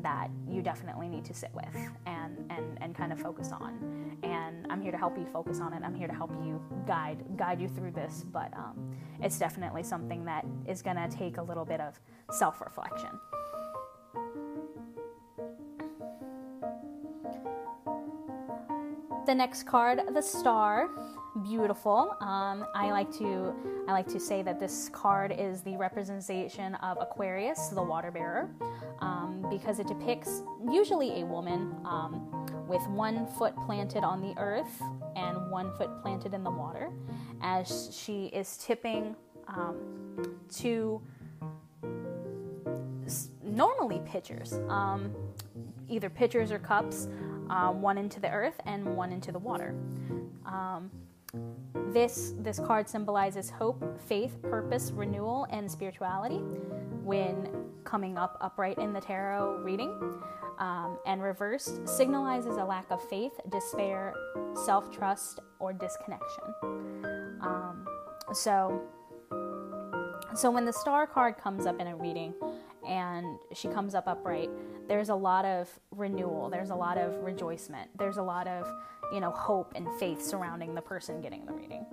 that 0.02 0.30
you 0.48 0.62
definitely 0.62 1.08
need 1.08 1.24
to 1.26 1.34
sit 1.34 1.50
with 1.54 1.74
and, 2.06 2.44
and, 2.50 2.78
and 2.80 2.94
kind 2.94 3.12
of 3.12 3.20
focus 3.20 3.52
on. 3.52 4.16
And 4.22 4.66
I'm 4.70 4.80
here 4.80 4.92
to 4.92 4.98
help 4.98 5.16
you 5.18 5.26
focus 5.26 5.60
on 5.60 5.72
it. 5.72 5.82
I'm 5.84 5.94
here 5.94 6.08
to 6.08 6.14
help 6.14 6.30
you 6.44 6.62
guide 6.86 7.24
guide 7.36 7.60
you 7.60 7.68
through 7.68 7.92
this. 7.92 8.24
But 8.32 8.52
um, 8.56 8.96
it's 9.22 9.38
definitely 9.38 9.82
something 9.82 10.24
that 10.24 10.44
is 10.66 10.82
going 10.82 10.96
to 10.96 11.08
take 11.08 11.38
a 11.38 11.42
little 11.42 11.64
bit 11.64 11.80
of 11.80 11.98
self 12.30 12.60
reflection. 12.60 13.10
The 19.26 19.34
next 19.34 19.64
card, 19.64 20.00
the 20.12 20.22
star, 20.22 20.88
beautiful. 21.44 22.16
Um, 22.20 22.66
I 22.74 22.90
like 22.90 23.10
to 23.18 23.54
I 23.88 23.92
like 23.92 24.08
to 24.08 24.20
say 24.20 24.42
that 24.42 24.60
this 24.60 24.88
card 24.92 25.34
is 25.36 25.62
the 25.62 25.76
representation 25.76 26.74
of 26.76 26.98
Aquarius, 27.00 27.68
the 27.68 27.82
water 27.82 28.10
bearer, 28.10 28.50
um, 29.00 29.46
because 29.50 29.78
it 29.78 29.86
depicts 29.86 30.42
usually 30.70 31.20
a 31.20 31.26
woman 31.26 31.74
um, 31.84 32.46
with 32.66 32.86
one 32.88 33.26
foot 33.26 33.54
planted 33.66 34.04
on 34.04 34.20
the 34.20 34.34
earth 34.38 34.82
and 35.16 35.50
one 35.50 35.74
foot 35.76 35.90
planted 36.02 36.34
in 36.34 36.44
the 36.44 36.50
water, 36.50 36.90
as 37.42 37.96
she 37.96 38.26
is 38.26 38.56
tipping 38.56 39.16
um, 39.48 39.76
two 40.52 41.00
normally 43.42 44.00
pitchers, 44.06 44.54
um, 44.68 45.12
either 45.88 46.08
pitchers 46.08 46.52
or 46.52 46.58
cups 46.58 47.08
uh, 47.50 47.70
one 47.72 47.98
into 47.98 48.20
the 48.20 48.30
earth 48.30 48.60
and 48.66 48.96
one 48.96 49.12
into 49.12 49.32
the 49.32 49.38
water. 49.38 49.74
Um, 50.46 50.90
this 51.92 52.34
this 52.38 52.58
card 52.58 52.88
symbolizes 52.88 53.50
hope, 53.50 54.00
faith, 54.00 54.40
purpose, 54.42 54.90
renewal, 54.92 55.46
and 55.50 55.70
spirituality 55.70 56.38
when 57.02 57.48
coming 57.84 58.16
up 58.18 58.36
upright 58.40 58.78
in 58.78 58.92
the 58.92 59.00
tarot 59.00 59.58
reading. 59.58 60.20
Um, 60.58 60.98
and 61.06 61.22
reversed 61.22 61.84
signalizes 61.84 62.60
a 62.60 62.64
lack 62.64 62.90
of 62.90 63.02
faith, 63.08 63.32
despair, 63.48 64.12
self 64.66 64.90
trust, 64.90 65.40
or 65.58 65.72
disconnection. 65.72 66.44
Um, 67.40 67.86
so, 68.34 68.82
so 70.34 70.50
when 70.50 70.66
the 70.66 70.72
star 70.72 71.06
card 71.06 71.38
comes 71.38 71.64
up 71.64 71.80
in 71.80 71.86
a 71.86 71.96
reading, 71.96 72.34
and 72.90 73.38
she 73.54 73.68
comes 73.68 73.94
up 73.94 74.08
upright, 74.08 74.50
there's 74.88 75.08
a 75.08 75.14
lot 75.14 75.44
of 75.44 75.70
renewal, 75.92 76.50
there's 76.50 76.70
a 76.70 76.74
lot 76.74 76.98
of 76.98 77.14
rejoicement, 77.22 77.88
there's 77.96 78.16
a 78.16 78.22
lot 78.22 78.48
of, 78.48 78.66
you 79.14 79.20
know, 79.20 79.30
hope 79.30 79.72
and 79.76 79.88
faith 79.98 80.20
surrounding 80.20 80.74
the 80.74 80.82
person 80.82 81.20
getting 81.20 81.46
the 81.46 81.52
reading. 81.52 81.86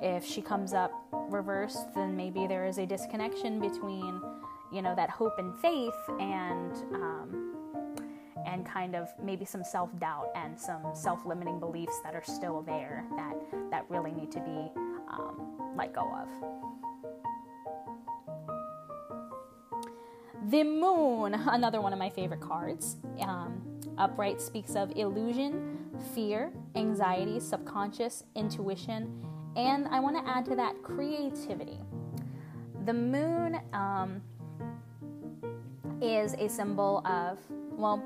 If 0.00 0.24
she 0.24 0.40
comes 0.40 0.72
up 0.72 0.92
reversed, 1.12 1.92
then 1.94 2.16
maybe 2.16 2.46
there 2.46 2.64
is 2.64 2.78
a 2.78 2.86
disconnection 2.86 3.60
between, 3.60 4.22
you 4.72 4.82
know, 4.82 4.94
that 4.94 5.10
hope 5.10 5.38
and 5.38 5.58
faith 5.58 5.94
and 6.20 6.72
um, 6.94 7.52
and 8.46 8.64
kind 8.64 8.94
of 8.94 9.08
maybe 9.20 9.44
some 9.44 9.64
self-doubt 9.64 10.28
and 10.36 10.56
some 10.58 10.82
self-limiting 10.94 11.58
beliefs 11.58 11.98
that 12.04 12.14
are 12.14 12.22
still 12.22 12.62
there 12.62 13.04
that 13.16 13.34
that 13.70 13.84
really 13.88 14.12
need 14.12 14.30
to 14.30 14.38
be 14.40 14.70
um, 15.10 15.74
let 15.76 15.92
go 15.92 16.02
of. 16.14 16.28
The 20.50 20.62
moon, 20.62 21.34
another 21.34 21.80
one 21.80 21.92
of 21.92 21.98
my 21.98 22.08
favorite 22.08 22.40
cards. 22.40 22.96
Um, 23.20 23.62
upright 23.98 24.40
speaks 24.40 24.76
of 24.76 24.92
illusion, 24.94 25.78
fear, 26.14 26.52
anxiety, 26.76 27.40
subconscious, 27.40 28.22
intuition, 28.36 29.26
and 29.56 29.88
I 29.88 29.98
want 29.98 30.16
to 30.16 30.30
add 30.30 30.44
to 30.44 30.54
that 30.54 30.82
creativity. 30.84 31.80
The 32.84 32.92
moon 32.92 33.58
um, 33.72 34.22
is 36.00 36.34
a 36.34 36.48
symbol 36.48 37.04
of, 37.04 37.38
well, 37.72 38.00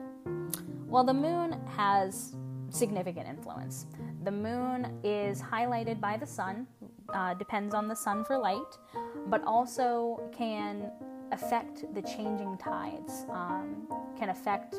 well, 0.86 1.04
the 1.04 1.12
moon 1.12 1.60
has 1.76 2.34
significant 2.70 3.28
influence. 3.28 3.84
The 4.24 4.30
moon 4.30 4.98
is 5.04 5.42
highlighted 5.42 6.00
by 6.00 6.16
the 6.16 6.26
sun, 6.26 6.66
uh, 7.12 7.34
depends 7.34 7.74
on 7.74 7.86
the 7.86 7.96
sun 7.96 8.24
for 8.24 8.38
light, 8.38 8.78
but 9.26 9.44
also 9.44 10.22
can 10.32 10.90
affect 11.32 11.92
the 11.94 12.02
changing 12.02 12.56
tides, 12.58 13.24
um, 13.30 13.86
can 14.18 14.30
affect 14.30 14.76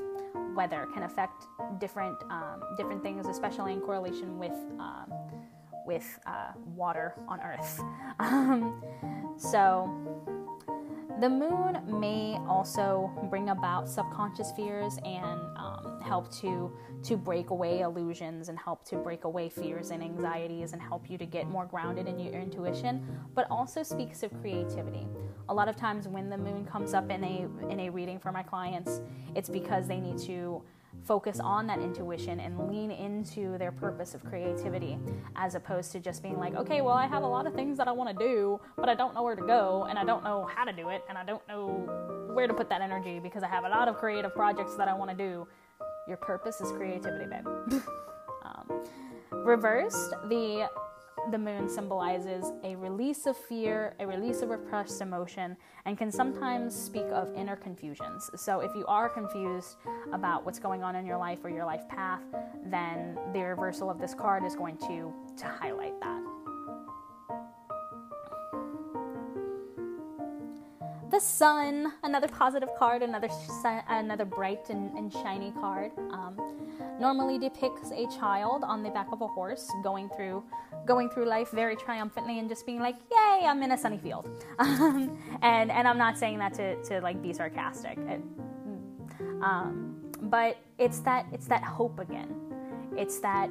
weather, 0.55 0.87
can 0.93 1.03
affect 1.03 1.47
different 1.79 2.17
um, 2.29 2.61
different 2.77 3.01
things, 3.01 3.27
especially 3.27 3.73
in 3.73 3.81
correlation 3.81 4.37
with 4.37 4.57
um, 4.79 5.11
with 5.85 6.19
uh, 6.25 6.51
water 6.75 7.13
on 7.27 7.39
Earth. 7.41 7.81
Um, 8.19 8.83
so 9.35 9.89
the 11.21 11.29
moon 11.29 11.79
may 11.87 12.35
also 12.47 13.11
bring 13.29 13.49
about 13.49 13.87
subconscious 13.87 14.51
fears 14.53 14.97
and 15.05 15.39
um, 15.55 16.01
help 16.03 16.33
to 16.33 16.75
to 17.03 17.15
break 17.15 17.51
away 17.51 17.81
illusions 17.81 18.49
and 18.49 18.57
help 18.57 18.83
to 18.85 18.95
break 18.95 19.23
away 19.23 19.47
fears 19.47 19.91
and 19.91 20.01
anxieties 20.01 20.73
and 20.73 20.81
help 20.81 21.09
you 21.09 21.17
to 21.19 21.25
get 21.25 21.47
more 21.47 21.65
grounded 21.65 22.07
in 22.07 22.19
your 22.19 22.33
intuition. 22.33 23.05
But 23.35 23.49
also 23.51 23.83
speaks 23.83 24.23
of 24.23 24.31
creativity. 24.41 25.07
A 25.49 25.53
lot 25.53 25.67
of 25.67 25.75
times 25.75 26.07
when 26.07 26.29
the 26.29 26.37
moon 26.37 26.65
comes 26.65 26.95
up 26.95 27.11
in 27.11 27.23
a 27.23 27.47
in 27.69 27.79
a 27.81 27.89
reading 27.89 28.17
for 28.17 28.31
my 28.31 28.41
clients, 28.41 29.01
it's 29.35 29.49
because 29.49 29.87
they 29.87 29.99
need 29.99 30.17
to 30.19 30.63
focus 31.05 31.39
on 31.39 31.67
that 31.67 31.79
intuition 31.79 32.39
and 32.39 32.67
lean 32.67 32.91
into 32.91 33.57
their 33.57 33.71
purpose 33.71 34.13
of 34.13 34.23
creativity 34.23 34.97
as 35.35 35.55
opposed 35.55 35.91
to 35.91 35.99
just 35.99 36.21
being 36.23 36.37
like, 36.37 36.55
okay, 36.55 36.81
well, 36.81 36.93
I 36.93 37.07
have 37.07 37.23
a 37.23 37.27
lot 37.27 37.47
of 37.47 37.53
things 37.53 37.77
that 37.77 37.87
I 37.87 37.91
want 37.91 38.17
to 38.17 38.25
do, 38.25 38.59
but 38.77 38.89
I 38.89 38.95
don't 38.95 39.13
know 39.13 39.23
where 39.23 39.35
to 39.35 39.45
go 39.45 39.87
and 39.89 39.97
I 39.97 40.03
don't 40.03 40.23
know 40.23 40.47
how 40.53 40.63
to 40.63 40.73
do 40.73 40.89
it 40.89 41.03
and 41.09 41.17
I 41.17 41.23
don't 41.23 41.45
know 41.47 42.29
where 42.33 42.47
to 42.47 42.53
put 42.53 42.69
that 42.69 42.81
energy 42.81 43.19
because 43.19 43.43
I 43.43 43.47
have 43.47 43.65
a 43.65 43.69
lot 43.69 43.87
of 43.87 43.97
creative 43.97 44.33
projects 44.33 44.75
that 44.75 44.87
I 44.87 44.93
want 44.93 45.11
to 45.11 45.17
do. 45.17 45.47
Your 46.07 46.17
purpose 46.17 46.61
is 46.61 46.71
creativity, 46.71 47.25
babe. 47.25 47.45
um, 48.43 48.83
reversed, 49.31 50.11
the 50.29 50.69
the 51.29 51.37
moon 51.37 51.69
symbolizes 51.69 52.51
a 52.63 52.75
release 52.75 53.25
of 53.25 53.37
fear, 53.37 53.93
a 53.99 54.07
release 54.07 54.41
of 54.41 54.49
repressed 54.49 55.01
emotion, 55.01 55.55
and 55.85 55.97
can 55.97 56.11
sometimes 56.11 56.75
speak 56.75 57.05
of 57.11 57.33
inner 57.35 57.55
confusions. 57.55 58.29
So, 58.35 58.61
if 58.61 58.71
you 58.75 58.85
are 58.87 59.07
confused 59.07 59.77
about 60.11 60.45
what's 60.45 60.59
going 60.59 60.83
on 60.83 60.95
in 60.95 61.05
your 61.05 61.17
life 61.17 61.39
or 61.43 61.49
your 61.49 61.65
life 61.65 61.87
path, 61.87 62.21
then 62.65 63.17
the 63.33 63.41
reversal 63.41 63.89
of 63.89 63.99
this 63.99 64.13
card 64.13 64.43
is 64.43 64.55
going 64.55 64.77
to, 64.77 65.13
to 65.37 65.45
highlight 65.45 65.99
that. 66.01 66.40
The 71.11 71.19
sun, 71.19 71.93
another 72.03 72.27
positive 72.27 72.69
card, 72.77 73.03
another 73.03 73.29
another 73.89 74.25
bright 74.25 74.69
and, 74.69 74.91
and 74.97 75.11
shiny 75.11 75.51
card. 75.51 75.91
Um, 76.11 76.37
normally 76.99 77.37
depicts 77.37 77.91
a 77.91 78.07
child 78.19 78.63
on 78.63 78.83
the 78.83 78.89
back 78.89 79.07
of 79.11 79.21
a 79.21 79.27
horse 79.27 79.69
going 79.83 80.09
through 80.09 80.43
going 80.85 81.09
through 81.09 81.25
life 81.25 81.49
very 81.51 81.75
triumphantly 81.75 82.39
and 82.39 82.47
just 82.47 82.65
being 82.65 82.79
like, 82.79 82.95
"Yay, 83.11 83.45
I'm 83.45 83.61
in 83.61 83.71
a 83.71 83.77
sunny 83.77 83.97
field." 83.97 84.27
Um, 84.59 85.17
and 85.41 85.69
and 85.71 85.87
I'm 85.87 85.97
not 85.97 86.17
saying 86.17 86.39
that 86.39 86.53
to, 86.55 86.81
to 86.83 87.01
like 87.01 87.21
be 87.21 87.33
sarcastic. 87.33 87.97
It, 87.97 88.21
um, 89.41 89.95
but 90.23 90.57
it's 90.77 90.99
that 90.99 91.25
it's 91.33 91.47
that 91.47 91.63
hope 91.63 91.99
again. 91.99 92.33
It's 92.95 93.19
that 93.19 93.49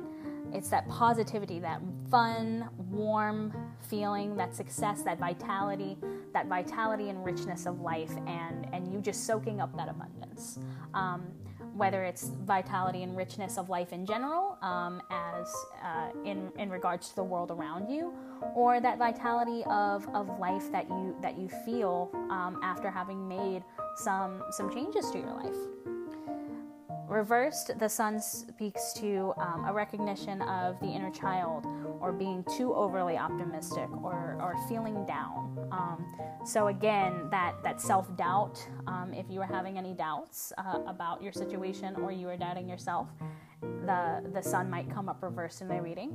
it's 0.54 0.68
that 0.70 0.88
positivity, 0.88 1.58
that 1.60 1.80
fun, 2.10 2.68
warm 2.90 3.52
feeling, 3.80 4.36
that 4.36 4.54
success, 4.54 5.02
that 5.02 5.18
vitality, 5.18 5.96
that 6.32 6.46
vitality 6.46 7.08
and 7.08 7.24
richness 7.24 7.66
of 7.66 7.80
life, 7.80 8.12
and, 8.26 8.66
and 8.72 8.92
you 8.92 9.00
just 9.00 9.26
soaking 9.26 9.60
up 9.60 9.76
that 9.76 9.88
abundance. 9.88 10.58
Um, 10.94 11.26
whether 11.74 12.04
it's 12.04 12.32
vitality 12.44 13.04
and 13.04 13.16
richness 13.16 13.56
of 13.56 13.68
life 13.68 13.92
in 13.92 14.04
general, 14.04 14.58
um, 14.60 15.00
as 15.10 15.54
uh, 15.82 16.10
in 16.24 16.50
in 16.58 16.68
regards 16.68 17.08
to 17.10 17.16
the 17.16 17.24
world 17.24 17.50
around 17.50 17.88
you, 17.88 18.12
or 18.54 18.80
that 18.80 18.98
vitality 18.98 19.62
of, 19.64 20.06
of 20.14 20.38
life 20.38 20.70
that 20.72 20.88
you 20.88 21.16
that 21.22 21.38
you 21.38 21.48
feel 21.64 22.10
um, 22.30 22.60
after 22.62 22.90
having 22.90 23.26
made 23.26 23.62
some 23.96 24.42
some 24.50 24.72
changes 24.72 25.10
to 25.10 25.18
your 25.18 25.32
life. 25.32 25.56
Reversed, 27.10 27.76
the 27.80 27.88
sun 27.88 28.20
speaks 28.20 28.92
to 28.92 29.34
um, 29.36 29.64
a 29.66 29.72
recognition 29.72 30.42
of 30.42 30.78
the 30.78 30.86
inner 30.86 31.10
child 31.10 31.66
or 31.98 32.12
being 32.12 32.44
too 32.56 32.72
overly 32.72 33.18
optimistic 33.18 33.88
or, 34.00 34.38
or 34.40 34.54
feeling 34.68 35.04
down. 35.06 35.58
Um, 35.72 36.06
so, 36.44 36.68
again, 36.68 37.26
that, 37.32 37.56
that 37.64 37.80
self 37.80 38.16
doubt, 38.16 38.64
um, 38.86 39.12
if 39.12 39.26
you 39.28 39.40
are 39.40 39.46
having 39.46 39.76
any 39.76 39.92
doubts 39.92 40.52
uh, 40.56 40.78
about 40.86 41.20
your 41.20 41.32
situation 41.32 41.96
or 41.96 42.12
you 42.12 42.28
are 42.28 42.36
doubting 42.36 42.68
yourself, 42.68 43.08
the, 43.60 44.22
the 44.32 44.40
sun 44.40 44.70
might 44.70 44.88
come 44.88 45.08
up 45.08 45.20
reversed 45.20 45.62
in 45.62 45.66
the 45.66 45.82
reading. 45.82 46.14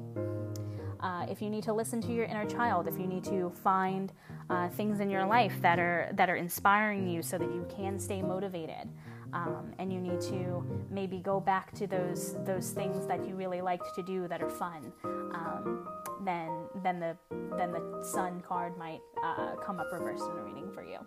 Uh, 1.01 1.25
if 1.29 1.41
you 1.41 1.49
need 1.49 1.63
to 1.63 1.73
listen 1.73 2.01
to 2.03 2.13
your 2.13 2.23
inner 2.23 2.45
child, 2.45 2.87
if 2.87 2.97
you 2.97 3.05
need 3.05 3.25
to 3.25 3.51
find 3.63 4.13
uh, 4.49 4.69
things 4.69 5.01
in 5.01 5.09
your 5.09 5.25
life 5.25 5.53
that 5.61 5.77
are 5.77 6.09
that 6.13 6.29
are 6.29 6.37
inspiring 6.37 7.05
you 7.05 7.21
so 7.21 7.37
that 7.37 7.51
you 7.51 7.67
can 7.69 7.99
stay 7.99 8.21
motivated, 8.21 8.87
um, 9.33 9.73
and 9.79 9.91
you 9.91 9.99
need 9.99 10.21
to 10.21 10.65
maybe 10.89 11.19
go 11.19 11.39
back 11.39 11.73
to 11.73 11.87
those 11.87 12.35
those 12.45 12.71
things 12.71 13.05
that 13.07 13.27
you 13.27 13.35
really 13.35 13.61
liked 13.61 13.87
to 13.95 14.03
do 14.03 14.27
that 14.27 14.41
are 14.41 14.49
fun, 14.49 14.91
um, 15.03 15.87
then 16.23 16.49
then 16.83 16.99
the 16.99 17.17
then 17.57 17.71
the 17.71 18.03
sun 18.03 18.41
card 18.47 18.77
might 18.77 19.01
uh, 19.23 19.55
come 19.55 19.79
up 19.79 19.87
reversed 19.91 20.25
in 20.31 20.37
a 20.37 20.43
reading 20.43 20.71
for 20.73 20.83
you. 20.83 20.99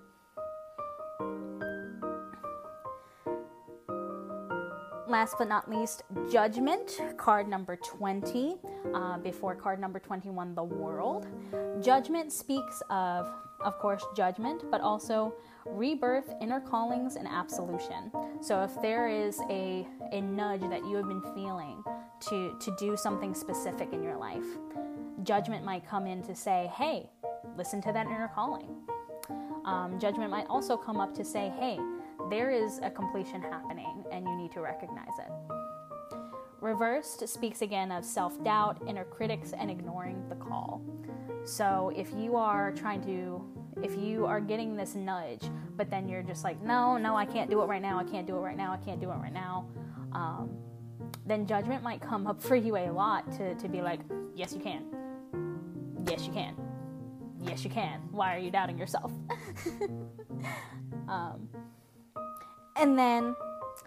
last 5.08 5.36
but 5.38 5.48
not 5.48 5.68
least, 5.70 6.02
Judgment, 6.30 7.00
card 7.16 7.48
number 7.48 7.76
20, 7.76 8.56
uh, 8.94 9.18
before 9.18 9.54
card 9.54 9.80
number 9.80 9.98
21, 9.98 10.54
The 10.54 10.62
World. 10.62 11.26
Judgment 11.80 12.32
speaks 12.32 12.82
of, 12.90 13.32
of 13.60 13.78
course, 13.78 14.04
judgment, 14.16 14.64
but 14.70 14.80
also 14.80 15.34
rebirth, 15.66 16.32
inner 16.40 16.60
callings, 16.60 17.16
and 17.16 17.26
absolution. 17.26 18.10
So 18.40 18.62
if 18.62 18.80
there 18.80 19.08
is 19.08 19.40
a, 19.50 19.86
a 20.12 20.20
nudge 20.20 20.62
that 20.62 20.84
you 20.86 20.96
have 20.96 21.08
been 21.08 21.22
feeling 21.34 21.82
to, 22.28 22.56
to 22.58 22.76
do 22.78 22.96
something 22.96 23.34
specific 23.34 23.92
in 23.92 24.02
your 24.02 24.16
life, 24.16 24.44
judgment 25.22 25.64
might 25.64 25.86
come 25.86 26.06
in 26.06 26.22
to 26.22 26.34
say, 26.34 26.70
hey, 26.74 27.10
listen 27.56 27.80
to 27.82 27.92
that 27.92 28.06
inner 28.06 28.30
calling. 28.34 28.76
Um, 29.64 29.98
judgment 30.00 30.30
might 30.30 30.46
also 30.46 30.76
come 30.76 30.98
up 30.98 31.14
to 31.14 31.24
say, 31.24 31.52
hey, 31.58 31.78
there 32.30 32.50
is 32.50 32.78
a 32.82 32.90
completion 32.90 33.42
happening 33.42 34.04
and 34.12 34.26
you 34.26 34.36
need 34.36 34.52
to 34.52 34.60
recognize 34.60 35.18
it. 35.18 35.30
Reversed 36.60 37.28
speaks 37.28 37.62
again 37.62 37.92
of 37.92 38.04
self 38.04 38.42
doubt, 38.42 38.82
inner 38.86 39.04
critics, 39.04 39.52
and 39.52 39.70
ignoring 39.70 40.28
the 40.28 40.34
call. 40.34 40.82
So 41.48 41.90
if 41.96 42.12
you 42.14 42.36
are 42.36 42.72
trying 42.72 43.00
to, 43.04 43.42
if 43.82 43.96
you 43.96 44.26
are 44.26 44.38
getting 44.38 44.76
this 44.76 44.94
nudge, 44.94 45.48
but 45.76 45.88
then 45.88 46.06
you're 46.06 46.22
just 46.22 46.44
like, 46.44 46.62
no, 46.62 46.98
no, 46.98 47.16
I 47.16 47.24
can't 47.24 47.48
do 47.48 47.62
it 47.62 47.64
right 47.64 47.80
now, 47.80 47.98
I 47.98 48.04
can't 48.04 48.26
do 48.26 48.36
it 48.36 48.40
right 48.40 48.56
now, 48.56 48.70
I 48.70 48.76
can't 48.84 49.00
do 49.00 49.10
it 49.10 49.14
right 49.14 49.32
now, 49.32 49.66
um, 50.12 50.50
then 51.26 51.46
judgment 51.46 51.82
might 51.82 52.02
come 52.02 52.26
up 52.26 52.42
for 52.42 52.54
you 52.54 52.76
a 52.76 52.90
lot 52.90 53.32
to, 53.38 53.54
to 53.54 53.66
be 53.66 53.80
like, 53.80 54.00
yes, 54.34 54.52
you 54.52 54.60
can. 54.60 54.84
Yes, 56.06 56.26
you 56.26 56.32
can. 56.34 56.54
Yes, 57.40 57.64
you 57.64 57.70
can. 57.70 58.00
Why 58.10 58.36
are 58.36 58.38
you 58.38 58.50
doubting 58.50 58.76
yourself? 58.76 59.10
um, 61.08 61.48
and 62.76 62.98
then 62.98 63.34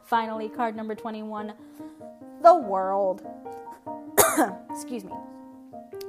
finally, 0.03 0.49
card 0.49 0.75
number 0.75 0.95
21 0.95 1.53
the 2.41 2.55
world. 2.55 3.21
Excuse 4.71 5.03
me. 5.03 5.13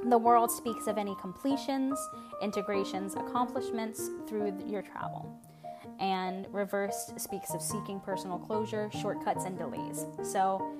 The 0.05 0.17
world 0.17 0.51
speaks 0.51 0.87
of 0.87 0.97
any 0.97 1.15
completions, 1.15 1.97
integrations, 2.41 3.15
accomplishments 3.15 4.09
through 4.27 4.53
your 4.67 4.81
travel. 4.81 5.39
And 5.99 6.47
reversed 6.51 7.19
speaks 7.19 7.53
of 7.53 7.61
seeking 7.61 7.99
personal 8.01 8.37
closure, 8.37 8.89
shortcuts, 9.01 9.45
and 9.45 9.57
delays. 9.57 10.05
So, 10.23 10.75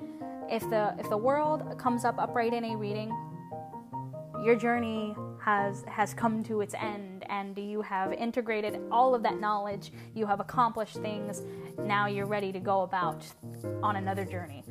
if 0.49 0.69
the 0.69 0.93
if 0.99 1.09
the 1.09 1.17
world 1.17 1.77
comes 1.77 2.03
up 2.03 2.15
upright 2.19 2.53
in 2.53 2.65
a 2.65 2.75
reading, 2.75 3.11
your 4.43 4.55
journey 4.55 5.15
has 5.39 5.83
has 5.87 6.13
come 6.13 6.43
to 6.43 6.61
its 6.61 6.73
end 6.73 7.25
and 7.29 7.57
you 7.57 7.81
have 7.81 8.11
integrated 8.11 8.79
all 8.91 9.15
of 9.15 9.23
that 9.23 9.39
knowledge 9.39 9.91
you 10.13 10.25
have 10.25 10.39
accomplished 10.39 10.97
things 10.97 11.41
now 11.79 12.07
you're 12.07 12.25
ready 12.25 12.51
to 12.51 12.59
go 12.59 12.81
about 12.81 13.25
on 13.81 13.95
another 13.97 14.25
journey 14.25 14.63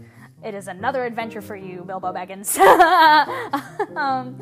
it 0.44 0.54
is 0.54 0.68
another 0.68 1.04
adventure 1.04 1.40
for 1.42 1.56
you 1.56 1.84
bilbo 1.84 2.12
baggins 2.12 2.58
um, 3.96 4.40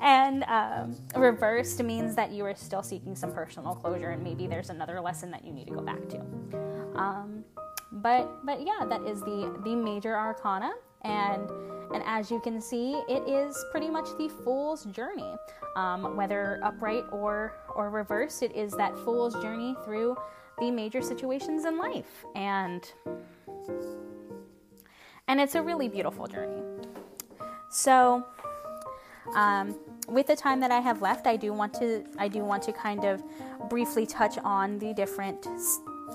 and 0.00 0.44
um, 0.44 0.96
reversed 1.16 1.82
means 1.82 2.14
that 2.14 2.30
you 2.30 2.44
are 2.44 2.54
still 2.54 2.82
seeking 2.82 3.14
some 3.14 3.32
personal 3.32 3.74
closure 3.74 4.10
and 4.10 4.22
maybe 4.22 4.46
there's 4.46 4.70
another 4.70 5.00
lesson 5.00 5.30
that 5.30 5.44
you 5.44 5.52
need 5.52 5.66
to 5.66 5.74
go 5.74 5.80
back 5.80 6.08
to 6.08 6.18
um, 6.96 7.44
but 7.92 8.44
but 8.44 8.60
yeah 8.60 8.84
that 8.88 9.02
is 9.02 9.20
the 9.20 9.60
the 9.64 9.74
major 9.74 10.16
arcana 10.16 10.72
and 11.02 11.48
and 11.92 12.02
as 12.06 12.30
you 12.30 12.40
can 12.40 12.60
see, 12.60 12.94
it 13.08 13.28
is 13.28 13.64
pretty 13.70 13.90
much 13.90 14.08
the 14.16 14.28
fool's 14.28 14.84
journey. 14.86 15.34
Um, 15.76 16.16
whether 16.16 16.58
upright 16.62 17.04
or, 17.12 17.54
or 17.74 17.90
reversed, 17.90 18.42
it 18.42 18.54
is 18.56 18.72
that 18.72 18.96
fool's 18.98 19.34
journey 19.42 19.74
through 19.84 20.16
the 20.58 20.70
major 20.70 21.02
situations 21.02 21.64
in 21.64 21.78
life. 21.78 22.24
And, 22.34 22.90
and 25.32 25.40
it's 25.40 25.54
a 25.54 25.62
really 25.62 25.88
beautiful 25.88 26.26
journey. 26.26 26.62
So, 27.70 28.22
um, 29.34 29.78
with 30.06 30.26
the 30.26 30.36
time 30.36 30.60
that 30.60 30.70
I 30.70 30.80
have 30.80 31.00
left, 31.00 31.26
I 31.26 31.36
do 31.36 31.54
want 31.54 31.72
to 31.74 32.04
I 32.18 32.28
do 32.28 32.44
want 32.44 32.62
to 32.64 32.72
kind 32.72 33.06
of 33.06 33.22
briefly 33.70 34.04
touch 34.04 34.36
on 34.44 34.78
the 34.78 34.92
different 34.92 35.46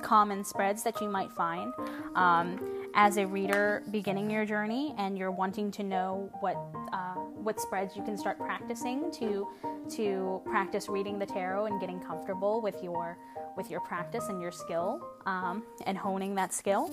common 0.04 0.44
spreads 0.44 0.84
that 0.84 1.02
you 1.02 1.10
might 1.10 1.32
find. 1.32 1.74
Um, 2.14 2.77
as 2.94 3.18
a 3.18 3.26
reader 3.26 3.84
beginning 3.92 4.30
your 4.30 4.46
journey 4.46 4.94
and 4.98 5.18
you're 5.18 5.32
wanting 5.32 5.72
to 5.72 5.84
know 5.84 6.30
what 6.40 6.58
uh, 6.94 7.16
what 7.16 7.60
spreads 7.60 7.96
you 7.96 8.04
can 8.04 8.18
start 8.18 8.38
practicing 8.40 9.12
to 9.12 9.48
to 9.90 10.42
practice 10.46 10.90
reading 10.90 11.18
the 11.20 11.26
tarot 11.26 11.66
and 11.66 11.80
getting 11.80 12.00
comfortable 12.00 12.62
with 12.62 12.84
your 12.84 13.18
with 13.56 13.72
your 13.72 13.80
practice 13.82 14.30
and 14.30 14.42
your 14.42 14.52
skill 14.52 15.02
um, 15.26 15.64
and 15.86 15.98
honing 15.98 16.36
that 16.36 16.54
skill. 16.54 16.92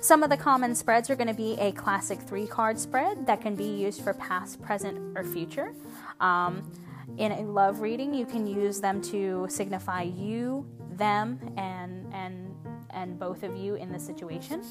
Some 0.00 0.22
of 0.22 0.30
the 0.30 0.36
common 0.36 0.74
spreads 0.74 1.10
are 1.10 1.16
going 1.16 1.28
to 1.28 1.34
be 1.34 1.54
a 1.58 1.70
classic 1.72 2.18
three 2.18 2.46
card 2.46 2.78
spread 2.78 3.26
that 3.26 3.40
can 3.40 3.54
be 3.54 3.64
used 3.64 4.02
for 4.02 4.14
past, 4.14 4.60
present, 4.62 5.16
or 5.16 5.22
future. 5.22 5.74
Um, 6.18 6.72
in 7.18 7.32
a 7.32 7.42
love 7.42 7.80
reading, 7.80 8.14
you 8.14 8.24
can 8.24 8.46
use 8.46 8.80
them 8.80 9.02
to 9.02 9.46
signify 9.50 10.02
you, 10.02 10.66
them, 10.96 11.38
and 11.56 12.12
and 12.14 12.54
and 12.92 13.18
both 13.18 13.42
of 13.42 13.56
you 13.56 13.74
in 13.74 13.92
the 13.92 13.98
situation. 13.98 14.62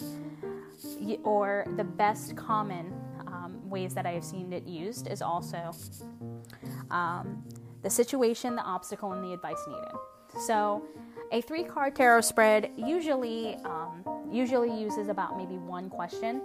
Or 1.24 1.65
the 1.78 1.84
best 1.84 2.36
common 2.36 2.93
um, 3.28 3.69
ways 3.69 3.93
that 3.93 4.05
I 4.05 4.11
have 4.11 4.24
seen 4.24 4.51
it 4.53 4.65
used 4.65 5.07
is 5.07 5.22
also 5.22 5.72
um, 6.89 7.43
the 7.82 7.89
situation, 7.89 8.55
the 8.55 8.63
obstacle, 8.63 9.13
and 9.13 9.24
the 9.24 9.34
advice 9.34 9.59
needed. 9.67 9.91
So, 10.45 10.86
a 11.32 11.41
three 11.41 11.63
card 11.63 11.95
tarot 11.95 12.22
spread 12.22 12.72
usually 12.78 13.55
um, 13.63 14.03
usually 14.30 14.74
uses 14.80 15.07
about 15.07 15.38
maybe 15.38 15.57
one 15.57 15.89
question. 15.89 16.41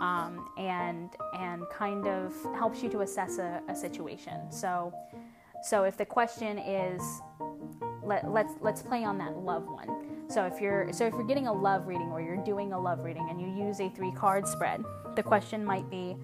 Um, 0.00 0.48
and 0.58 1.10
and 1.38 1.62
kind 1.70 2.08
of 2.08 2.34
helps 2.56 2.82
you 2.82 2.88
to 2.90 3.02
assess 3.02 3.38
a, 3.38 3.62
a 3.68 3.76
situation. 3.76 4.50
So, 4.50 4.92
so 5.62 5.84
if 5.84 5.96
the 5.96 6.06
question 6.06 6.58
is, 6.58 7.02
let, 8.02 8.28
let's 8.28 8.54
let's 8.60 8.82
play 8.82 9.04
on 9.04 9.18
that 9.18 9.36
love 9.36 9.68
one. 9.68 10.11
So 10.28 10.44
if 10.46 10.60
you're 10.60 10.92
so 10.92 11.06
if 11.06 11.12
you're 11.12 11.24
getting 11.24 11.46
a 11.46 11.52
love 11.52 11.86
reading 11.86 12.10
or 12.10 12.20
you're 12.20 12.36
doing 12.36 12.72
a 12.72 12.80
love 12.80 13.04
reading 13.04 13.28
and 13.30 13.40
you 13.40 13.48
use 13.66 13.80
a 13.80 13.90
three 13.90 14.12
card 14.12 14.46
spread, 14.46 14.84
the 15.14 15.22
question 15.22 15.64
might 15.64 15.88
be, 15.90 16.16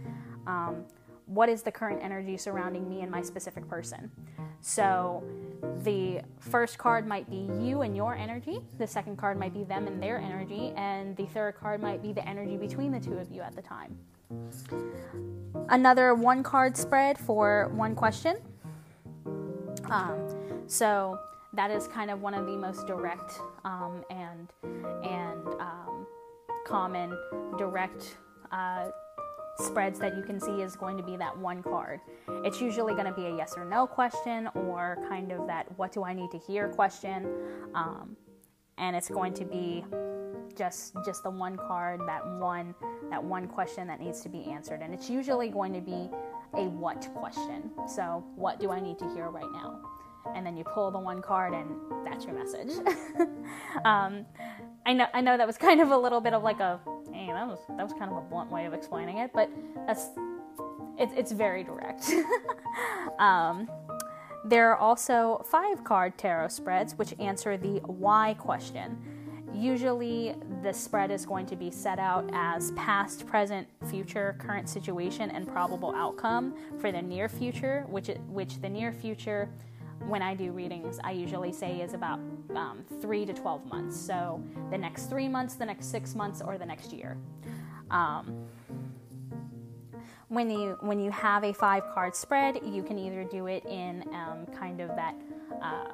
um, 0.46 0.84
what 1.26 1.49
is 1.49 1.62
the 1.62 1.70
current 1.70 2.03
energy 2.03 2.36
surrounding 2.36 2.88
me 2.88 3.03
and 3.03 3.11
my 3.11 3.22
specific 3.22 3.68
person? 3.68 4.11
So 4.61 5.22
the 5.82 6.22
first 6.40 6.78
card 6.78 7.07
might 7.07 7.28
be 7.30 7.49
you 7.61 7.82
and 7.82 7.94
your 7.94 8.16
energy, 8.16 8.61
the 8.78 8.86
second 8.86 9.16
card 9.16 9.38
might 9.38 9.55
be 9.55 9.64
them 9.64 9.86
and 9.86 10.03
their 10.03 10.18
energy, 10.18 10.72
and 10.76 11.16
the 11.16 11.26
third 11.26 11.57
card 11.57 11.82
might 11.82 12.03
be 12.03 12.12
the 12.12 12.26
energy 12.26 12.57
between 12.57 12.90
the 12.90 13.01
two 13.01 13.18
of 13.18 13.30
you 13.30 13.42
at 13.42 13.55
the 13.55 13.62
time. 13.62 13.96
Another 15.68 16.14
one 16.14 16.42
card 16.42 16.76
spread 16.76 17.18
for 17.18 17.70
one 17.74 17.94
question. 17.94 18.38
Um, 19.90 20.18
so 20.66 21.18
that 21.59 21.73
is 21.73 21.89
kind 21.89 22.09
of 22.09 22.23
one 22.23 22.35
of 22.35 22.47
the 22.47 22.57
most 22.57 22.87
direct 22.87 23.41
um, 23.65 24.05
and 24.11 24.49
and 25.03 25.45
um, 25.59 26.07
common 26.65 27.19
direct 27.59 28.17
uh, 28.53 28.91
spreads 29.59 29.99
that 29.99 30.17
you 30.17 30.23
can 30.23 30.39
see 30.39 30.63
is 30.63 30.77
going 30.77 30.97
to 30.97 31.03
be 31.03 31.17
that 31.17 31.37
one 31.37 31.61
card. 31.61 31.99
It's 32.45 32.61
usually 32.61 32.95
going 32.95 33.07
to 33.07 33.13
be 33.13 33.27
a 33.27 33.37
yes 33.37 33.55
or 33.57 33.65
no 33.65 33.89
question 33.89 34.49
or 34.55 34.99
kind 35.09 35.33
of 35.33 35.49
that 35.49 35.67
what 35.77 35.91
do 35.91 36.05
I 36.05 36.15
need 36.15 36.31
to 36.31 36.39
hear 36.39 36.69
question, 36.69 37.29
um, 37.75 38.17
and 38.79 38.95
it's 38.95 39.09
going 39.09 39.35
to 39.35 39.45
be 39.45 39.85
just 40.57 40.95
just 41.05 41.25
the 41.25 41.31
one 41.31 41.57
card 41.57 42.01
that 42.07 42.25
one 42.39 42.73
that 43.11 43.23
one 43.23 43.49
question 43.49 43.89
that 43.89 43.99
needs 44.01 44.21
to 44.21 44.29
be 44.29 44.45
answered, 44.45 44.81
and 44.81 44.95
it's 44.95 45.11
usually 45.11 45.49
going 45.49 45.73
to 45.73 45.81
be 45.81 46.09
a 46.55 46.69
what 46.69 47.09
question. 47.17 47.73
So 47.89 48.25
what 48.37 48.61
do 48.61 48.71
I 48.71 48.79
need 48.79 49.01
to 49.01 49.09
hear 49.13 49.29
right 49.29 49.51
now? 49.53 49.81
And 50.35 50.47
then 50.47 50.57
you 50.57 50.64
pull 50.64 50.91
the 50.91 50.99
one 50.99 51.23
card, 51.23 51.55
and 51.55 51.69
that's 52.05 52.25
your 52.25 52.35
message. 52.35 52.71
um, 53.85 54.25
I 54.87 54.93
know 54.93 55.07
I 55.12 55.21
know 55.21 55.37
that 55.37 55.47
was 55.47 55.59
kind 55.59 55.81
of 55.81 55.91
a 55.91 55.97
little 55.99 56.21
bit 56.21 56.33
of 56.33 56.43
like 56.43 56.61
a 56.61 56.81
hey, 57.12 57.27
that 57.27 57.47
was 57.47 57.59
that 57.77 57.83
was 57.83 57.93
kind 57.93 58.11
of 58.11 58.16
a 58.16 58.21
blunt 58.23 58.51
way 58.51 58.66
of 58.66 58.75
explaining 58.75 59.19
it, 59.19 59.33
but 59.35 59.51
that's 59.87 60.09
it's 60.99 61.12
it's 61.16 61.33
very 61.33 61.64
direct. 61.64 62.11
um, 63.19 63.69
there 64.45 64.71
are 64.71 64.77
also 64.77 65.45
five 65.51 65.85
card 65.85 66.16
tarot 66.16 66.49
spreads 66.49 66.95
which 66.97 67.14
answer 67.19 67.57
the 67.57 67.81
why 67.87 68.35
question. 68.35 68.97
Usually, 69.55 70.35
the 70.62 70.73
spread 70.73 71.11
is 71.11 71.25
going 71.25 71.47
to 71.47 71.57
be 71.57 71.71
set 71.71 71.99
out 71.99 72.29
as 72.33 72.71
past, 72.73 73.27
present, 73.27 73.66
future, 73.89 74.37
current 74.39 74.69
situation, 74.69 75.31
and 75.31 75.49
probable 75.49 75.95
outcome 75.97 76.55
for 76.79 76.93
the 76.93 77.01
near 77.01 77.29
future, 77.29 77.85
which 77.89 78.09
which 78.29 78.61
the 78.61 78.69
near 78.69 78.93
future 78.93 79.49
when 80.07 80.22
I 80.22 80.34
do 80.34 80.53
readings, 80.53 80.99
I 81.05 81.12
usually 81.12 81.53
say 81.53 81.80
is 81.80 81.94
about 81.94 82.20
um, 82.55 82.84
three 83.01 83.26
to 83.26 83.32
12 83.32 83.66
months. 83.66 83.96
So 83.96 84.42
the 84.70 84.78
next 84.78 85.07
three 85.07 85.28
months, 85.28 85.55
the 85.55 85.66
next 85.66 85.86
six 85.90 86.14
months, 86.14 86.40
or 86.40 86.59
the 86.59 86.66
next 86.66 86.92
year. 86.92 87.16
Um, 87.90 88.46
when 90.28 90.51
you 90.51 90.76
when 90.80 91.01
you 91.01 91.11
have 91.11 91.42
a 91.42 91.53
five 91.53 91.84
card 91.94 92.14
spread, 92.14 92.61
you 92.64 92.82
can 92.82 92.99
either 92.99 93.24
do 93.24 93.46
it 93.46 93.64
in 93.64 94.05
um, 94.12 94.46
kind 94.55 94.80
of 94.80 94.88
that 94.90 95.14
uh, 95.62 95.88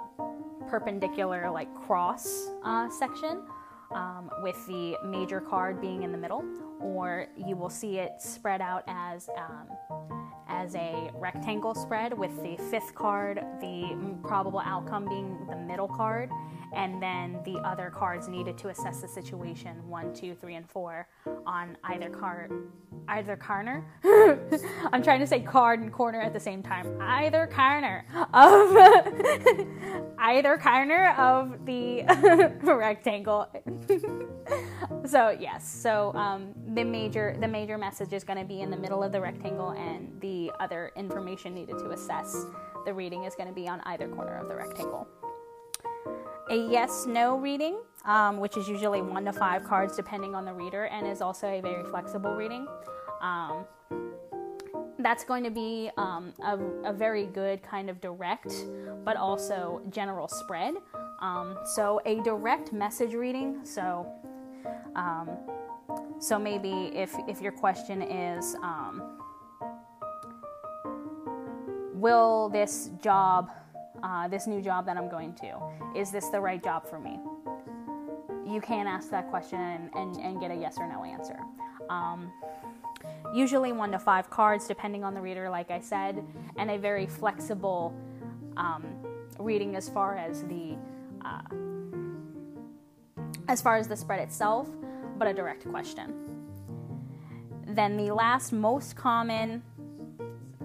perpendicular 0.68 1.48
like 1.50 1.72
cross 1.74 2.48
uh, 2.64 2.90
section 2.90 3.42
um, 3.92 4.30
with 4.42 4.56
the 4.66 4.96
major 5.04 5.40
card 5.40 5.80
being 5.80 6.02
in 6.02 6.10
the 6.10 6.18
middle, 6.18 6.44
or 6.80 7.28
you 7.36 7.54
will 7.54 7.70
see 7.70 7.98
it 7.98 8.14
spread 8.18 8.60
out 8.60 8.82
as 8.88 9.28
um, 9.36 10.23
as 10.48 10.74
a 10.74 11.10
rectangle 11.14 11.74
spread 11.74 12.16
with 12.16 12.30
the 12.42 12.56
fifth 12.70 12.94
card, 12.94 13.44
the 13.60 13.96
probable 14.22 14.60
outcome 14.60 15.06
being 15.08 15.46
the 15.48 15.56
middle 15.56 15.88
card, 15.88 16.30
and 16.74 17.02
then 17.02 17.38
the 17.44 17.56
other 17.58 17.90
cards 17.90 18.28
needed 18.28 18.58
to 18.58 18.68
assess 18.68 19.00
the 19.00 19.08
situation 19.08 19.76
one, 19.88 20.12
two, 20.12 20.34
three, 20.34 20.54
and 20.54 20.68
four 20.68 21.06
on 21.46 21.76
either 21.84 22.10
card. 22.10 22.52
Either 23.08 23.36
corner. 23.36 23.84
I'm 24.92 25.02
trying 25.02 25.20
to 25.20 25.26
say 25.26 25.40
card 25.40 25.80
and 25.80 25.92
corner 25.92 26.20
at 26.20 26.32
the 26.32 26.40
same 26.40 26.62
time. 26.62 26.96
Either 27.00 27.46
corner 27.46 28.04
of 28.32 28.76
either 30.18 30.58
corner 30.58 31.14
of 31.18 31.64
the 31.66 32.02
rectangle. 32.62 33.48
So 35.06 35.30
yes, 35.30 35.68
so 35.68 36.12
um, 36.14 36.54
the 36.74 36.84
major 36.84 37.36
the 37.40 37.48
major 37.48 37.78
message 37.78 38.12
is 38.12 38.24
going 38.24 38.38
to 38.38 38.44
be 38.44 38.60
in 38.60 38.70
the 38.70 38.76
middle 38.76 39.02
of 39.02 39.12
the 39.12 39.20
rectangle, 39.20 39.70
and 39.70 40.20
the 40.20 40.50
other 40.60 40.92
information 40.96 41.54
needed 41.54 41.78
to 41.78 41.90
assess 41.90 42.46
the 42.84 42.92
reading 42.92 43.24
is 43.24 43.34
going 43.34 43.48
to 43.48 43.54
be 43.54 43.68
on 43.68 43.80
either 43.86 44.08
corner 44.08 44.36
of 44.36 44.48
the 44.48 44.54
rectangle 44.54 45.08
a 46.50 46.56
yes 46.70 47.06
no 47.06 47.38
reading, 47.38 47.78
um, 48.04 48.38
which 48.38 48.56
is 48.56 48.68
usually 48.68 49.02
one 49.02 49.24
to 49.24 49.32
five 49.32 49.64
cards 49.64 49.96
depending 49.96 50.34
on 50.34 50.44
the 50.44 50.52
reader, 50.52 50.84
and 50.86 51.06
is 51.06 51.20
also 51.20 51.48
a 51.48 51.60
very 51.60 51.84
flexible 51.84 52.34
reading. 52.34 52.66
Um, 53.22 53.64
that's 54.98 55.24
going 55.24 55.44
to 55.44 55.50
be 55.50 55.90
um, 55.96 56.32
a, 56.42 56.58
a, 56.88 56.92
very 56.92 57.26
good 57.26 57.62
kind 57.62 57.90
of 57.90 58.00
direct, 58.00 58.54
but 59.04 59.16
also 59.16 59.82
general 59.90 60.28
spread. 60.28 60.74
Um, 61.20 61.58
so, 61.74 62.00
a 62.06 62.20
direct 62.22 62.72
message 62.72 63.14
reading. 63.14 63.64
So, 63.64 64.06
um, 64.96 65.28
so 66.18 66.38
maybe 66.38 66.90
if 66.94 67.14
if 67.28 67.40
your 67.40 67.52
question 67.52 68.02
is, 68.02 68.54
um, 68.62 69.02
will 71.94 72.48
this 72.48 72.90
job 73.02 73.50
uh, 74.02 74.28
this 74.28 74.46
new 74.46 74.60
job 74.60 74.86
that 74.86 74.96
I'm 74.96 75.08
going 75.08 75.34
to? 75.34 75.58
Is 75.94 76.10
this 76.10 76.28
the 76.28 76.40
right 76.40 76.62
job 76.62 76.86
for 76.86 76.98
me? 76.98 77.18
You 78.46 78.60
can 78.60 78.86
ask 78.86 79.10
that 79.10 79.30
question 79.30 79.58
and, 79.58 79.90
and, 79.94 80.16
and 80.16 80.40
get 80.40 80.50
a 80.50 80.54
yes 80.54 80.76
or 80.78 80.86
no 80.86 81.04
answer. 81.04 81.38
Um, 81.88 82.30
usually 83.34 83.72
one 83.72 83.90
to 83.92 83.98
five 83.98 84.28
cards, 84.28 84.66
depending 84.66 85.04
on 85.04 85.14
the 85.14 85.20
reader, 85.20 85.48
like 85.48 85.70
I 85.70 85.80
said, 85.80 86.22
and 86.56 86.70
a 86.70 86.78
very 86.78 87.06
flexible 87.06 87.94
um, 88.56 88.84
reading 89.38 89.76
as 89.76 89.88
far 89.88 90.16
as 90.16 90.42
the 90.44 90.76
uh, 91.24 91.40
as 93.48 93.60
far 93.60 93.76
as 93.76 93.88
the 93.88 93.96
spread 93.96 94.20
itself, 94.20 94.68
but 95.18 95.28
a 95.28 95.32
direct 95.32 95.68
question. 95.68 96.14
Then 97.66 97.96
the 97.96 98.12
last 98.12 98.52
most 98.52 98.96
common 98.96 99.62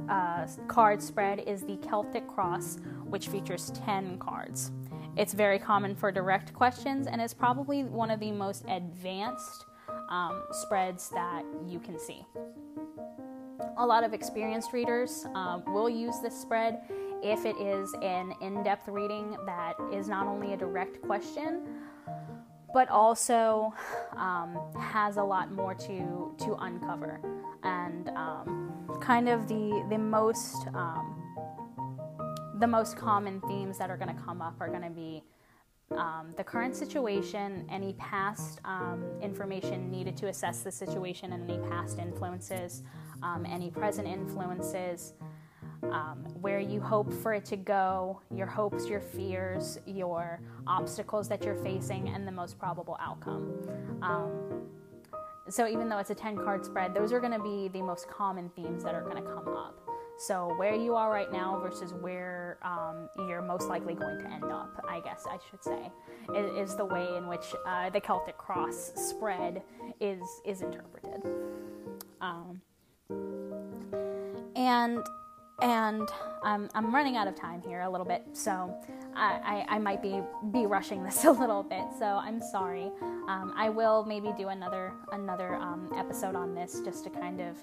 uh, 0.09 0.47
card 0.67 1.01
spread 1.01 1.39
is 1.39 1.61
the 1.61 1.77
Celtic 1.77 2.27
Cross, 2.27 2.80
which 3.05 3.27
features 3.27 3.71
10 3.86 4.17
cards. 4.19 4.71
It's 5.17 5.34
very 5.34 5.59
common 5.59 5.95
for 5.95 6.11
direct 6.11 6.53
questions 6.53 7.07
and 7.07 7.21
is 7.21 7.34
probably 7.34 7.84
one 7.84 8.11
of 8.11 8.19
the 8.19 8.32
most 8.32 8.63
advanced 8.67 9.65
um, 10.09 10.43
spreads 10.51 11.09
that 11.09 11.43
you 11.67 11.80
can 11.80 11.99
see. 11.99 12.25
A 13.77 13.86
lot 13.86 14.03
of 14.03 14.13
experienced 14.13 14.73
readers 14.73 15.25
uh, 15.36 15.59
will 15.67 15.89
use 15.89 16.19
this 16.21 16.39
spread 16.39 16.82
if 17.21 17.45
it 17.45 17.57
is 17.57 17.93
an 18.01 18.34
in 18.41 18.63
depth 18.63 18.88
reading 18.88 19.36
that 19.45 19.73
is 19.91 20.07
not 20.07 20.27
only 20.27 20.53
a 20.53 20.57
direct 20.57 21.01
question, 21.01 21.67
but 22.74 22.89
also 22.89 23.74
um, 24.15 24.57
has 24.80 25.17
a 25.17 25.24
lot 25.24 25.51
more 25.51 25.74
to, 25.74 26.36
to 26.38 26.55
uncover. 26.59 27.22
And 27.63 28.09
um, 28.09 28.89
kind 29.01 29.28
of 29.30 29.47
the, 29.47 29.86
the 29.89 29.97
most 29.97 30.67
um, 30.74 31.15
the 32.59 32.67
most 32.67 32.97
common 32.97 33.39
themes 33.47 33.78
that 33.78 33.89
are 33.89 33.95
going 33.95 34.13
to 34.13 34.22
come 34.22 34.41
up 34.41 34.55
are 34.59 34.67
going 34.67 34.82
to 34.82 34.89
be 34.89 35.24
um, 35.97 36.34
the 36.38 36.43
current 36.43 36.76
situation, 36.76 37.65
any 37.72 37.93
past 37.93 38.59
um, 38.65 39.03
information 39.22 39.89
needed 39.89 40.15
to 40.17 40.28
assess 40.28 40.61
the 40.61 40.72
situation, 40.72 41.34
and 41.34 41.49
any 41.49 41.59
past 41.70 41.97
influences, 41.97 42.84
um, 43.24 43.45
any 43.45 43.72
present 43.72 44.07
influences, 44.07 45.13
um, 45.84 46.23
where 46.41 46.59
you 46.59 46.82
hope 46.82 47.11
for 47.13 47.34
it 47.34 47.45
to 47.45 47.57
go, 47.57 48.21
your 48.34 48.47
hopes, 48.47 48.88
your 48.88 48.99
fears, 48.99 49.80
your 49.86 50.41
obstacles 50.67 51.27
that 51.30 51.43
you're 51.43 51.55
facing, 51.63 52.09
and 52.09 52.27
the 52.27 52.32
most 52.32 52.59
probable 52.59 52.97
outcome. 52.99 53.53
Um, 54.01 54.32
so, 55.49 55.67
even 55.67 55.89
though 55.89 55.97
it's 55.97 56.11
a 56.11 56.15
10 56.15 56.38
card 56.38 56.63
spread, 56.63 56.93
those 56.93 57.11
are 57.11 57.19
going 57.19 57.34
to 57.34 57.41
be 57.41 57.69
the 57.69 57.82
most 57.82 58.07
common 58.07 58.49
themes 58.55 58.84
that 58.84 58.93
are 58.93 59.01
going 59.01 59.17
to 59.17 59.23
come 59.23 59.47
up. 59.47 59.80
So, 60.19 60.53
where 60.57 60.75
you 60.75 60.95
are 60.95 61.09
right 61.09 61.32
now 61.32 61.59
versus 61.59 61.93
where 61.93 62.59
um, 62.61 63.09
you're 63.27 63.41
most 63.41 63.67
likely 63.67 63.95
going 63.95 64.19
to 64.19 64.27
end 64.27 64.43
up, 64.43 64.84
I 64.88 64.99
guess 64.99 65.25
I 65.27 65.38
should 65.49 65.63
say, 65.63 65.91
is, 66.36 66.75
the 66.75 66.86
way 66.86 67.07
in 67.17 67.27
which 67.27 67.55
uh, 67.65 67.89
the 67.89 68.01
Celtic 68.01 68.38
cross 68.38 68.91
spread 68.95 69.63
is, 69.99 70.21
is 70.45 70.61
interpreted. 70.61 71.23
Um, 72.21 72.61
and 74.55 75.01
and 75.62 76.10
um, 76.43 76.70
I'm 76.74 76.93
running 76.93 77.18
out 77.18 77.28
of 77.28 77.36
time 77.36 77.62
here 77.62 77.82
a 77.82 77.89
little 77.89 78.05
bit, 78.05 78.24
so 78.34 78.74
I, 79.16 79.66
I, 79.70 79.76
I, 79.76 79.80
might 79.80 80.01
be 80.01 80.22
be 80.51 80.66
rushing 80.66 81.03
this 81.07 81.26
a 81.26 81.32
little 81.32 81.64
bit. 81.64 81.84
So 81.97 82.05
I'm 82.05 82.41
sorry. 82.41 82.91
Um, 83.28 83.53
I 83.55 83.70
will 83.70 84.05
maybe 84.05 84.32
do 84.38 84.49
another 84.49 84.93
another 85.12 85.55
um, 85.55 85.91
episode 85.97 86.36
on 86.36 86.55
this 86.55 86.82
just 86.86 87.03
to 87.05 87.10
kind 87.10 87.41
of 87.41 87.57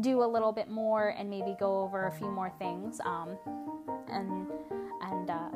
do 0.00 0.22
a 0.22 0.26
little 0.26 0.52
bit 0.52 0.68
more 0.68 1.14
and 1.18 1.28
maybe 1.28 1.54
go 1.58 1.80
over 1.82 2.06
a 2.06 2.12
few 2.12 2.30
more 2.30 2.50
things. 2.58 3.00
Um, 3.04 3.38
and 4.08 4.46
and 5.02 5.30
uh, 5.30 5.48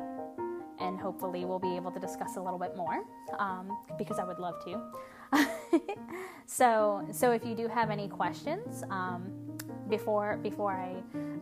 and 0.80 0.98
hopefully 0.98 1.44
we'll 1.44 1.58
be 1.58 1.76
able 1.76 1.90
to 1.90 2.00
discuss 2.00 2.36
a 2.36 2.40
little 2.40 2.58
bit 2.58 2.76
more 2.76 3.04
um, 3.38 3.78
because 3.98 4.18
I 4.18 4.24
would 4.24 4.38
love 4.38 4.62
to. 4.64 4.80
so 6.46 7.06
so 7.12 7.32
if 7.32 7.44
you 7.44 7.54
do 7.54 7.68
have 7.68 7.90
any 7.90 8.08
questions 8.08 8.82
um, 8.90 9.32
before 9.88 10.38
before 10.42 10.72
I 10.72 10.94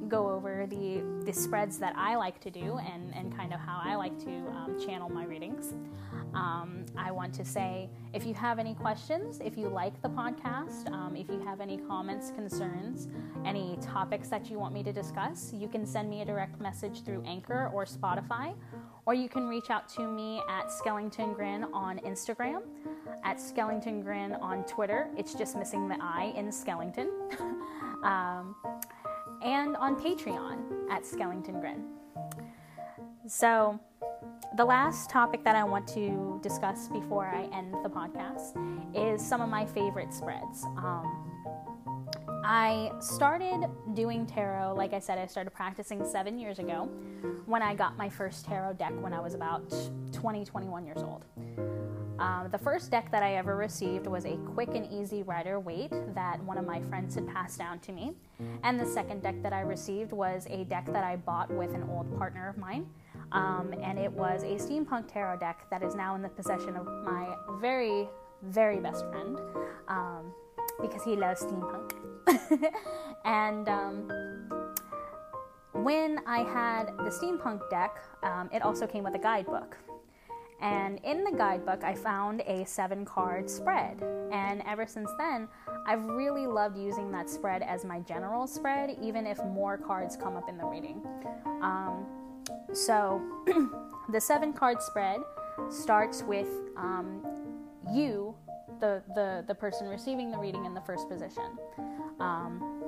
go 0.08 0.30
over 0.30 0.66
the 0.66 1.02
the 1.24 1.32
spreads 1.32 1.78
that 1.78 1.94
I 1.96 2.16
like 2.16 2.40
to 2.40 2.50
do 2.50 2.78
and 2.78 3.14
and 3.14 3.36
kind 3.36 3.52
of 3.52 3.60
how 3.60 3.80
I 3.82 3.94
like 3.94 4.18
to 4.24 4.30
um, 4.30 4.76
channel 4.84 5.08
my 5.08 5.24
readings. 5.24 5.74
Um, 6.34 6.84
I 6.96 7.10
want 7.10 7.32
to 7.34 7.44
say 7.44 7.88
if 8.12 8.26
you 8.26 8.34
have 8.34 8.58
any 8.58 8.74
questions, 8.74 9.40
if 9.42 9.56
you 9.56 9.68
like 9.68 10.00
the 10.02 10.08
podcast, 10.08 10.90
um, 10.92 11.16
if 11.16 11.28
you 11.28 11.40
have 11.40 11.60
any 11.60 11.78
comments, 11.78 12.30
concerns, 12.30 13.08
any 13.44 13.78
topics 13.80 14.28
that 14.28 14.50
you 14.50 14.58
want 14.58 14.74
me 14.74 14.82
to 14.82 14.92
discuss, 14.92 15.52
you 15.52 15.68
can 15.68 15.86
send 15.86 16.08
me 16.08 16.22
a 16.22 16.24
direct 16.24 16.60
message 16.60 17.02
through 17.04 17.22
Anchor 17.24 17.70
or 17.72 17.84
Spotify, 17.84 18.54
or 19.06 19.14
you 19.14 19.28
can 19.28 19.48
reach 19.48 19.70
out 19.70 19.88
to 19.90 20.06
me 20.06 20.42
at 20.48 20.68
Skellington 20.68 21.34
Grin 21.34 21.64
on 21.72 21.98
Instagram, 22.00 22.62
at 23.24 23.38
Skellington 23.38 24.02
Grin 24.02 24.34
on 24.34 24.64
Twitter. 24.64 25.08
It's 25.16 25.34
just 25.34 25.56
missing 25.56 25.88
the 25.88 25.96
I 26.00 26.32
in 26.36 26.48
Skellington. 26.48 27.08
and 29.42 29.76
on 29.76 29.96
Patreon 29.96 30.90
at 30.90 31.02
Skellington 31.02 31.60
Grin. 31.60 31.84
So, 33.26 33.78
the 34.56 34.64
last 34.64 35.10
topic 35.10 35.44
that 35.44 35.54
I 35.54 35.64
want 35.64 35.86
to 35.88 36.40
discuss 36.42 36.88
before 36.88 37.26
I 37.26 37.44
end 37.56 37.74
the 37.84 37.90
podcast 37.90 38.56
is 38.94 39.24
some 39.24 39.40
of 39.40 39.48
my 39.48 39.66
favorite 39.66 40.14
spreads. 40.14 40.64
Um, 40.76 41.28
I 42.44 42.90
started 43.00 43.66
doing 43.92 44.24
tarot, 44.24 44.74
like 44.74 44.94
I 44.94 44.98
said, 44.98 45.18
I 45.18 45.26
started 45.26 45.50
practicing 45.50 46.04
seven 46.06 46.38
years 46.38 46.58
ago 46.58 46.88
when 47.44 47.60
I 47.60 47.74
got 47.74 47.98
my 47.98 48.08
first 48.08 48.46
tarot 48.46 48.74
deck 48.74 48.92
when 49.02 49.12
I 49.12 49.20
was 49.20 49.34
about 49.34 49.70
20, 50.12 50.46
21 50.46 50.86
years 50.86 51.02
old. 51.02 51.26
Um, 52.18 52.48
the 52.50 52.58
first 52.58 52.90
deck 52.90 53.10
that 53.12 53.22
I 53.22 53.34
ever 53.34 53.56
received 53.56 54.06
was 54.06 54.24
a 54.24 54.36
quick 54.54 54.70
and 54.74 54.90
easy 54.92 55.22
Rider 55.22 55.60
Waite 55.60 55.92
that 56.14 56.42
one 56.42 56.58
of 56.58 56.66
my 56.66 56.80
friends 56.82 57.14
had 57.14 57.28
passed 57.28 57.58
down 57.58 57.78
to 57.80 57.92
me. 57.92 58.14
And 58.62 58.78
the 58.78 58.86
second 58.86 59.22
deck 59.22 59.40
that 59.42 59.52
I 59.52 59.60
received 59.60 60.12
was 60.12 60.46
a 60.50 60.64
deck 60.64 60.86
that 60.86 61.04
I 61.04 61.16
bought 61.16 61.50
with 61.50 61.74
an 61.74 61.84
old 61.90 62.16
partner 62.18 62.48
of 62.48 62.58
mine. 62.58 62.86
Um, 63.32 63.74
and 63.82 63.98
it 63.98 64.10
was 64.10 64.42
a 64.42 64.56
steampunk 64.56 65.12
tarot 65.12 65.38
deck 65.38 65.66
that 65.70 65.82
is 65.82 65.94
now 65.94 66.14
in 66.14 66.22
the 66.22 66.28
possession 66.28 66.76
of 66.76 66.86
my 67.04 67.36
very, 67.60 68.08
very 68.42 68.78
best 68.80 69.04
friend 69.06 69.38
um, 69.88 70.32
because 70.80 71.04
he 71.04 71.14
loves 71.14 71.42
steampunk. 71.42 71.92
and 73.24 73.68
um, 73.68 74.12
when 75.72 76.20
I 76.26 76.38
had 76.38 76.86
the 76.98 77.10
steampunk 77.10 77.68
deck, 77.70 77.96
um, 78.22 78.48
it 78.52 78.62
also 78.62 78.86
came 78.86 79.04
with 79.04 79.14
a 79.14 79.18
guidebook. 79.18 79.76
And 80.60 80.98
in 81.04 81.22
the 81.22 81.30
guidebook, 81.30 81.84
I 81.84 81.94
found 81.94 82.40
a 82.42 82.64
seven 82.64 83.04
card 83.04 83.48
spread. 83.48 84.02
And 84.32 84.62
ever 84.66 84.86
since 84.86 85.10
then, 85.18 85.48
I've 85.86 86.04
really 86.04 86.46
loved 86.46 86.76
using 86.76 87.12
that 87.12 87.30
spread 87.30 87.62
as 87.62 87.84
my 87.84 88.00
general 88.00 88.46
spread, 88.46 88.96
even 89.00 89.26
if 89.26 89.38
more 89.44 89.78
cards 89.78 90.16
come 90.16 90.36
up 90.36 90.48
in 90.48 90.56
the 90.56 90.66
reading. 90.66 91.00
Um, 91.62 92.06
so, 92.72 93.22
the 94.12 94.20
seven 94.20 94.52
card 94.52 94.82
spread 94.82 95.20
starts 95.70 96.22
with 96.22 96.48
um, 96.76 97.24
you, 97.92 98.34
the, 98.80 99.02
the, 99.14 99.44
the 99.46 99.54
person 99.54 99.88
receiving 99.88 100.30
the 100.30 100.38
reading, 100.38 100.64
in 100.64 100.74
the 100.74 100.80
first 100.80 101.08
position. 101.08 101.56
Um, 102.20 102.78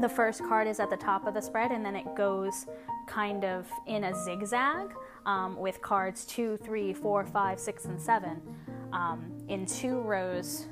the 0.00 0.08
first 0.08 0.40
card 0.40 0.66
is 0.66 0.80
at 0.80 0.90
the 0.90 0.96
top 0.96 1.26
of 1.26 1.34
the 1.34 1.40
spread, 1.40 1.70
and 1.70 1.84
then 1.84 1.96
it 1.96 2.14
goes 2.14 2.66
kind 3.06 3.44
of 3.44 3.70
in 3.86 4.04
a 4.04 4.14
zigzag 4.24 4.94
um, 5.26 5.56
with 5.56 5.80
cards 5.80 6.24
two, 6.24 6.56
three, 6.58 6.92
four, 6.92 7.24
five, 7.24 7.58
six, 7.58 7.84
and 7.84 8.00
seven 8.00 8.40
um, 8.92 9.32
in 9.48 9.66
two 9.66 10.00
rows 10.00 10.66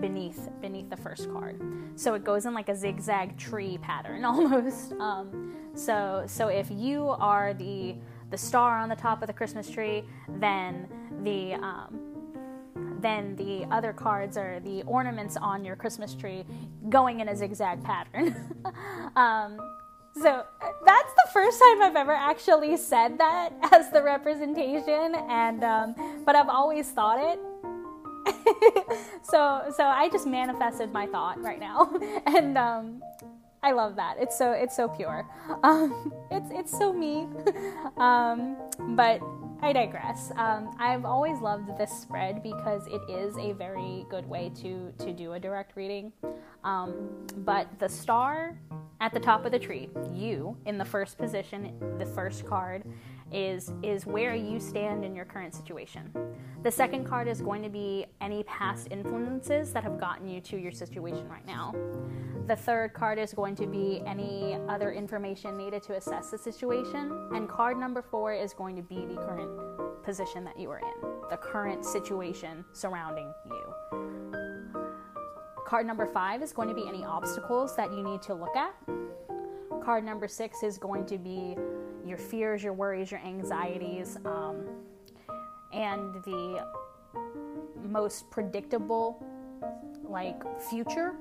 beneath 0.00 0.48
beneath 0.60 0.88
the 0.90 0.96
first 0.96 1.30
card. 1.30 1.60
So 1.96 2.14
it 2.14 2.24
goes 2.24 2.46
in 2.46 2.54
like 2.54 2.68
a 2.68 2.76
zigzag 2.76 3.36
tree 3.36 3.78
pattern 3.78 4.24
almost. 4.24 4.92
Um, 4.92 5.54
so 5.74 6.24
so 6.26 6.48
if 6.48 6.70
you 6.70 7.08
are 7.08 7.54
the 7.54 7.96
the 8.30 8.38
star 8.38 8.78
on 8.78 8.88
the 8.88 8.96
top 8.96 9.22
of 9.22 9.26
the 9.26 9.32
Christmas 9.32 9.68
tree, 9.68 10.04
then 10.40 10.88
the 11.22 11.54
um, 11.54 12.12
then 13.00 13.36
the 13.36 13.66
other 13.70 13.92
cards 13.92 14.36
are 14.36 14.60
the 14.60 14.82
ornaments 14.84 15.36
on 15.36 15.64
your 15.64 15.76
Christmas 15.76 16.14
tree 16.14 16.44
going 16.88 17.20
in 17.20 17.28
a 17.28 17.36
zigzag 17.36 17.82
pattern. 17.82 18.34
um, 19.16 19.58
so 20.14 20.44
that's 20.84 21.12
the 21.14 21.30
first 21.32 21.58
time 21.60 21.82
I've 21.82 21.96
ever 21.96 22.12
actually 22.12 22.76
said 22.76 23.18
that 23.18 23.52
as 23.72 23.90
the 23.90 24.02
representation, 24.02 25.14
and 25.28 25.64
um, 25.64 25.94
but 26.24 26.36
I've 26.36 26.48
always 26.48 26.88
thought 26.90 27.18
it. 27.18 27.38
so 29.22 29.72
so 29.76 29.84
I 29.84 30.08
just 30.10 30.26
manifested 30.26 30.92
my 30.92 31.06
thought 31.06 31.40
right 31.40 31.58
now, 31.58 31.90
and 32.26 32.58
um, 32.58 33.02
I 33.62 33.72
love 33.72 33.96
that. 33.96 34.16
It's 34.18 34.36
so 34.36 34.52
it's 34.52 34.76
so 34.76 34.88
pure. 34.88 35.26
Um, 35.62 36.12
it's 36.30 36.50
it's 36.50 36.76
so 36.76 36.92
me, 36.92 37.26
um, 37.96 38.56
but 38.90 39.20
I 39.62 39.72
digress. 39.72 40.32
Um, 40.34 40.74
I've 40.80 41.04
always 41.04 41.38
loved 41.40 41.78
this 41.78 41.92
spread 41.92 42.42
because 42.42 42.84
it 42.88 43.00
is 43.08 43.38
a 43.38 43.52
very 43.52 44.04
good 44.10 44.28
way 44.28 44.50
to 44.56 44.92
to 44.98 45.12
do 45.12 45.34
a 45.34 45.40
direct 45.40 45.76
reading. 45.76 46.12
Um, 46.64 47.08
but 47.38 47.68
the 47.78 47.88
star 47.88 48.58
at 49.00 49.14
the 49.14 49.20
top 49.20 49.44
of 49.44 49.52
the 49.52 49.60
tree, 49.60 49.88
you 50.12 50.56
in 50.66 50.78
the 50.78 50.84
first 50.84 51.16
position, 51.16 51.74
the 51.98 52.06
first 52.06 52.44
card, 52.44 52.82
is 53.32 53.72
is 53.82 54.06
where 54.06 54.34
you 54.34 54.60
stand 54.60 55.04
in 55.04 55.14
your 55.14 55.24
current 55.24 55.54
situation. 55.54 56.10
The 56.62 56.70
second 56.70 57.04
card 57.04 57.28
is 57.28 57.40
going 57.40 57.62
to 57.62 57.68
be 57.68 58.06
any 58.20 58.44
past 58.44 58.88
influences 58.90 59.72
that 59.72 59.82
have 59.82 59.98
gotten 59.98 60.28
you 60.28 60.40
to 60.42 60.56
your 60.56 60.72
situation 60.72 61.28
right 61.28 61.46
now. 61.46 61.74
The 62.46 62.56
third 62.56 62.92
card 62.92 63.18
is 63.18 63.32
going 63.32 63.56
to 63.56 63.66
be 63.66 64.02
any 64.06 64.58
other 64.68 64.92
information 64.92 65.56
needed 65.56 65.82
to 65.84 65.94
assess 65.94 66.30
the 66.30 66.38
situation. 66.38 67.28
And 67.32 67.48
card 67.48 67.78
number 67.78 68.02
four 68.02 68.32
is 68.32 68.52
going 68.52 68.76
to 68.76 68.82
be 68.82 69.06
the 69.06 69.16
current 69.16 70.04
position 70.04 70.44
that 70.44 70.58
you 70.58 70.70
are 70.70 70.78
in, 70.78 71.10
the 71.30 71.36
current 71.36 71.84
situation 71.84 72.64
surrounding 72.72 73.32
you. 73.46 73.74
Card 75.66 75.86
number 75.86 76.06
five 76.06 76.42
is 76.42 76.52
going 76.52 76.68
to 76.68 76.74
be 76.74 76.86
any 76.86 77.04
obstacles 77.04 77.74
that 77.76 77.90
you 77.92 78.02
need 78.02 78.20
to 78.22 78.34
look 78.34 78.54
at. 78.56 78.74
Card 79.82 80.04
number 80.04 80.28
six 80.28 80.62
is 80.62 80.78
going 80.78 81.06
to 81.06 81.18
be 81.18 81.56
your 82.06 82.18
fears, 82.18 82.62
your 82.62 82.72
worries, 82.72 83.10
your 83.10 83.20
anxieties, 83.20 84.16
um, 84.24 84.64
and 85.72 86.14
the 86.24 86.66
most 87.88 88.30
predictable 88.30 89.24
like 90.04 90.42
future. 90.70 91.14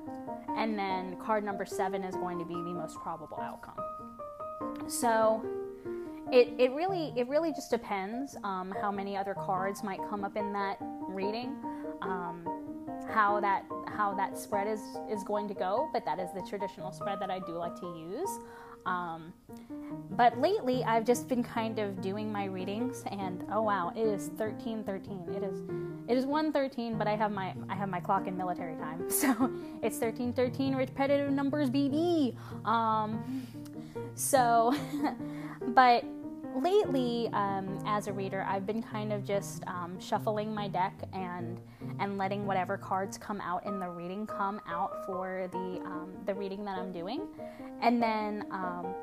And 0.58 0.78
then 0.78 1.18
card 1.18 1.44
number 1.44 1.66
seven 1.66 2.04
is 2.04 2.16
going 2.16 2.40
to 2.40 2.46
be 2.46 2.56
the 2.56 2.74
most 2.74 2.98
probable 2.98 3.40
outcome. 3.40 3.78
So 4.88 5.44
it, 6.32 6.54
it 6.58 6.72
really 6.72 7.14
it 7.16 7.28
really 7.28 7.52
just 7.52 7.70
depends 7.70 8.36
um, 8.44 8.74
how 8.82 8.92
many 8.92 9.16
other 9.18 9.34
cards 9.34 9.84
might 9.84 10.00
come 10.10 10.24
up 10.24 10.36
in 10.36 10.54
that 10.54 10.78
reading 11.08 11.56
um, 12.02 12.48
how 13.10 13.40
that 13.40 13.66
how 13.88 14.14
that 14.16 14.38
spread 14.38 14.68
is 14.68 14.82
is 15.10 15.24
going 15.24 15.48
to 15.48 15.54
go. 15.54 15.90
But 15.94 16.06
that 16.06 16.20
is 16.20 16.30
the 16.34 16.42
traditional 16.48 16.92
spread 16.92 17.20
that 17.20 17.30
i 17.30 17.40
do 17.40 17.54
like 17.54 17.76
to 17.80 17.86
use 17.98 18.30
um, 18.86 19.34
but 20.12 20.40
lately, 20.40 20.84
I've 20.84 21.06
just 21.06 21.28
been 21.28 21.44
kind 21.44 21.80
of 21.80 22.02
doing 22.02 22.32
my 22.32 22.46
readings, 22.46 23.04
and 23.12 23.46
oh 23.52 23.62
wow, 23.62 23.92
it 23.96 24.02
is 24.02 24.30
thirteen 24.38 24.84
thirteen. 24.84 25.26
It 25.36 25.44
is 25.44 25.62
it 26.08 26.18
is 26.18 26.26
one 26.26 26.52
thirteen, 26.52 26.98
but 26.98 27.08
I 27.08 27.16
have 27.16 27.32
my 27.32 27.54
I 27.70 27.76
have 27.76 27.90
my 27.90 28.00
clock 28.00 28.28
in 28.28 28.38
military 28.38 28.76
time, 28.76 29.10
so 29.10 29.52
it's 29.82 29.98
thirteen 29.98 30.34
thirteen. 30.34 30.76
Repetitive 30.76 31.32
numbers, 31.32 31.70
BB. 31.70 32.36
Um, 32.66 33.48
so, 34.16 34.76
but 35.70 36.06
lately, 36.56 37.30
um, 37.34 37.82
as 37.86 38.08
a 38.08 38.14
reader, 38.14 38.46
I've 38.48 38.66
been 38.66 38.82
kind 38.82 39.14
of 39.14 39.24
just 39.24 39.64
um, 39.68 40.00
shuffling 40.00 40.54
my 40.54 40.68
deck 40.68 40.94
and 41.14 41.60
and 42.00 42.18
letting 42.18 42.46
whatever 42.46 42.78
cards 42.78 43.18
come 43.18 43.42
out 43.42 43.66
in 43.66 43.80
the 43.80 43.90
reading 43.90 44.26
come 44.26 44.62
out 44.68 45.06
for 45.06 45.48
the 45.52 45.82
um, 45.86 46.12
the 46.26 46.34
reading 46.34 46.64
that 46.66 46.78
I'm 46.78 46.92
doing, 46.92 47.28
and 47.82 48.02
then 48.02 48.46
um, 48.52 48.94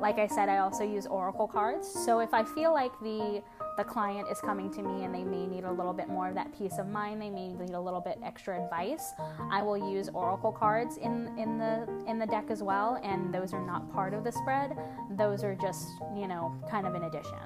like 0.00 0.18
I 0.18 0.26
said, 0.26 0.48
I 0.48 0.58
also 0.58 0.84
use 0.84 1.06
oracle 1.06 1.46
cards. 1.46 1.88
So 1.88 2.20
if 2.20 2.34
I 2.34 2.44
feel 2.44 2.72
like 2.72 2.92
the 3.00 3.42
the 3.76 3.84
client 3.84 4.28
is 4.30 4.40
coming 4.40 4.70
to 4.72 4.82
me 4.82 5.04
and 5.04 5.14
they 5.14 5.24
may 5.24 5.46
need 5.46 5.64
a 5.64 5.72
little 5.72 5.92
bit 5.92 6.08
more 6.08 6.28
of 6.28 6.34
that 6.34 6.56
peace 6.56 6.78
of 6.78 6.88
mind, 6.88 7.20
they 7.20 7.30
may 7.30 7.52
need 7.52 7.70
a 7.70 7.80
little 7.80 8.00
bit 8.00 8.18
extra 8.24 8.62
advice, 8.62 9.12
I 9.50 9.62
will 9.62 9.76
use 9.76 10.08
oracle 10.14 10.52
cards 10.52 10.96
in 10.98 11.36
in 11.38 11.58
the 11.58 11.86
in 12.06 12.18
the 12.18 12.26
deck 12.26 12.46
as 12.50 12.62
well, 12.62 13.00
and 13.02 13.32
those 13.32 13.52
are 13.52 13.64
not 13.64 13.92
part 13.92 14.14
of 14.14 14.24
the 14.24 14.32
spread. 14.32 14.76
Those 15.10 15.42
are 15.42 15.54
just, 15.54 15.88
you 16.16 16.28
know, 16.28 16.54
kind 16.70 16.86
of 16.86 16.94
an 16.94 17.04
addition. 17.04 17.38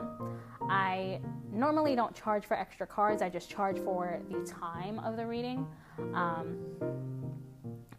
I 0.69 1.21
normally 1.53 1.95
don't 1.97 2.15
charge 2.15 2.45
for 2.45 2.57
extra 2.59 2.87
cards. 2.87 3.23
I 3.23 3.29
just 3.29 3.49
charge 3.49 3.79
for 3.79 4.21
the 4.31 4.45
time 4.45 4.99
of 5.01 5.17
the 5.17 5.27
reading. 5.27 5.67
Um, 6.15 6.59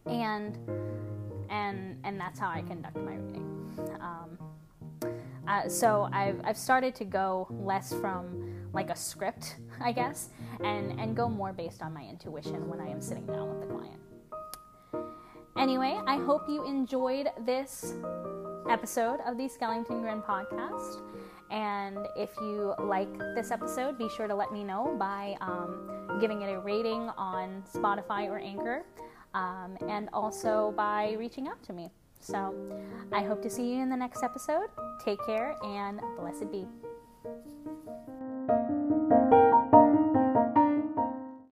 and 0.06 0.58
and 1.50 2.00
and 2.04 2.20
that's 2.20 2.40
how 2.40 2.50
I 2.50 2.62
conduct 2.62 2.98
my 2.98 3.16
reading. 3.16 3.46
Um, 4.00 4.38
uh, 5.50 5.68
so 5.68 6.08
I've, 6.14 6.39
I've 6.43 6.58
started 6.58 6.93
to 6.95 7.06
go 7.06 7.47
less 7.50 7.91
from 7.91 8.70
like 8.72 8.91
a 8.91 8.95
script, 8.95 9.56
I 9.82 9.91
guess, 9.91 10.30
and, 10.64 11.00
and 11.00 11.16
go 11.16 11.28
more 11.28 11.52
based 11.54 11.82
on 11.82 11.91
my 11.91 12.04
intuition 12.04 12.68
when 12.70 12.80
I 12.80 12.88
am 12.88 13.02
sitting 13.02 13.26
down 13.26 13.50
with 13.50 13.68
the 13.68 13.74
client. 13.74 14.00
Anyway, 15.58 16.00
I 16.06 16.18
hope 16.18 16.47
you 16.47 16.66
enjoyed 16.66 17.30
this 17.45 17.95
episode 18.70 19.20
of 19.26 19.38
the 19.38 19.50
Skellington 19.50 20.02
Grin 20.02 20.22
podcast. 20.22 21.02
And 21.50 21.97
if 22.16 22.30
you 22.39 22.76
like 22.80 23.12
this 23.34 23.50
episode, 23.50 23.97
be 23.97 24.08
sure 24.16 24.28
to 24.28 24.36
let 24.36 24.54
me 24.54 24.64
know 24.64 24.95
by 25.00 25.36
um, 25.41 26.20
giving 26.22 26.43
it 26.43 26.54
a 26.54 26.60
rating 26.60 27.10
on 27.18 27.64
Spotify 27.74 28.30
or 28.30 28.38
Anchor, 28.38 28.86
um, 29.34 29.78
and 29.88 30.10
also 30.14 30.74
by 30.78 31.14
reaching 31.14 31.47
out 31.47 31.62
to 31.64 31.74
me. 31.74 31.89
So 32.20 32.53
I 33.11 33.24
hope 33.24 33.41
to 33.43 33.49
see 33.49 33.74
you 33.74 33.82
in 33.82 33.89
the 33.89 33.97
next 33.97 34.24
episode. 34.24 34.67
Take 35.03 35.20
care 35.26 35.55
and 35.63 35.99
blessed 36.17 36.51
be. 36.51 36.67